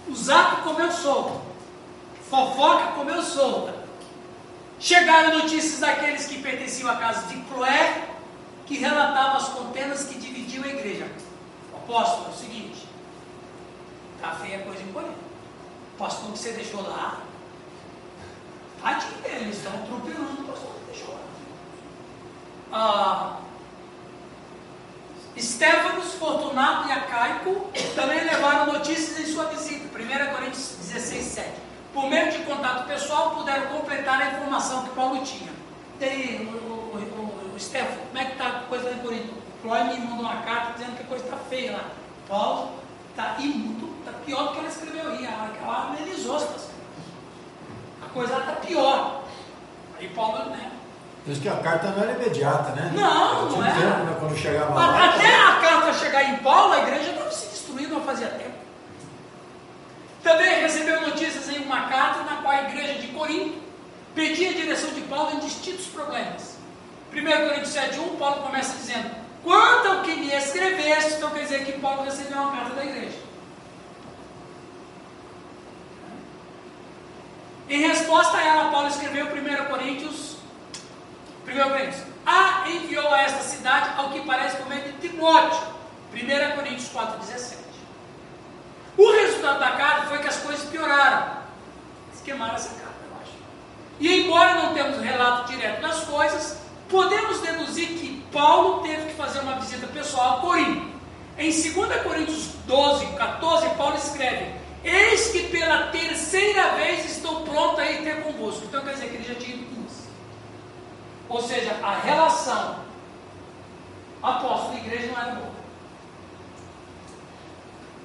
O 0.09 0.15
zap 0.15 0.63
comeu 0.63 0.91
solto. 0.91 1.41
Fofoca 2.29 2.93
comeu 2.93 3.23
solta. 3.23 3.75
Chegaram 4.81 5.39
notícias 5.39 5.81
daqueles 5.81 6.27
que 6.27 6.41
pertenciam 6.41 6.91
à 6.91 6.97
casa 6.97 7.27
de 7.27 7.37
Cloé, 7.43 8.09
que 8.67 8.79
relatavam 8.79 9.37
as 9.37 9.49
contendas 9.49 10.05
que 10.05 10.19
dividiam 10.19 10.65
a 10.65 10.69
igreja. 10.69 11.07
Apóstolo, 11.75 12.27
é 12.27 12.31
o 12.31 12.35
seguinte, 12.35 12.88
Tá 14.21 14.33
feia 14.33 14.59
a 14.59 14.63
coisa 14.63 14.83
em 14.83 14.93
Corinto. 14.93 15.19
O 15.95 15.99
pastor 15.99 16.33
que 16.33 16.39
você 16.39 16.53
deixou 16.53 16.83
lá, 16.83 17.21
tadinho 18.83 19.23
dele, 19.23 19.45
eles 19.45 19.57
estão 19.57 19.75
atropelando 19.75 20.43
o 20.43 20.45
pastor 20.45 20.71
que 20.75 20.93
deixou 20.93 21.15
lá. 21.15 21.21
Ah, 22.73 23.37
Estéfanos, 25.37 26.15
Fortunato 26.15 26.89
e 26.89 26.93
Acaico 26.93 27.71
também 27.95 28.25
levaram 28.25 28.73
notícias 28.73 29.21
em 29.21 29.33
sua 29.33 29.45
visita. 29.45 29.87
1 29.87 30.35
Coríntios 30.35 30.77
16, 30.81 31.25
7. 31.25 31.49
Por 31.95 32.09
meio 32.09 32.33
de 32.33 32.39
contato 32.39 32.87
pessoal, 32.89 33.37
puderam 33.37 33.67
completar 33.69 34.21
a 34.21 34.33
informação 34.33 34.85
que 34.85 34.91
Paulo 34.91 35.23
tinha. 35.25 35.53
Aí, 36.01 36.45
o, 36.45 36.57
o, 36.57 36.99
o, 36.99 37.57
o 37.57 37.59
como 38.07 38.19
é 38.19 38.25
que 38.25 38.33
está 38.33 38.47
a 38.47 38.61
coisa 38.63 38.91
lá 38.91 38.97
em 38.97 38.99
Corinto? 38.99 39.35
Cloé 39.63 39.85
me 39.85 39.99
mandou 40.01 40.21
uma 40.21 40.43
carta 40.43 40.73
dizendo 40.73 40.97
que 40.97 41.03
a 41.03 41.07
coisa 41.07 41.25
está 41.25 41.37
feia 41.37 41.73
lá. 41.73 41.85
Paulo 42.29 42.71
está 43.11 43.37
imundo, 43.41 43.91
está 44.09 44.19
pior 44.25 44.43
do 44.45 44.53
que 44.53 44.59
ela 44.59 44.69
escreveu 44.69 45.11
aí. 45.11 45.25
Ela, 45.25 45.51
ela 45.63 45.89
amenizou 45.89 46.37
a 46.37 46.41
situação. 46.41 46.71
A 48.03 48.09
coisa 48.09 48.39
está 48.39 48.53
pior. 48.53 49.23
Aí 49.99 50.09
Paulo, 50.09 50.51
né? 50.51 50.71
Diz 51.27 51.39
que 51.39 51.49
a 51.49 51.57
carta 51.57 51.89
não 51.89 52.03
era 52.03 52.13
imediata, 52.13 52.71
né? 52.71 52.93
Não, 52.95 53.51
não 53.51 53.65
era. 53.65 53.75
tempo, 53.75 54.05
né, 54.05 54.17
quando 54.19 54.37
chegava 54.37 54.75
lá. 54.75 55.11
Até 55.11 55.35
a 55.35 55.61
carta 55.61 55.93
chegar 55.93 56.25
em 56.25 56.37
Paulo, 56.39 56.73
a 56.73 56.79
igreja 56.79 57.11
estava 57.11 57.31
se 57.31 57.49
destruindo 57.49 57.95
não 57.95 58.03
fazia 58.03 58.29
tempo. 58.29 58.57
Também 60.23 60.63
recebeu 60.63 61.01
notícias 61.03 61.49
em 61.51 61.59
uma 61.59 61.89
carta 61.89 62.23
na 62.25 62.43
qual 62.43 62.55
a 62.55 62.63
igreja 62.63 62.95
de 62.95 63.09
Corinto 63.09 63.59
pedia 64.15 64.51
a 64.51 64.55
direção 64.55 64.91
de 64.91 65.03
Paulo 65.03 65.33
em 65.37 65.41
distintos 65.41 65.87
problemas. 65.87 66.57
1 67.13 67.49
Coríntios 67.49 67.75
7,1, 67.75 68.19
Paulo 68.19 68.43
começa 68.43 68.77
dizendo: 68.77 69.11
Quanto 69.43 69.89
ao 69.89 70.03
que 70.03 70.15
me 70.17 70.33
escreveste, 70.33 71.15
então 71.15 71.31
quer 71.31 71.43
dizer 71.43 71.65
que 71.65 71.73
Paulo 71.73 72.05
recebeu 72.05 72.39
uma 72.39 72.53
carta 72.53 72.75
da 72.75 72.85
igreja. 72.85 73.28
Em 77.69 77.87
resposta 77.87 78.37
a 78.37 78.45
ela, 78.45 78.71
Paulo 78.71 78.89
escreveu 78.89 79.27
1 79.27 79.65
Coríntios 79.71 80.29
1 81.49 81.71
Coríntios. 81.71 82.03
A 82.27 82.69
enviou 82.69 83.13
a 83.13 83.23
esta 83.23 83.43
cidade 83.43 83.91
ao 83.97 84.11
que 84.11 84.21
parece 84.21 84.57
por 84.59 84.69
meio 84.69 84.83
de 84.83 85.09
Timóteo. 85.09 85.61
1 86.13 86.57
Coríntios 86.57 86.91
4,17. 86.91 87.57
O 88.97 89.13
resultado 89.13 89.61
da 89.61 89.71
carta 89.73 90.07
foi 90.09 90.19
que 90.19 90.29
as 90.29 90.37
coisas 90.37 90.69
pioraram. 90.69 91.39
Eles 92.09 92.23
queimaram 92.23 92.55
essa 92.55 92.71
carta, 92.71 92.97
eu 93.09 93.17
acho. 93.23 93.33
E 94.01 94.23
embora 94.23 94.55
não 94.55 94.75
temos 94.75 94.99
relato 95.01 95.51
direto 95.51 95.81
das 95.81 96.05
coisas, 96.05 96.59
podemos 96.89 97.41
deduzir 97.41 97.89
que 97.89 98.23
Paulo 98.33 98.83
teve 98.83 99.07
que 99.07 99.15
fazer 99.15 99.41
uma 99.41 99.55
visita 99.57 99.87
pessoal 99.87 100.39
a 100.39 100.41
Corinto. 100.41 100.99
Em 101.39 101.51
2 101.51 102.03
Coríntios 102.03 102.49
12, 102.67 103.07
14, 103.07 103.69
Paulo 103.77 103.97
escreve: 103.97 104.58
Eis 104.85 105.29
que 105.29 105.49
pela 105.49 105.89
terceira 105.89 106.77
vez 106.77 107.05
estou 107.05 107.43
pronto 107.43 107.81
a 107.81 107.91
ir 107.91 108.03
ter 108.03 108.23
convosco. 108.23 108.65
Então 108.65 108.85
quer 108.85 108.95
dizer 108.95 109.09
que 109.09 109.17
ele 109.17 109.25
já 109.25 109.35
tinha 109.35 109.57
ido 109.57 109.75
duas. 109.75 109.93
Ou 111.29 111.43
seja, 111.43 111.79
a 111.83 111.99
relação 111.99 112.77
apóstolo 114.23 114.75
e 114.79 114.87
igreja 114.87 115.09
não 115.09 115.21
era 115.21 115.33
boa. 115.33 115.51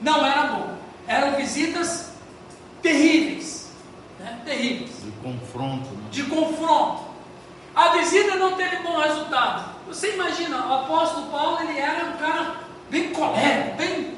Não 0.02 0.26
era 0.26 0.44
boa. 0.48 0.78
Eram 1.08 1.36
visitas 1.36 2.12
terríveis. 2.82 3.72
Né? 4.20 4.42
Terríveis. 4.46 5.04
De 5.04 5.12
confronto. 5.12 5.90
Né? 5.90 6.10
De 6.12 6.24
confronto. 6.24 7.04
A 7.76 7.90
visita 7.98 8.36
não 8.36 8.56
teve 8.56 8.78
bom 8.78 9.00
resultado. 9.00 9.74
Você 9.88 10.14
imagina, 10.14 10.68
o 10.68 10.74
apóstolo 10.74 11.28
Paulo 11.28 11.62
ele 11.62 11.80
era 11.80 12.06
um 12.06 12.18
cara 12.18 12.56
bem 12.90 13.12
colérico, 13.12 13.78
bem, 13.78 14.18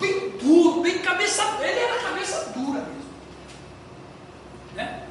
bem 0.00 0.30
duro, 0.30 0.80
bem 0.80 0.98
cabeça. 0.98 1.42
Ele 1.60 1.78
era 1.78 2.00
cabeça 2.02 2.50
dura 2.56 2.80
mesmo. 2.80 3.10
Né? 4.74 5.02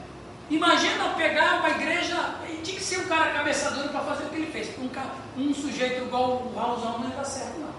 Imagina 0.49 1.09
pegar 1.15 1.59
uma 1.59 1.69
igreja, 1.69 2.35
tinha 2.63 2.77
que 2.77 2.83
ser 2.83 2.99
um 2.99 3.07
cara 3.07 3.31
cabeça 3.33 3.69
dura 3.71 3.89
para 3.89 4.01
fazer 4.01 4.23
o 4.25 4.29
que 4.29 4.35
ele 4.37 4.51
fez. 4.51 4.69
Um, 4.79 4.87
ca- 4.89 5.13
um 5.37 5.53
sujeito 5.53 6.03
igual 6.03 6.31
o 6.43 6.53
Raulzão 6.55 6.97
não 6.99 7.09
ia 7.09 7.15
dar 7.15 7.23
certo, 7.23 7.59
não. 7.59 7.69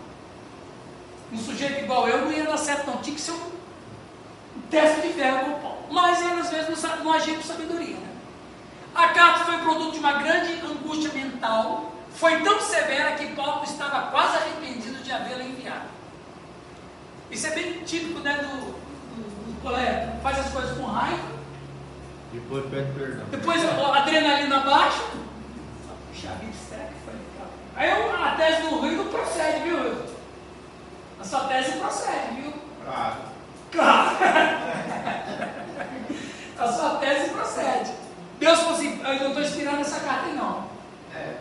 Um 1.32 1.38
sujeito 1.38 1.84
igual 1.84 2.08
eu 2.08 2.22
não 2.26 2.32
ia 2.32 2.44
dar 2.44 2.56
certo, 2.56 2.86
não. 2.86 2.98
Tinha 2.98 3.16
que 3.16 3.20
ser 3.22 3.32
um, 3.32 3.50
teste 4.70 5.00
de 5.08 5.12
ferro 5.14 5.40
com 5.44 5.50
o 5.50 5.60
Paulo. 5.60 5.78
Mas 5.90 6.20
ele 6.20 6.40
às 6.40 6.48
vezes 6.50 6.68
não, 6.68 6.76
sabe, 6.76 7.02
não 7.02 7.12
agia 7.12 7.34
com 7.34 7.42
sabedoria. 7.42 7.96
Né? 7.96 8.08
A 8.94 9.08
carta 9.08 9.44
foi 9.46 9.58
produto 9.58 9.92
de 9.94 9.98
uma 9.98 10.12
grande 10.14 10.52
angústia 10.64 11.12
mental. 11.12 11.92
Foi 12.12 12.40
tão 12.42 12.60
severa 12.60 13.12
que 13.16 13.26
Paulo 13.34 13.64
estava 13.64 14.10
quase 14.12 14.36
arrependido 14.36 15.02
de 15.02 15.10
havê-la 15.12 15.42
enviado. 15.42 15.88
Isso 17.30 17.46
é 17.46 17.50
bem 17.50 17.84
típico 17.84 18.18
né, 18.20 18.38
do, 18.38 18.48
do, 18.48 19.52
do 19.52 19.62
colega. 19.62 20.16
Faz 20.22 20.38
as 20.38 20.50
coisas 20.52 20.76
com 20.76 20.84
raiva, 20.84 21.28
Depois 22.32 22.64
pede 22.66 22.92
perdão. 22.92 23.24
depois 23.30 23.64
a 23.64 23.98
adrenalina 23.98 24.60
baixa. 24.60 25.02
Puxa 26.12 26.28
vida, 26.40 26.52
será 26.68 26.84
que 26.84 26.94
foi 27.04 27.14
legal? 27.14 27.48
Aí 27.76 27.90
a 27.90 28.34
tese 28.36 28.62
do 28.62 28.76
Rui 28.76 28.96
não 28.96 29.06
procede, 29.06 29.60
viu? 29.60 29.78
Wilson? 29.80 30.14
A 31.20 31.24
sua 31.24 31.40
tese 31.40 31.72
procede, 31.78 32.40
viu? 32.40 32.52
Claro. 32.84 33.16
Claro. 33.70 34.16
A 36.58 36.72
sua 36.72 36.96
tese 36.96 37.30
procede. 37.30 37.90
Deus 38.38 38.58
falou 38.58 38.74
assim, 38.74 39.00
eu 39.02 39.14
não 39.20 39.28
estou 39.28 39.42
inspirando 39.42 39.80
essa 39.80 40.00
carta 40.00 40.26
aí 40.26 40.34
não. 40.34 40.64
É. 41.14 41.36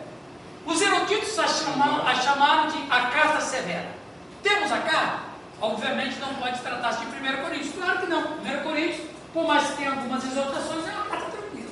Os 0.64 0.80
eruditos 0.80 1.38
a 1.38 1.46
chamaram, 1.46 2.06
a 2.06 2.14
chamaram 2.14 2.68
de 2.68 2.78
a 2.90 3.06
carta 3.08 3.40
severa. 3.40 3.88
Temos 4.42 4.72
a 4.72 4.78
carta? 4.78 5.29
Obviamente 5.60 6.18
não 6.18 6.34
pode 6.34 6.58
tratar-se 6.60 7.04
de 7.04 7.06
1 7.06 7.42
Coríntios. 7.42 7.74
Claro 7.74 7.98
que 8.00 8.06
não. 8.06 8.20
1 8.20 8.62
Coríntios, 8.62 9.06
por 9.32 9.46
mais 9.46 9.68
que 9.68 9.76
tenha 9.76 9.90
algumas 9.90 10.24
exortações, 10.24 10.88
é 10.88 10.92
uma 10.92 11.04
carta 11.06 11.30
tranquila. 11.30 11.70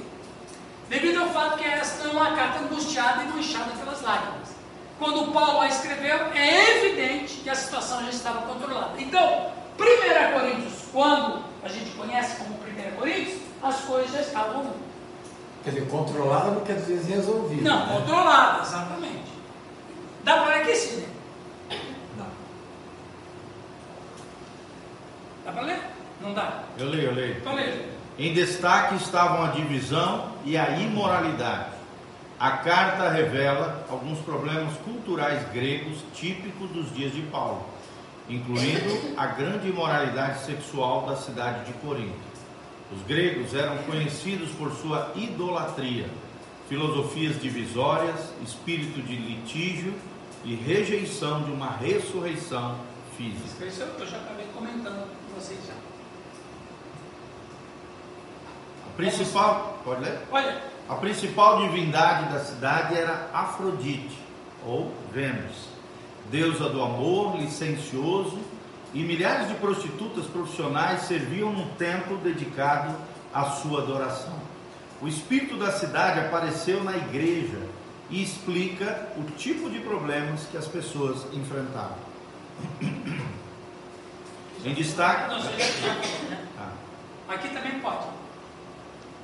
Devido 0.89 1.21
ao 1.21 1.29
fato 1.31 1.59
que 1.59 1.65
esta 1.65 2.09
é 2.09 2.11
uma 2.11 2.35
carta 2.37 2.61
angustiada 2.61 3.23
e 3.23 3.29
manchada 3.29 3.71
pelas 3.73 4.03
lágrimas. 4.03 4.49
Quando 4.99 5.33
Paulo 5.33 5.61
a 5.61 5.69
escreveu, 5.69 6.27
é 6.35 6.79
evidente 6.79 7.35
que 7.37 7.49
a 7.51 7.55
situação 7.55 8.03
já 8.05 8.11
estava 8.11 8.43
controlada. 8.43 8.93
Então, 8.99 9.53
1 9.79 10.33
Coríntios, 10.39 10.75
quando 10.93 11.45
a 11.63 11.69
gente 11.69 11.91
conhece 11.93 12.37
como 12.37 12.55
1 12.55 12.97
Coríntios, 12.97 13.39
as 13.63 13.77
coisas 13.81 14.13
já 14.13 14.21
estavam 14.21 14.73
Quer 15.65 15.71
dizer, 15.71 15.89
controlada 15.89 16.51
não 16.53 16.61
quer 16.63 16.77
dizer 16.77 17.01
resolvida. 17.15 17.69
não, 17.69 17.87
né? 17.87 17.93
controlada, 18.01 18.63
exatamente. 18.63 19.29
Dá 20.25 20.35
para 20.39 20.55
ler 20.55 20.63
aqui, 20.63 20.75
Sidney? 20.75 21.09
Não. 22.17 22.27
Dá 25.49 25.53
para 25.53 25.63
ler? 25.63 25.81
Não 26.21 26.35
dá? 26.35 26.63
Eu 26.77 26.91
leio, 26.91 27.05
eu 27.05 27.15
leio. 27.15 27.37
Então. 27.39 27.59
Em 28.19 28.35
destaque 28.35 28.97
estavam 28.97 29.47
a 29.47 29.49
divisão 29.49 30.35
e 30.45 30.59
a 30.59 30.79
imoralidade. 30.79 31.71
A 32.39 32.51
carta 32.51 33.09
revela 33.09 33.87
alguns 33.89 34.19
problemas 34.19 34.75
culturais 34.85 35.51
gregos 35.51 36.05
típicos 36.15 36.69
dos 36.71 36.95
dias 36.95 37.15
de 37.15 37.23
Paulo, 37.23 37.65
incluindo 38.29 39.15
a 39.17 39.27
grande 39.27 39.69
imoralidade 39.69 40.45
sexual 40.45 41.07
da 41.07 41.17
cidade 41.17 41.65
de 41.65 41.73
Corinto. 41.79 42.29
Os 42.93 43.01
gregos 43.07 43.55
eram 43.55 43.79
conhecidos 43.79 44.51
por 44.51 44.71
sua 44.73 45.13
idolatria, 45.15 46.11
filosofias 46.69 47.41
divisórias, 47.41 48.35
espírito 48.45 49.01
de 49.01 49.17
litígio 49.17 49.95
e 50.45 50.55
rejeição 50.55 51.43
de 51.43 51.51
uma 51.51 51.71
ressurreição 51.71 52.77
física. 53.19 53.67
Isso 53.67 53.83
eu 53.83 54.07
já 54.07 54.19
acabei 54.19 54.47
comentando 54.55 55.09
com 55.29 55.41
vocês 55.41 55.59
já. 55.67 55.75
A 58.87 58.88
principal, 58.99 59.79
pode 59.85 60.03
ler? 60.03 60.19
Olha, 60.31 60.61
A 60.89 60.97
principal 60.97 61.61
divindade 61.61 62.33
da 62.33 62.41
cidade 62.41 62.97
era 62.97 63.29
Afrodite, 63.33 64.19
ou 64.67 64.93
Vênus, 65.13 65.69
deusa 66.31 66.69
do 66.69 66.83
amor 66.83 67.37
licencioso 67.37 68.39
e 68.93 69.05
milhares 69.05 69.49
de 69.49 69.55
prostitutas 69.55 70.27
profissionais 70.27 71.03
serviam 71.03 71.53
num 71.53 71.69
templo 71.75 72.17
dedicado 72.19 72.95
à 73.33 73.45
sua 73.45 73.83
adoração. 73.83 74.35
O 75.01 75.07
espírito 75.07 75.57
da 75.57 75.71
cidade 75.71 76.19
apareceu 76.19 76.83
na 76.83 76.97
igreja 76.97 77.61
e 78.11 78.23
explica 78.23 79.11
o 79.17 79.23
tipo 79.37 79.71
de 79.71 79.79
problemas 79.79 80.47
que 80.51 80.57
as 80.57 80.67
pessoas 80.67 81.25
enfrentavam. 81.33 81.99
Em 84.65 84.75
destaque. 84.75 85.29
Não, 85.29 85.39
né? 85.39 86.47
Ah. 86.59 86.73
Aqui 87.35 87.49
também 87.51 87.79
pode. 87.79 88.07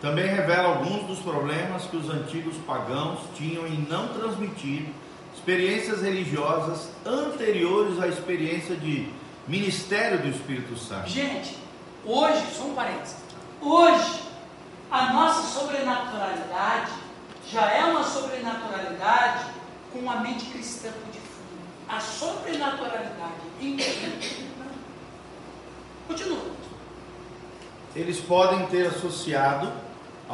Também 0.01 0.27
revela 0.27 0.69
alguns 0.69 1.07
dos 1.07 1.19
problemas 1.21 1.85
que 1.85 1.97
os 1.97 2.11
antigos 2.11 2.57
pagãos 2.67 3.21
tinham 3.35 3.67
em 3.67 3.87
não 3.89 4.09
transmitir 4.09 4.87
experiências 5.35 6.03
religiosas 6.03 6.91
anteriores 7.05 8.01
à 8.01 8.09
experiência 8.09 8.77
de 8.77 9.09
ministério 9.47 10.23
do 10.23 10.29
Espírito 10.29 10.77
Santo. 10.77 11.09
Gente, 11.09 11.57
hoje, 12.05 12.43
só 12.57 12.65
um 12.65 12.75
parênteses. 12.75 13.17
Hoje, 13.61 14.23
a 14.91 15.13
nossa 15.13 15.59
sobrenaturalidade 15.59 16.93
já 17.51 17.71
é 17.71 17.85
uma 17.85 18.05
sobrenaturalidade 18.05 19.45
com 19.93 19.99
uma 20.01 20.17
mente 20.17 20.47
cristã 20.47 20.91
por 20.91 21.13
de 21.13 21.19
fundo. 21.19 21.61
A 21.89 22.01
sobrenaturalidade 22.01 23.35
em 23.61 23.77
Continua. 26.07 26.55
Eles 27.95 28.21
podem 28.21 28.67
ter 28.67 28.87
associado 28.89 29.73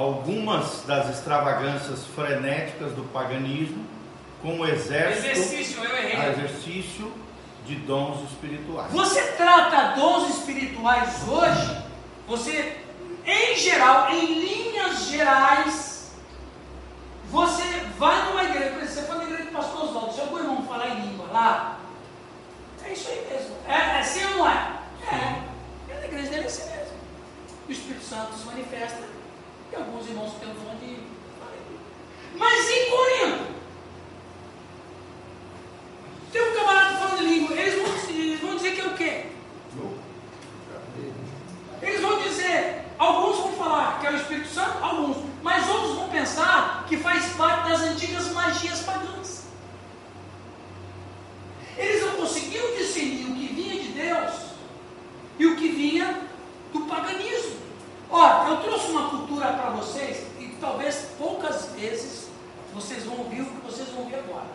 algumas 0.00 0.82
das 0.86 1.10
extravagâncias 1.10 2.06
frenéticas 2.14 2.92
do 2.92 3.02
paganismo 3.12 3.84
com 4.40 4.58
o 4.58 4.66
exército, 4.66 5.26
Exercício, 5.26 5.82
exercício 5.84 7.12
de 7.66 7.74
dons 7.76 8.22
espirituais. 8.30 8.90
Você 8.92 9.20
trata 9.32 10.00
dons 10.00 10.30
espirituais 10.30 11.28
hoje, 11.28 11.82
você, 12.26 12.78
em 13.26 13.56
geral, 13.56 14.10
em 14.10 14.40
linhas 14.40 15.08
gerais, 15.08 16.12
você 17.30 17.62
vai 17.98 18.24
numa 18.24 18.44
igreja, 18.44 18.70
por 18.70 18.82
exemplo, 18.82 18.88
você 18.88 19.02
foi 19.02 19.16
na 19.18 19.24
igreja 19.24 19.44
do 19.44 19.52
pastor 19.52 19.84
Oswaldo, 19.84 20.14
seu 20.14 20.38
irmão 20.38 20.64
falar 20.66 20.88
em 20.88 21.00
língua 21.02 21.26
lá, 21.30 21.78
é 22.82 22.92
isso 22.92 23.08
aí 23.10 23.26
mesmo. 23.30 23.54
É, 23.68 24.00
é 24.00 24.02
sim 24.02 24.24
ou 24.24 24.38
não 24.38 24.48
é? 24.48 24.80
É. 25.12 25.92
É 25.92 26.00
na 26.00 26.06
igreja 26.06 26.30
dele 26.30 26.44
é 26.44 26.46
assim 26.46 26.70
mesmo. 26.70 26.94
O 27.68 27.72
Espírito 27.72 28.04
Santo 28.04 28.34
se 28.34 28.46
manifesta 28.46 29.19
e 29.72 29.76
alguns 29.76 30.06
irmãos 30.08 30.32
têm 30.34 30.48
dom 30.48 30.54
de 30.54 30.60
falar 30.60 30.74
em 30.74 30.88
língua. 30.88 31.04
Mas 32.36 32.70
em 32.70 32.90
Corinto, 32.90 33.50
tem 36.32 36.42
um 36.42 36.54
camarada 36.54 36.96
falando 36.96 37.22
língua, 37.22 37.56
eles 37.56 37.74
vão, 37.74 38.16
eles 38.16 38.40
vão 38.40 38.56
dizer 38.56 38.74
que 38.74 38.80
é 38.80 38.86
o 38.86 38.94
quê? 38.94 39.26
Eles 41.82 42.00
vão 42.00 42.22
dizer, 42.22 42.84
alguns 42.98 43.36
vão 43.38 43.52
falar 43.52 44.00
que 44.00 44.06
é 44.06 44.10
o 44.10 44.16
Espírito 44.16 44.48
Santo, 44.48 44.82
alguns, 44.82 45.16
mas 45.42 45.68
outros 45.68 45.96
vão 45.96 46.08
pensar 46.08 46.84
que 46.88 46.96
faz 46.96 47.32
parte 47.34 47.68
das 47.68 47.80
antigas 47.82 48.30
magias 48.32 48.80
pagãs. 48.80 49.44
Eles 51.76 52.04
não 52.04 52.16
conseguiam 52.16 52.76
discernir 52.76 53.24
o 53.24 53.34
que 53.34 53.54
vinha 53.54 53.82
de 53.82 53.88
Deus 53.92 54.34
e 55.38 55.46
o 55.46 55.56
que 55.56 55.68
vinha 55.68 56.20
do 56.72 56.80
paganismo. 56.80 57.69
Ora, 58.10 58.48
eu 58.50 58.56
trouxe 58.58 58.90
uma 58.90 59.08
cultura 59.10 59.46
para 59.52 59.70
vocês 59.70 60.26
e 60.40 60.48
talvez 60.60 61.06
poucas 61.16 61.66
vezes 61.76 62.28
vocês 62.74 63.04
vão 63.04 63.18
ouvir 63.18 63.42
o 63.42 63.46
que 63.46 63.66
vocês 63.66 63.88
vão 63.90 64.00
ouvir 64.02 64.16
agora. 64.16 64.46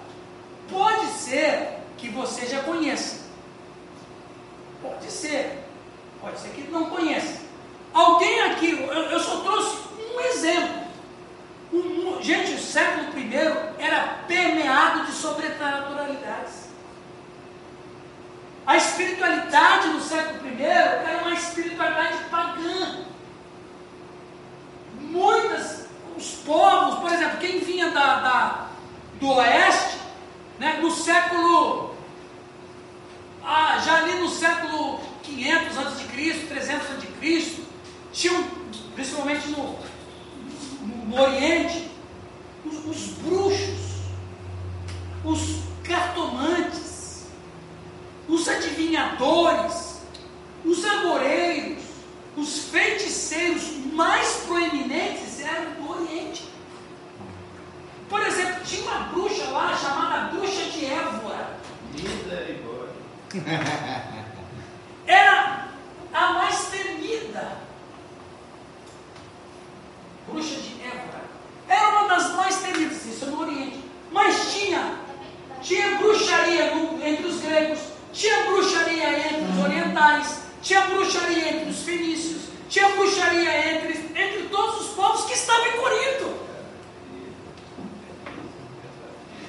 Pode 0.70 1.06
ser 1.08 1.80
que 1.98 2.10
você 2.10 2.46
já 2.48 2.64
conheça. 2.64 3.26
Pode 4.82 5.10
ser. 5.10 5.64
Pode 6.22 6.40
ser 6.40 6.50
que 6.50 6.62
não 6.70 6.90
conheça. 6.90 7.40
Alguém 7.94 8.42
aqui, 8.42 8.72
eu, 8.72 8.88
eu 8.88 9.20
só 9.20 9.38
trouxe 9.38 9.78
um 10.14 10.20
exemplo. 10.20 10.86
Um- 11.72 12.18
um- 12.18 12.22
gente, 12.22 12.54
o 12.54 12.60
século 12.60 13.18
I 13.18 13.36
era 13.80 14.20
permeado 14.28 15.06
de 15.06 15.12
sobrenaturalidades. 15.14 16.66
A 18.68 18.76
espiritualidade 18.78 19.90
do 19.90 20.02
século 20.02 20.48
I 20.48 20.62
era 20.64 21.22
uma 21.24 21.34
espiritualidade 21.34 22.18
pagã. 22.30 23.06
Muitas, 25.16 25.86
os 26.18 26.26
povos, 26.46 27.00
por 27.00 27.10
exemplo, 27.10 27.38
quem 27.38 27.60
vinha 27.60 27.90
da, 27.92 28.20
da- 28.20 28.70
do 29.18 29.30
oeste, 29.30 29.98
né, 30.60 30.80
no 30.82 30.92
século, 30.92 31.96
ah, 33.42 33.80
já 33.80 34.04
ali 34.04 34.20
no 34.20 34.28
século 34.28 35.00
500 35.24 35.78
a.C., 35.78 36.04
300 36.50 36.88
a.C., 36.92 37.64
tinham, 38.12 38.44
principalmente 38.94 39.48
no, 39.52 39.80
no, 41.08 41.22
Oriente, 41.22 41.90
os, 42.66 42.86
os 42.86 43.08
bruxos, 43.20 43.80
os 45.24 45.60
cartomantes, 45.82 47.28
os 48.28 48.50
adivinhadores, 48.50 50.02
os 50.66 50.84
agoreiros, 50.84 51.84
os 52.36 52.66
feiticeiros 52.66 53.64
mais 53.96 54.44
proeminentes 54.46 55.40
eram 55.42 55.72
do 55.72 55.90
Oriente. 55.90 56.44
Por 58.10 58.22
exemplo, 58.22 58.64
tinha 58.66 58.84
uma 58.84 59.00
bruxa 59.08 59.46
lá 59.46 59.76
chamada 59.76 60.36
Bruxa 60.36 60.66
de 60.66 60.86
Évora. 60.86 61.58
Misericórdia. 61.94 62.96
Era 65.08 65.68
a 66.14 66.34
mais 66.34 66.66
temida. 66.66 67.58
Bruxa 70.28 70.56
de 70.56 70.82
Évora. 70.82 71.24
Era 71.68 71.90
uma 71.90 72.08
das 72.10 72.36
mais 72.36 72.58
temidas, 72.58 73.06
isso 73.06 73.26
no 73.28 73.42
Oriente. 73.42 73.80
Mas 74.12 74.54
tinha, 74.54 75.00
tinha 75.62 75.98
bruxaria 75.98 76.74
entre 77.04 77.28
os 77.28 77.42
gregos, 77.42 77.80
tinha 78.12 78.46
bruxaria 78.46 79.28
entre 79.28 79.44
os 79.52 79.64
orientais, 79.64 80.42
tinha 80.62 80.82
bruxaria 80.82 81.50
entre 81.50 81.70
os 81.70 81.82
fenícios, 81.84 82.55
tinha 82.70 82.90
bruxaria 82.90 83.72
entre, 83.72 83.94
entre 84.16 84.50
todos 84.50 84.82
os 84.82 84.96
povos 84.96 85.26
que 85.26 85.34
estavam 85.34 85.68
em 85.68 85.72
Corinto. 85.78 86.34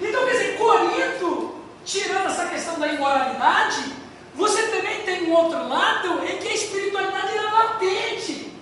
Então, 0.01 0.25
quer 0.27 0.33
dizer, 0.33 0.59
Corinto, 0.59 1.55
tirando 1.85 2.27
essa 2.27 2.47
questão 2.47 2.79
da 2.79 2.89
imoralidade, 2.89 3.93
você 4.35 4.69
também 4.69 5.01
tem 5.03 5.25
um 5.25 5.33
outro 5.33 5.67
lado 5.69 6.23
em 6.27 6.39
que 6.39 6.49
a 6.49 6.55
espiritualidade 6.55 7.39
era 7.39 7.51
latente. 7.51 8.53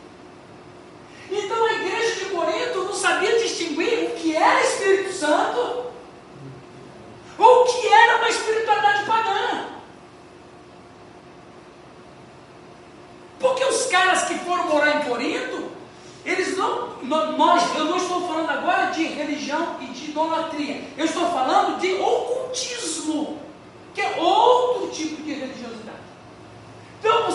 Então 1.31 1.67
a 1.67 1.73
igreja 1.73 2.15
de 2.17 2.25
Corinto 2.27 2.85
não 2.85 2.95
sabia 2.95 3.39
distinguir 3.39 4.05
o 4.05 4.11
que 4.11 4.37
era 4.37 4.63
Espírito 4.63 5.13
Santo 5.13 5.87
ou 7.39 7.63
o 7.63 7.65
que 7.65 7.89
era 7.89 8.19
uma 8.19 8.29
espiritualidade 8.29 9.05
pagã. 9.05 9.67
Porque 13.45 13.63
os 13.63 13.85
caras 13.89 14.25
que 14.25 14.37
foram 14.37 14.69
morar 14.69 14.97
em 14.97 15.05
Corinto, 15.07 15.69
eles 16.25 16.57
não, 16.57 16.97
nós, 17.03 17.77
eu 17.77 17.85
não 17.85 17.99
estou 17.99 18.27
falando 18.27 18.49
agora 18.49 18.87
de 18.87 19.05
religião 19.05 19.77
e 19.83 19.87
de 19.89 20.07
idolatria, 20.07 20.83
eu 20.97 21.05
estou 21.05 21.27
falando 21.31 21.79
de 21.79 21.93
ocultismo, 21.93 23.39
que 23.93 24.01
é 24.01 24.17
outro 24.19 24.89
tipo 24.89 25.23
de 25.23 25.35
religiosidade. 25.35 25.99
Então 27.01 27.27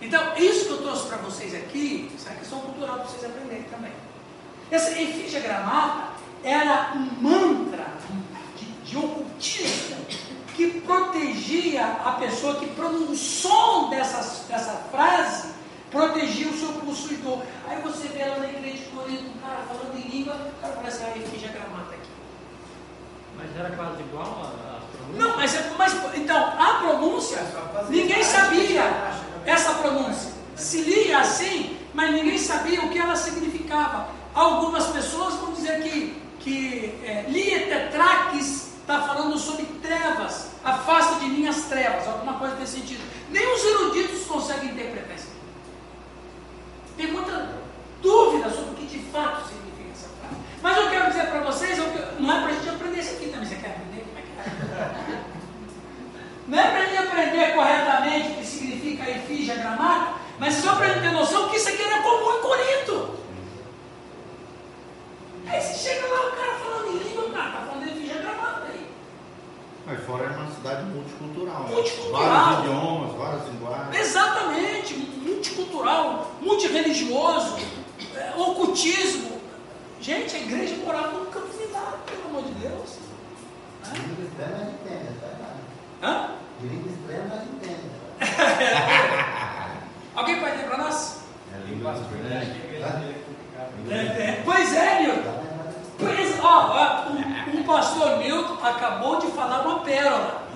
Então, 0.00 0.36
isso 0.36 0.66
que 0.66 0.70
eu 0.72 0.82
trouxe 0.82 1.06
para 1.08 1.16
vocês 1.18 1.54
aqui, 1.54 2.10
isso 2.14 2.28
é 2.28 2.30
uma 2.32 2.38
questão 2.38 2.60
cultural 2.60 2.96
para 2.96 3.04
vocês 3.06 3.24
aprenderem 3.24 3.64
também. 3.64 3.92
Essa 4.70 4.90
efígia 5.00 5.40
gramata 5.40 6.08
era 6.44 6.92
um 6.94 7.08
mantra 7.22 7.86
de, 8.56 8.64
de 8.90 8.96
ocultismo 8.96 9.96
que 10.54 10.80
protegia 10.80 11.84
a 12.04 12.12
pessoa 12.12 12.56
que 12.56 12.66
pronunciou 12.68 13.12
o 13.12 13.16
som 13.16 13.90
dessas, 13.90 14.44
dessa 14.48 14.72
frase, 14.90 15.50
protegia 15.90 16.48
o 16.48 16.58
seu 16.58 16.72
possuidor. 16.74 17.42
Aí 17.68 17.80
você 17.82 18.08
vê 18.08 18.24
lá 18.24 18.38
na 18.38 18.48
igreja 18.48 18.78
de 18.78 18.84
Corinto, 18.84 19.24
um 19.24 19.40
cara 19.40 19.62
falando 19.68 19.96
em 19.98 20.08
língua, 20.08 20.34
o 20.34 20.60
cara 20.60 20.72
fala 20.74 20.88
assim, 20.88 21.04
ah, 21.04 21.18
efígia 21.18 21.48
gramata 21.48 21.94
aqui. 21.94 22.08
Mas 23.36 23.56
era 23.58 23.70
quase 23.76 24.00
igual 24.02 24.24
a, 24.24 24.76
a 24.76 24.80
pronúncia? 24.80 25.26
Não, 25.28 25.36
mas, 25.36 25.54
é- 25.54 25.70
mas 25.76 26.16
então, 26.16 26.54
a 26.58 26.74
pronúncia, 26.78 27.38
ninguém 27.90 28.22
sabia 28.24 28.82
essa 29.46 29.74
pronúncia. 29.74 30.32
Se 30.54 30.82
lia 30.82 31.20
assim, 31.20 31.78
mas 31.94 32.12
ninguém 32.12 32.38
sabia 32.38 32.82
o 32.82 32.90
que 32.90 32.98
ela 32.98 33.16
significava. 33.16 34.08
Algumas 34.34 34.86
pessoas 34.88 35.34
vão 35.34 35.52
dizer 35.52 35.82
que, 35.82 36.22
que 36.40 37.00
é, 37.04 37.24
lia 37.28 37.66
tetraques 37.66 38.66
está 38.86 39.02
falando 39.02 39.36
sobre 39.36 39.64
trevas, 39.82 40.50
afasta 40.64 41.18
de 41.18 41.26
mim 41.26 41.48
as 41.48 41.62
trevas, 41.62 42.06
alguma 42.06 42.34
coisa 42.34 42.54
nesse 42.54 42.78
sentido. 42.78 43.02
Nem 43.30 43.54
os 43.54 43.64
eruditos 43.64 44.26
conseguem 44.26 44.70
interpretar 44.70 45.16
isso. 45.16 45.28
Tem 46.96 47.10
muita 47.10 47.56
dúvida 48.00 48.48
sobre 48.50 48.70
o 48.70 48.74
que 48.74 48.86
de 48.86 48.98
fato 49.10 49.48
significa 49.48 49.90
essa 49.92 50.08
frase. 50.20 50.36
Mas 50.62 50.76
eu 50.76 50.90
quero 50.90 51.08
dizer 51.08 51.26
para 51.26 51.40
vocês, 51.40 51.78
não 52.20 52.32
é 52.32 52.40
para 52.42 52.50
a 52.50 52.52
gente 52.52 52.68
aprender 52.68 53.00
isso 53.00 53.14
aqui 53.16 53.28
também, 53.28 53.48
você 53.48 53.56
quer 53.56 53.70
aprender? 53.70 54.04
Como 54.06 54.18
é 54.18 54.22
que 54.22 55.02
é? 55.02 55.05
Não 56.48 56.58
é 56.58 56.70
para 56.70 56.78
a 56.80 56.86
gente 56.86 56.96
aprender 56.98 57.54
corretamente 57.54 58.28
o 58.30 58.34
que 58.36 58.46
significa 58.46 59.02
a 59.04 59.10
efígia 59.10 59.56
gramata, 59.56 60.14
mas 60.38 60.54
só 60.54 60.76
para 60.76 60.86
a 60.86 60.88
gente 60.90 61.00
ter 61.02 61.10
noção 61.12 61.48
que 61.48 61.56
isso 61.56 61.68
aqui 61.68 61.82
era 61.82 62.02
comum 62.02 62.38
em 62.38 62.42
Corinto. 62.42 63.16
Aí 65.48 65.60
você 65.60 65.74
chega 65.74 66.06
lá, 66.06 66.28
o 66.28 66.32
cara 66.36 66.52
falando 66.54 66.88
em 66.88 66.98
língua, 66.98 67.30
cara, 67.30 67.50
tá 67.50 67.66
falando 67.66 67.84
de 67.84 67.90
efígia 67.90 68.22
gramata 68.22 68.62
aí. 68.72 68.86
Mas 69.86 70.04
fora 70.04 70.24
é 70.24 70.28
uma 70.36 70.50
cidade 70.52 70.84
multicultural. 70.84 71.62
né? 71.64 71.74
Multicultural. 71.74 72.28
Vários 72.28 72.58
idiomas, 72.60 73.12
várias 73.16 73.48
linguagens. 73.48 73.96
Exatamente, 73.96 74.94
multicultural, 74.94 76.32
multireligioso, 76.40 77.58
é, 78.14 78.34
ocultismo. 78.36 79.40
Gente, 80.00 80.36
a 80.36 80.38
igreja 80.38 80.76
morava 80.84 81.12
num 81.12 81.26
campo 81.26 81.48
minado, 81.56 81.98
pelo 82.06 82.26
amor 82.28 82.42
de 82.44 82.52
Deus. 82.60 82.98
De 83.92 84.00
Hã? 86.06 86.28
De 86.60 86.68
língua 86.68 86.92
estranha 86.92 87.24
nós 87.28 87.42
entendemos. 87.42 87.96
Alguém 90.14 90.40
pode 90.40 90.52
dizer 90.52 90.66
para 90.68 90.78
nós? 90.78 91.20
É 91.52 91.68
língua 91.68 91.92
estranha. 91.94 92.56
É, 93.90 93.94
é. 93.94 94.42
Pois 94.44 94.72
é, 94.72 95.00
Milton. 95.00 95.46
Pois, 95.98 96.40
ó, 96.40 96.46
ó, 96.46 97.10
o, 97.10 97.60
o 97.60 97.64
pastor 97.64 98.18
Milton 98.18 98.56
acabou 98.62 99.18
de 99.18 99.26
falar 99.28 99.66
uma 99.66 99.80
pérola. 99.80 100.46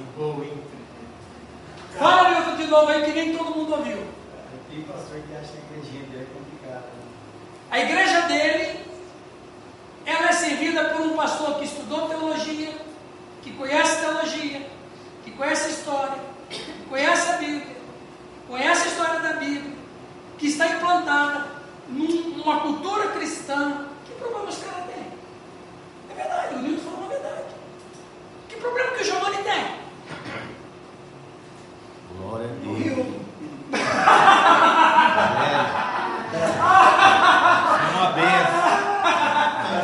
Fala, 1.98 2.30
Milton, 2.30 2.56
de 2.56 2.66
novo 2.68 2.88
aí, 2.88 3.04
que 3.04 3.12
nem 3.12 3.36
todo 3.36 3.56
mundo 3.56 3.72
ouviu. 3.72 3.98
Tem 4.70 4.82
pastor 4.82 5.18
que 5.20 5.34
acha 5.34 5.52
que 5.52 5.74
a 5.74 5.78
igrejinha 5.78 6.04
dele 6.04 6.28
é 6.30 6.34
complicada. 6.38 6.84
A 7.72 7.80
igreja 7.80 8.20
dele, 8.22 8.80
ela 10.06 10.28
é 10.28 10.32
servida 10.32 10.84
por 10.90 11.00
um 11.00 11.16
pastor 11.16 11.54
que 11.56 11.64
estudou 11.64 12.08
teologia, 12.08 12.72
que 13.42 13.52
conhece 13.52 14.00
teologia, 14.00 14.70
que 15.24 15.30
conhece 15.32 15.66
a 15.66 15.70
história, 15.70 16.14
que 16.48 16.72
conhece 16.88 17.30
a 17.30 17.36
Bíblia, 17.36 17.76
conhece 18.48 18.82
a 18.88 18.90
história 18.90 19.20
da 19.20 19.32
Bíblia, 19.34 19.72
que 20.38 20.46
está 20.48 20.66
implantada 20.66 21.46
num- 21.88 22.34
numa 22.36 22.60
cultura 22.60 23.08
cristã. 23.08 23.86
Que 24.06 24.12
problema 24.12 24.44
os 24.48 24.58
caras 24.58 24.84
têm? 24.86 25.06
É 26.10 26.14
verdade, 26.14 26.54
o 26.54 26.58
Nilton 26.58 26.82
falou 26.90 27.00
uma 27.00 27.08
verdade. 27.08 27.44
Que 28.48 28.56
problema 28.56 28.90
que 28.92 29.02
o 29.02 29.04
Giovanni 29.04 29.36
tem? 29.38 29.64
Glória 32.18 32.46
a 32.46 32.48
Deus. 32.48 33.06
É 36.32 37.96
uma 37.96 38.10
benção. 38.12 38.70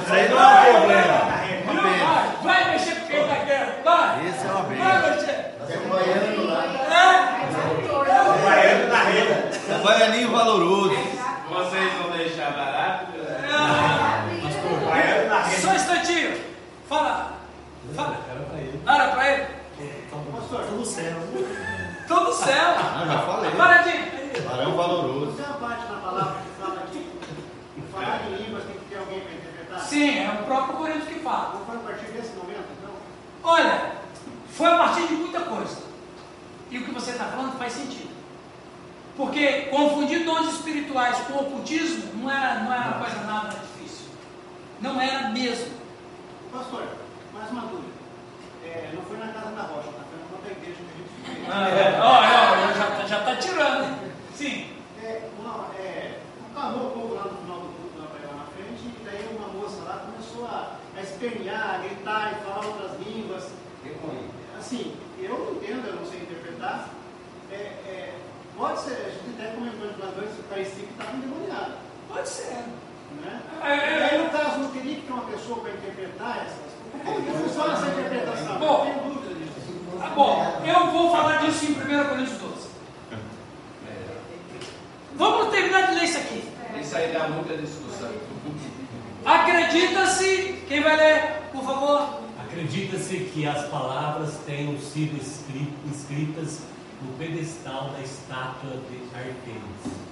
Isso 0.02 0.12
aí 0.12 0.28
não 0.28 0.38
é 0.40 0.70
um 0.70 0.74
problema. 0.74 1.16
É 1.16 1.70
uma 1.70 1.82
benção. 1.82 2.06
Vai, 2.06 2.64
vai 2.64 2.70
mexer 2.72 2.94
com 2.96 3.06
quem 3.06 3.20
está 3.22 3.36
querendo, 3.36 3.84
vai. 3.84 4.26
Esse 4.28 4.46
é 4.46 4.50
uma 4.50 4.62
Vai 4.62 4.76
benção. 4.76 5.10
mexer. 5.16 5.54
Nós 5.58 5.68
estamos 5.70 5.88
banhando 5.88 6.46
lá. 6.46 6.64
É? 6.64 7.36
Baiano 8.44 8.88
na 8.88 8.98
rede. 9.04 9.32
É 9.68 9.75
baianinho 9.86 10.30
valoroso. 10.32 10.96
Vocês 11.48 11.92
vão 11.94 12.10
deixar 12.10 12.50
barato? 12.50 13.06
Rede. 14.92 15.60
Só 15.60 15.68
um 15.68 15.74
instantinho. 15.74 16.40
Fala. 16.88 17.32
Fala. 17.94 18.16
Era 18.28 18.40
pra 18.40 18.58
ele. 18.58 18.82
Era 18.84 19.08
para 19.08 19.32
ele? 19.32 19.46
Pastor, 20.32 20.64
Tô 20.64 20.72
no 20.74 20.84
céu. 20.84 21.16
Tô 22.08 22.20
no 22.20 22.32
céu. 22.32 22.74
Ah, 22.78 23.04
já 23.06 23.18
falei. 23.20 23.50
Para 23.52 23.82
de. 23.82 24.40
Barão 24.40 24.76
valoroso. 24.76 25.32
tem 25.32 25.46
uma 25.46 25.54
parte 25.54 25.92
na 25.92 25.98
palavra 25.98 26.34
que 26.42 26.60
fala 26.60 26.86
que 26.92 27.82
falar 27.92 28.26
em 28.26 28.42
línguas 28.42 28.64
tem 28.64 28.74
que 28.74 28.84
ter 28.86 28.98
alguém 28.98 29.20
para 29.20 29.32
interpretar? 29.32 29.80
Sim, 29.80 30.18
é 30.18 30.30
o 30.30 30.44
próprio 30.44 30.76
Coríntios 30.76 31.08
que 31.08 31.20
fala. 31.20 31.54
Não 31.54 31.64
foi 31.64 31.76
a 31.76 31.78
partir 31.78 32.06
desse 32.12 32.36
momento, 32.36 32.66
então? 32.78 32.90
Olha, 33.42 33.92
foi 34.50 34.66
a 34.66 34.78
partir 34.78 35.06
de 35.06 35.14
muita 35.14 35.40
coisa. 35.40 35.78
E 36.70 36.78
o 36.78 36.84
que 36.84 36.90
você 36.92 37.12
está 37.12 37.24
falando 37.26 37.56
faz 37.56 37.72
sentido. 37.72 38.15
Porque 39.16 39.62
confundir 39.70 40.24
dons 40.24 40.52
espirituais 40.52 41.16
com 41.20 41.38
ocultismo 41.38 42.14
não 42.22 42.30
era, 42.30 42.60
não 42.60 42.72
era 42.72 42.82
uma 42.88 42.98
coisa 43.04 43.24
nada 43.24 43.48
difícil. 43.48 44.08
Não 44.80 45.00
era 45.00 45.30
mesmo. 45.30 45.72
Pastor, 46.52 46.86
mais 47.32 47.50
uma 47.50 47.62
dúvida. 47.62 47.96
É, 48.62 48.90
não 48.94 49.02
foi 49.02 49.16
na 49.16 49.28
casa 49.28 49.50
da 49.54 49.62
rocha, 49.62 49.88
tá? 49.88 50.04
Foi 50.10 50.18
na 50.18 50.26
própria 50.28 50.52
igreja 50.52 50.80
que 50.84 50.92
a 50.92 50.96
gente 50.98 51.40
ficou. 51.40 51.54
Ah, 51.54 51.68
é. 51.70 52.00
Ó, 52.00 52.12
ó, 52.12 53.00
já, 53.00 53.06
já 53.06 53.24
tá 53.24 53.36
tirando. 53.36 53.84
hein? 53.84 54.12
Sim. 54.34 54.70
É, 55.02 55.30
uma, 55.38 55.74
é, 55.78 56.20
um 56.54 56.86
o 56.86 56.90
povo 56.90 57.14
lá 57.14 57.24
no 57.24 57.38
final 57.38 57.60
do 57.60 57.68
culto, 57.68 57.98
lá, 57.98 58.08
lá 58.28 58.36
na 58.36 58.44
frente, 58.52 58.84
e 58.84 59.04
daí 59.04 59.28
uma 59.34 59.48
moça 59.48 59.82
lá 59.84 60.04
começou 60.04 60.44
a, 60.46 60.76
a 60.94 61.00
espernear, 61.00 61.76
a 61.76 61.78
gritar 61.78 62.32
e 62.32 62.44
falar 62.44 62.66
outras 62.66 63.00
línguas. 63.00 63.50
Assim, 64.58 64.94
eu 65.18 65.38
não 65.38 65.52
entendo, 65.52 65.86
eu 65.86 65.96
não 65.96 66.04
sei 66.04 66.20
interpretar. 66.20 66.90
É, 67.50 67.54
é, 67.54 68.14
pode 68.56 68.80
ser, 68.80 68.92
a 69.06 69.10
gente 69.10 69.40
até 69.40 69.54
comentou 69.54 69.88
de 69.88 70.14
dois 70.14 70.30
que 70.36 70.42
parecia 70.48 70.84
que 70.86 70.92
estava 70.92 71.16
endemoniado. 71.16 71.72
Pode 72.08 72.28
ser. 72.28 72.64
Né? 73.22 73.40
É, 73.62 73.68
é, 73.68 73.98
E 73.98 74.02
aí, 74.14 74.24
no 74.24 74.30
caso, 74.30 74.58
não 74.58 74.70
teria 74.70 74.96
que 74.96 75.02
ter 75.02 75.12
uma 75.12 75.24
pessoa 75.24 75.60
para 75.60 75.70
interpretar 75.72 76.38
essas 76.46 77.04
Como 77.04 77.22
que 77.22 77.30
funciona 77.32 77.72
essa 77.74 77.86
interpretação? 77.88 78.58
Bom. 78.58 78.86
eu 78.86 78.94
tenho 78.94 79.14
dúvida 79.14 79.34
disso. 79.34 79.56
Tá 79.98 80.08
bom, 80.10 80.62
eu 80.64 80.86
vou 80.90 81.10
falar 81.10 81.36
disso 81.38 81.64
em 81.64 81.72
1 81.72 82.08
Coríntios 82.08 82.38
12. 82.38 82.66
Vamos 85.16 85.48
terminar 85.50 85.88
de 85.88 85.94
ler 85.94 86.04
isso 86.04 86.18
aqui. 86.18 86.44
Isso 86.80 86.96
aí 86.96 87.12
dá 87.12 87.28
muita 87.28 87.56
discussão. 87.56 88.10
Acredita-se, 89.24 90.62
quem 90.68 90.82
vai 90.82 90.96
ler, 90.96 91.42
por 91.52 91.64
favor? 91.64 92.20
Acredita-se 92.38 93.16
que 93.32 93.46
as 93.46 93.64
palavras 93.68 94.34
tenham 94.46 94.78
sido 94.78 95.16
escri- 95.20 95.72
escritas 95.92 96.60
no 97.02 97.16
pedestal 97.18 97.90
da 97.90 98.00
estátua 98.00 98.80
de 98.88 99.02
Artemis. 99.14 100.06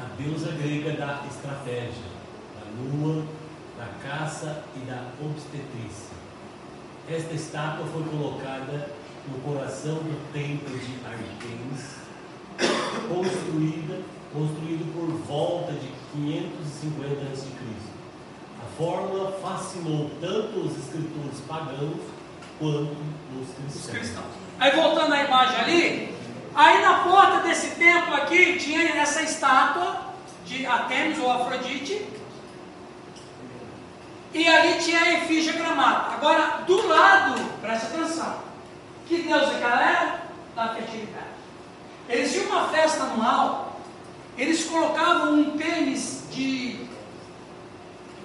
a 0.00 0.04
deusa 0.16 0.52
grega 0.52 0.96
da 0.96 1.24
estratégia, 1.28 2.10
da 2.54 2.82
lua, 2.82 3.24
da 3.76 3.86
caça 4.02 4.64
e 4.74 4.80
da 4.80 5.10
obstetrícia. 5.20 6.16
Esta 7.08 7.34
estátua 7.34 7.86
foi 7.86 8.02
colocada 8.04 8.90
no 9.28 9.38
coração 9.40 9.96
do 9.96 10.32
templo 10.32 10.76
de 10.78 10.94
Artemis, 11.04 11.96
construída, 13.08 14.00
construído 14.32 14.92
por 14.94 15.06
volta 15.26 15.72
de 15.72 15.88
550 16.12 17.32
a.C. 17.32 17.46
A 18.62 18.66
fórmula 18.76 19.32
fascinou 19.32 20.10
tanto 20.20 20.60
os 20.60 20.76
escritores 20.76 21.40
pagãos 21.46 22.00
quanto 22.58 22.96
os 23.38 23.54
cristãos. 23.54 23.84
Os 23.84 23.90
cristãos. 23.90 24.49
Aí 24.60 24.72
voltando 24.72 25.14
à 25.14 25.24
imagem 25.24 25.56
ali, 25.58 26.14
aí 26.54 26.82
na 26.82 26.98
porta 26.98 27.38
desse 27.48 27.76
templo 27.76 28.14
aqui 28.14 28.58
tinha 28.58 28.94
essa 28.94 29.22
estátua 29.22 30.12
de 30.44 30.66
Artemis 30.66 31.18
ou 31.18 31.32
Afrodite. 31.32 32.06
E 34.34 34.46
ali 34.46 34.78
tinha 34.78 35.00
a 35.00 35.12
efígie 35.14 35.52
gramada. 35.52 36.14
Agora, 36.14 36.62
do 36.66 36.86
lado, 36.86 37.40
presta 37.62 37.86
atenção, 37.86 38.36
que 39.06 39.22
deusa 39.22 39.54
que 39.54 39.64
ela 39.64 39.82
era? 39.82 40.20
Da 40.54 40.74
fertilidade. 40.74 41.24
Eles 42.06 42.30
tinham 42.30 42.50
uma 42.50 42.68
festa 42.68 43.04
anual, 43.04 43.80
eles 44.36 44.64
colocavam 44.64 45.40
um 45.40 45.56
pênis 45.56 46.24
de 46.30 46.86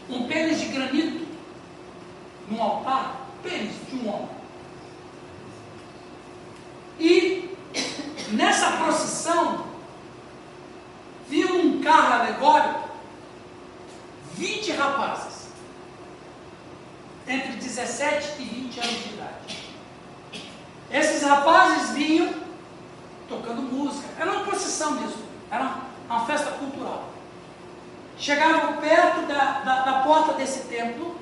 um 0.10 0.28
pênis 0.28 0.60
de 0.60 0.66
granito 0.68 1.26
num 2.50 2.62
altar, 2.62 3.22
pênis 3.42 3.74
de 3.90 3.96
um 3.96 4.10
homem. 4.10 4.45
E 7.00 7.58
nessa 8.32 8.72
procissão 8.72 9.66
viu 11.28 11.56
um 11.56 11.82
carro 11.82 12.22
alegórico 12.22 12.90
20 14.34 14.72
rapazes 14.74 15.48
entre 17.28 17.54
17 17.54 18.42
e 18.42 18.46
20 18.46 18.80
anos 18.80 19.04
de 19.04 19.14
idade. 19.14 19.66
Esses 20.92 21.24
rapazes 21.24 21.92
vinham 21.92 22.34
tocando 23.28 23.62
música. 23.62 24.08
Era 24.20 24.32
uma 24.32 24.46
procissão 24.46 24.92
mesmo. 24.92 25.26
Era 25.50 25.78
uma 26.08 26.26
festa 26.26 26.52
cultural. 26.52 27.10
Chegavam 28.18 28.78
perto 28.78 29.28
da, 29.28 29.60
da, 29.62 29.80
da 29.82 29.94
porta 30.02 30.34
desse 30.34 30.68
templo, 30.68 31.20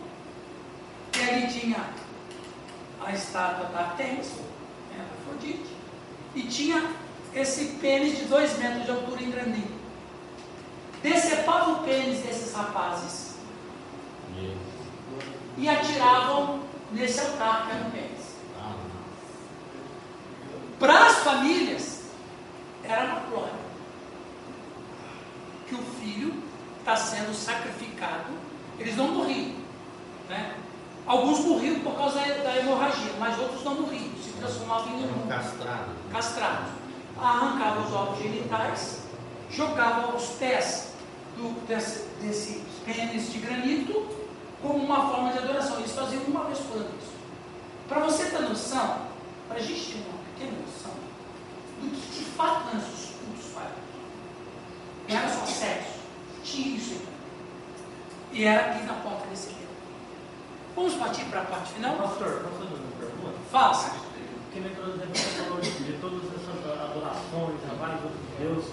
e 1.18 1.30
ali 1.30 1.48
tinha 1.48 1.84
a 3.04 3.12
estátua 3.12 3.66
da 3.66 3.80
Artemis, 3.80 4.32
e 5.46 6.44
tinha 6.44 6.92
esse 7.34 7.78
pênis 7.82 8.18
de 8.18 8.26
dois 8.26 8.58
metros 8.58 8.86
de 8.86 8.92
altura 8.92 9.24
em 9.24 9.32
grandinho. 9.32 9.84
Decepava 11.02 11.72
o 11.72 11.84
pênis 11.84 12.20
desses 12.22 12.54
rapazes 12.54 13.36
e 15.58 15.70
atiravam 15.70 16.62
nesse 16.92 17.20
altar 17.20 17.66
que 17.66 17.72
era 17.72 17.88
o 17.88 17.92
pênis. 17.92 18.34
Para 20.80 21.06
as 21.08 21.18
famílias, 21.20 22.02
era 22.84 23.06
uma 23.06 23.20
glória 23.22 23.64
que 25.68 25.76
o 25.76 25.84
filho 26.00 26.34
está 26.80 26.96
sendo 26.96 27.34
sacrificado. 27.34 28.34
Eles 28.78 28.96
não 28.98 29.08
morriam. 29.10 29.56
Né? 30.30 30.56
Alguns 31.06 31.40
morriam 31.40 31.80
por 31.80 31.96
causa 31.96 32.20
da 32.20 32.58
hemorragia, 32.58 33.14
mas 33.20 33.40
outros 33.40 33.64
não 33.64 33.82
morriam, 33.82 34.13
se 34.48 34.60
transformavam 34.60 35.00
em 35.00 35.04
Eram 35.04 35.28
castrados. 35.28 35.94
castrados. 36.12 36.70
Arrancava 37.18 37.82
os 37.82 37.94
órgãos 37.94 38.20
genitais, 38.20 39.04
jogava 39.50 40.12
aos 40.12 40.30
pés 40.32 40.94
do, 41.38 41.66
desse, 41.68 42.08
desse 42.22 42.64
pênis 42.86 43.32
de 43.32 43.40
granito 43.40 44.08
como 44.62 44.80
uma 44.80 45.10
forma 45.10 45.32
de 45.32 45.38
adoração. 45.40 45.78
Eles 45.80 45.92
faziam 45.92 46.24
uma 46.24 46.46
vez 46.46 46.60
por 46.60 46.78
ano 46.78 46.90
isso. 47.00 47.14
Para 47.88 48.00
você 48.00 48.26
ter 48.26 48.42
noção, 48.42 49.08
para 49.48 49.58
a 49.58 49.62
gente 49.62 49.94
ter 49.94 50.04
uma 50.10 50.18
pequena 50.34 50.60
noção 50.60 50.92
do 51.82 51.90
que 51.90 52.20
de 52.20 52.26
fato 52.32 52.70
eram 52.70 52.80
esses 52.80 53.12
cultos 53.16 53.46
pagãos. 53.54 53.74
Não 55.08 55.18
era 55.18 55.30
só 55.30 55.46
sexo, 55.46 56.00
tinha 56.44 56.78
isso 56.78 56.94
aí. 56.94 57.08
E 58.32 58.46
era 58.46 58.72
aqui 58.72 58.84
na 58.86 58.94
porta 58.94 59.28
desse 59.28 59.50
livro. 59.50 59.64
Vamos 60.76 60.96
partir 60.96 61.26
para 61.26 61.42
a 61.42 61.46
parte 61.46 61.74
final? 61.74 61.96
Pastor, 61.98 62.42
posso 62.42 62.56
fazer 62.58 62.74
uma 62.74 62.92
pergunta? 63.00 63.38
Faça. 63.52 64.13
Trouxe 64.54 65.18
falou 65.42 65.60
de, 65.60 65.98
todas 66.00 66.22
essas 66.30 66.62
adorações 66.80 67.58
a 67.66 67.74
vários 67.74 68.04
outros 68.06 68.22
deuses, 68.38 68.72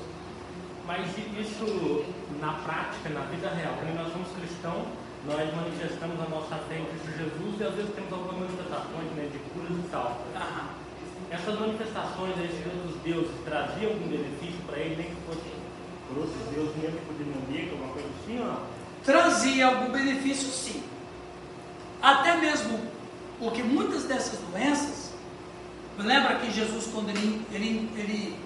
mas 0.86 1.08
isso 1.16 2.04
na 2.38 2.52
prática, 2.52 3.08
na 3.08 3.22
vida 3.32 3.48
real, 3.48 3.72
quando 3.80 3.96
nós 3.96 4.12
somos 4.12 4.28
cristãos, 4.36 4.84
nós 5.24 5.54
manifestamos 5.56 6.20
a 6.20 6.28
nossa 6.28 6.56
fé 6.68 6.80
em 6.80 6.84
Cristo 6.84 7.16
Jesus 7.16 7.60
e 7.60 7.64
às 7.64 7.74
vezes 7.74 7.94
temos 7.94 8.12
algumas 8.12 8.40
manifestações 8.40 9.08
né, 9.16 9.30
de 9.32 9.38
curas 9.50 9.72
e 9.72 9.88
tal. 9.88 10.20
Essas 11.30 11.58
manifestações 11.58 12.36
a 12.36 12.44
esses 12.44 12.66
outros 12.66 12.96
deuses 13.02 13.32
traziam 13.46 13.92
algum 13.92 14.08
benefício 14.08 14.60
para 14.66 14.78
ele, 14.78 14.96
nem 14.96 15.06
que 15.08 15.20
fosse 15.24 15.48
por 16.08 16.18
outros 16.18 16.44
deuses, 16.52 16.76
nem 16.76 16.92
que 16.92 17.00
por 17.08 17.14
demoníaco, 17.16 17.72
alguma 17.72 17.92
coisa 17.94 18.08
assim 18.20 18.38
ou 18.38 18.46
não? 18.46 18.60
Trazia 19.02 19.66
algum 19.66 19.90
benefício, 19.92 20.48
sim. 20.48 20.82
Até 22.02 22.36
mesmo 22.36 22.78
porque 23.38 23.62
muitas 23.62 24.04
dessas 24.04 24.38
doenças, 24.50 25.09
lembra 26.02 26.36
que 26.36 26.50
Jesus, 26.50 26.88
quando 26.92 27.10
ele, 27.10 27.44
ele, 27.52 27.90
ele, 27.96 28.36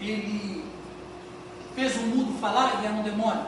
ele 0.00 0.64
fez 1.74 1.96
o 1.96 2.00
mudo 2.00 2.38
falar, 2.40 2.74
ele 2.78 2.86
era 2.86 2.94
um 2.94 3.02
demônio, 3.02 3.46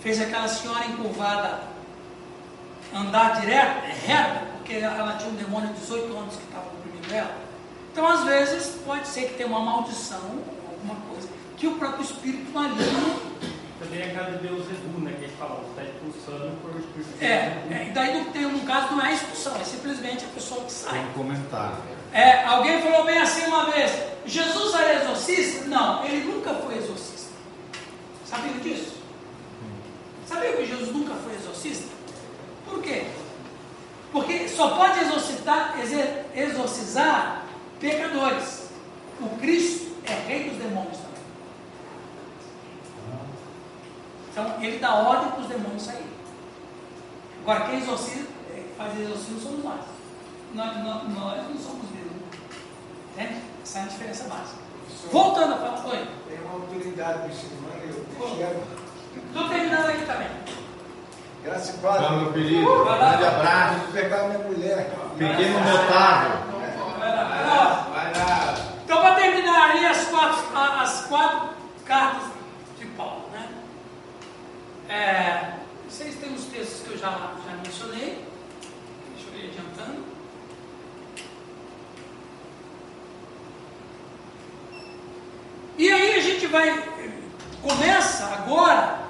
fez 0.00 0.20
aquela 0.20 0.48
senhora 0.48 0.86
encurvada 0.86 1.72
andar 2.94 3.40
direto, 3.40 3.84
reta, 4.06 4.46
porque 4.56 4.74
ela 4.74 5.16
tinha 5.16 5.30
um 5.30 5.36
demônio 5.36 5.68
de 5.72 5.80
18 5.80 6.16
anos 6.16 6.36
que 6.36 6.42
estava 6.44 6.66
oprimindo 6.66 7.14
ela. 7.14 7.34
Então, 7.90 8.06
às 8.06 8.24
vezes, 8.24 8.78
pode 8.84 9.06
ser 9.08 9.28
que 9.28 9.34
tenha 9.34 9.48
uma 9.48 9.60
maldição, 9.60 10.20
alguma 10.70 10.96
coisa, 11.08 11.28
que 11.56 11.66
o 11.66 11.74
próprio 11.76 12.02
espírito 12.02 12.50
maligno 12.52 13.20
Também 13.78 14.00
é 14.00 14.10
a 14.10 14.14
casa 14.14 14.38
de 14.38 14.48
Deus 14.48 14.66
Edu, 14.66 15.00
né? 15.00 15.14
Que 15.18 15.24
eles 15.24 15.36
falam, 15.38 15.56
você 15.56 15.80
está 15.80 15.84
expulsando 15.84 16.56
por 16.62 16.70
espírito. 16.70 17.22
É, 17.22 17.26
é, 17.70 17.86
e 17.88 17.92
daí 17.92 18.18
no, 18.18 18.30
tem, 18.32 18.42
no 18.42 18.60
caso 18.60 18.94
não 18.94 19.04
é 19.04 19.12
expulsão, 19.12 19.56
é 19.56 19.64
simplesmente 19.64 20.24
a 20.24 20.28
pessoa 20.28 20.64
que 20.64 20.72
sai. 20.72 20.92
Tem 20.92 21.08
um 21.08 21.12
comentário. 21.12 21.76
É, 22.12 22.44
alguém 22.44 22.82
falou 22.82 23.04
bem 23.04 23.18
assim 23.18 23.46
uma 23.46 23.70
vez: 23.70 23.90
Jesus 24.26 24.74
era 24.74 25.02
exorcista? 25.02 25.64
Não, 25.66 26.04
ele 26.04 26.24
nunca 26.24 26.54
foi 26.54 26.76
exorcista. 26.76 27.32
Sabia 28.26 28.52
disso? 28.60 28.96
Sabia 30.26 30.52
que 30.52 30.66
Jesus 30.66 30.92
nunca 30.92 31.14
foi 31.14 31.34
exorcista? 31.34 31.88
Por 32.66 32.82
quê? 32.82 33.06
Porque 34.12 34.48
só 34.48 34.76
pode 34.76 35.00
exorcitar, 35.00 35.74
exorcizar 36.34 37.44
pecadores. 37.80 38.68
O 39.20 39.28
Cristo 39.38 39.92
é 40.04 40.12
rei 40.28 40.50
dos 40.50 40.58
demônios 40.58 40.98
também. 40.98 41.22
Então 44.30 44.62
ele 44.62 44.78
dá 44.78 44.94
ordem 44.94 45.30
para 45.30 45.40
os 45.40 45.46
demônios 45.46 45.82
saírem. 45.82 46.06
Agora 47.42 47.66
quem 47.66 47.78
exorciza, 47.78 48.26
é, 48.50 48.64
faz 48.76 48.98
exorcismo 49.00 49.40
somos 49.40 49.64
nós. 49.64 49.80
Nós, 50.54 50.76
nós, 50.84 51.08
nós 51.14 51.48
não 51.48 51.58
somos 51.58 51.91
Entende? 53.12 53.42
Essa 53.62 53.78
é 53.78 53.82
a 53.82 53.86
diferença 53.86 54.24
básica. 54.24 54.62
Voltando 55.10 55.54
a 55.54 55.56
falar, 55.56 55.86
oi. 55.86 56.08
Tem 56.28 56.38
uma 56.40 56.54
autoridade 56.54 57.28
muçulmana, 57.28 57.74
eu 57.84 58.26
enxergo. 58.26 58.62
Estou 59.26 59.48
terminando 59.48 59.88
aqui 59.90 60.06
também. 60.06 60.28
Graças 61.44 61.84
a 61.84 61.98
Deus. 61.98 62.22
Meu 62.22 62.32
querido. 62.32 62.84
Grande 62.84 63.24
abraço. 63.24 63.78
Vou 63.80 63.92
pegar 63.92 64.28
minha 64.28 64.38
mulher. 64.38 64.90
Pequeno 65.18 65.60
notável. 65.60 66.38
Vai 66.98 68.12
lá. 68.14 68.56
Então, 68.84 69.00
para 69.00 69.14
terminar 69.16 69.70
ali 69.70 69.86
as 69.86 70.06
quatro, 70.06 70.56
as 70.56 71.06
quatro 71.06 71.48
cartas 71.84 72.28
de 72.78 72.86
Paulo, 72.86 73.28
né? 73.32 73.48
É, 74.88 75.52
vocês 75.88 76.14
têm 76.16 76.32
os 76.32 76.44
textos 76.44 76.86
que 76.86 76.90
eu 76.94 76.98
já, 76.98 77.10
já 77.10 77.56
mencionei. 77.62 78.24
Deixa 79.14 79.30
eu 79.30 79.40
ir 79.40 79.50
adiantando. 79.50 80.12
E 85.78 85.90
aí 85.90 86.14
a 86.14 86.20
gente 86.20 86.41
vai, 86.52 86.84
começa 87.62 88.26
agora, 88.26 89.00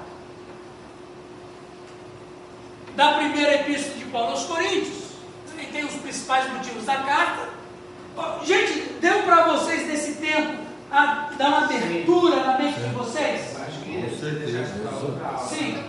da 2.95 3.13
primeira 3.15 3.55
epístola 3.55 3.97
de 3.97 4.05
Paulo 4.05 4.29
aos 4.29 4.45
Coríntios. 4.45 5.03
Aí 5.57 5.67
tem 5.67 5.83
os 5.85 5.93
principais 5.95 6.51
motivos 6.51 6.85
da 6.85 6.95
carta. 6.97 7.49
Gente, 8.43 8.93
deu 9.01 9.23
para 9.23 9.47
vocês 9.47 9.87
nesse 9.87 10.13
tempo 10.15 10.63
a 10.91 11.31
dar 11.37 11.47
uma 11.49 11.65
abertura 11.65 12.43
na 12.43 12.57
mente 12.57 12.79
de 12.79 12.89
vocês? 12.89 13.57
Com 13.57 14.17
certeza. 14.17 14.65
Sim. 15.49 15.83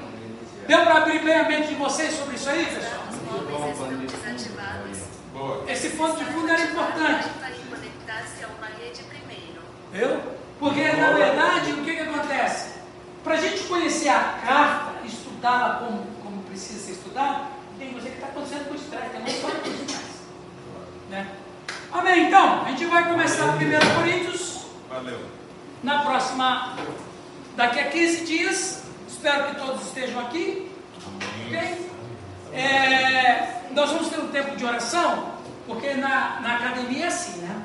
Deu 0.67 0.81
para 0.81 0.97
abrir 0.97 1.23
bem 1.23 1.35
a 1.35 1.49
mente 1.49 1.69
de 1.69 1.75
vocês 1.75 2.15
sobre 2.15 2.37
isso 2.37 2.49
aí, 2.49 2.65
pessoal? 2.65 3.05
Esse 5.69 5.91
ponto 5.91 6.17
de 6.17 6.25
fundo 6.25 6.49
era 6.49 6.63
importante. 6.63 7.29
conectar-se 7.69 8.45
porque, 10.59 10.83
na 10.93 11.11
verdade, 11.13 11.73
o 11.73 11.85
que, 11.85 11.95
que 11.95 12.03
acontece? 12.03 12.75
Para 13.23 13.35
a 13.35 13.41
gente 13.41 13.65
conhecer 13.65 14.09
a 14.09 14.39
carta, 14.45 15.07
estudá-la 15.07 15.77
como, 15.77 16.07
como 16.23 16.43
precisa 16.43 16.79
ser 16.79 16.93
estudada, 16.93 17.47
tem 17.79 17.93
coisa 17.93 18.09
que 18.09 18.15
está 18.15 18.29
acontecendo 18.29 18.69
por 18.69 18.79
trás, 18.79 19.11
tem 19.11 19.21
uma 19.21 19.29
história 19.29 19.57
por 19.57 19.73
trás. 19.73 20.05
Né? 21.11 21.27
Amém? 21.93 22.27
Então, 22.27 22.63
a 22.65 22.69
gente 22.71 22.87
vai 22.87 23.09
começar 23.09 23.45
o 23.47 23.57
1 23.57 23.97
Coríntios. 23.97 24.67
Valeu. 24.89 25.21
Na 25.83 26.01
próxima, 26.01 26.77
daqui 27.57 27.81
a 27.81 27.91
15 27.91 28.25
dias. 28.25 28.83
Espero 29.09 29.47
que 29.47 29.57
todos 29.57 29.83
estejam 29.87 30.21
aqui. 30.21 30.71
Ok? 31.47 31.91
É, 32.53 33.63
nós 33.73 33.91
vamos 33.91 34.09
ter 34.09 34.19
um 34.21 34.29
tempo 34.29 34.57
de 34.57 34.65
oração, 34.65 35.33
porque 35.67 35.95
na, 35.95 36.41
na 36.41 36.57
academia 36.57 37.05
é 37.05 37.09
assim, 37.09 37.41
né? 37.41 37.64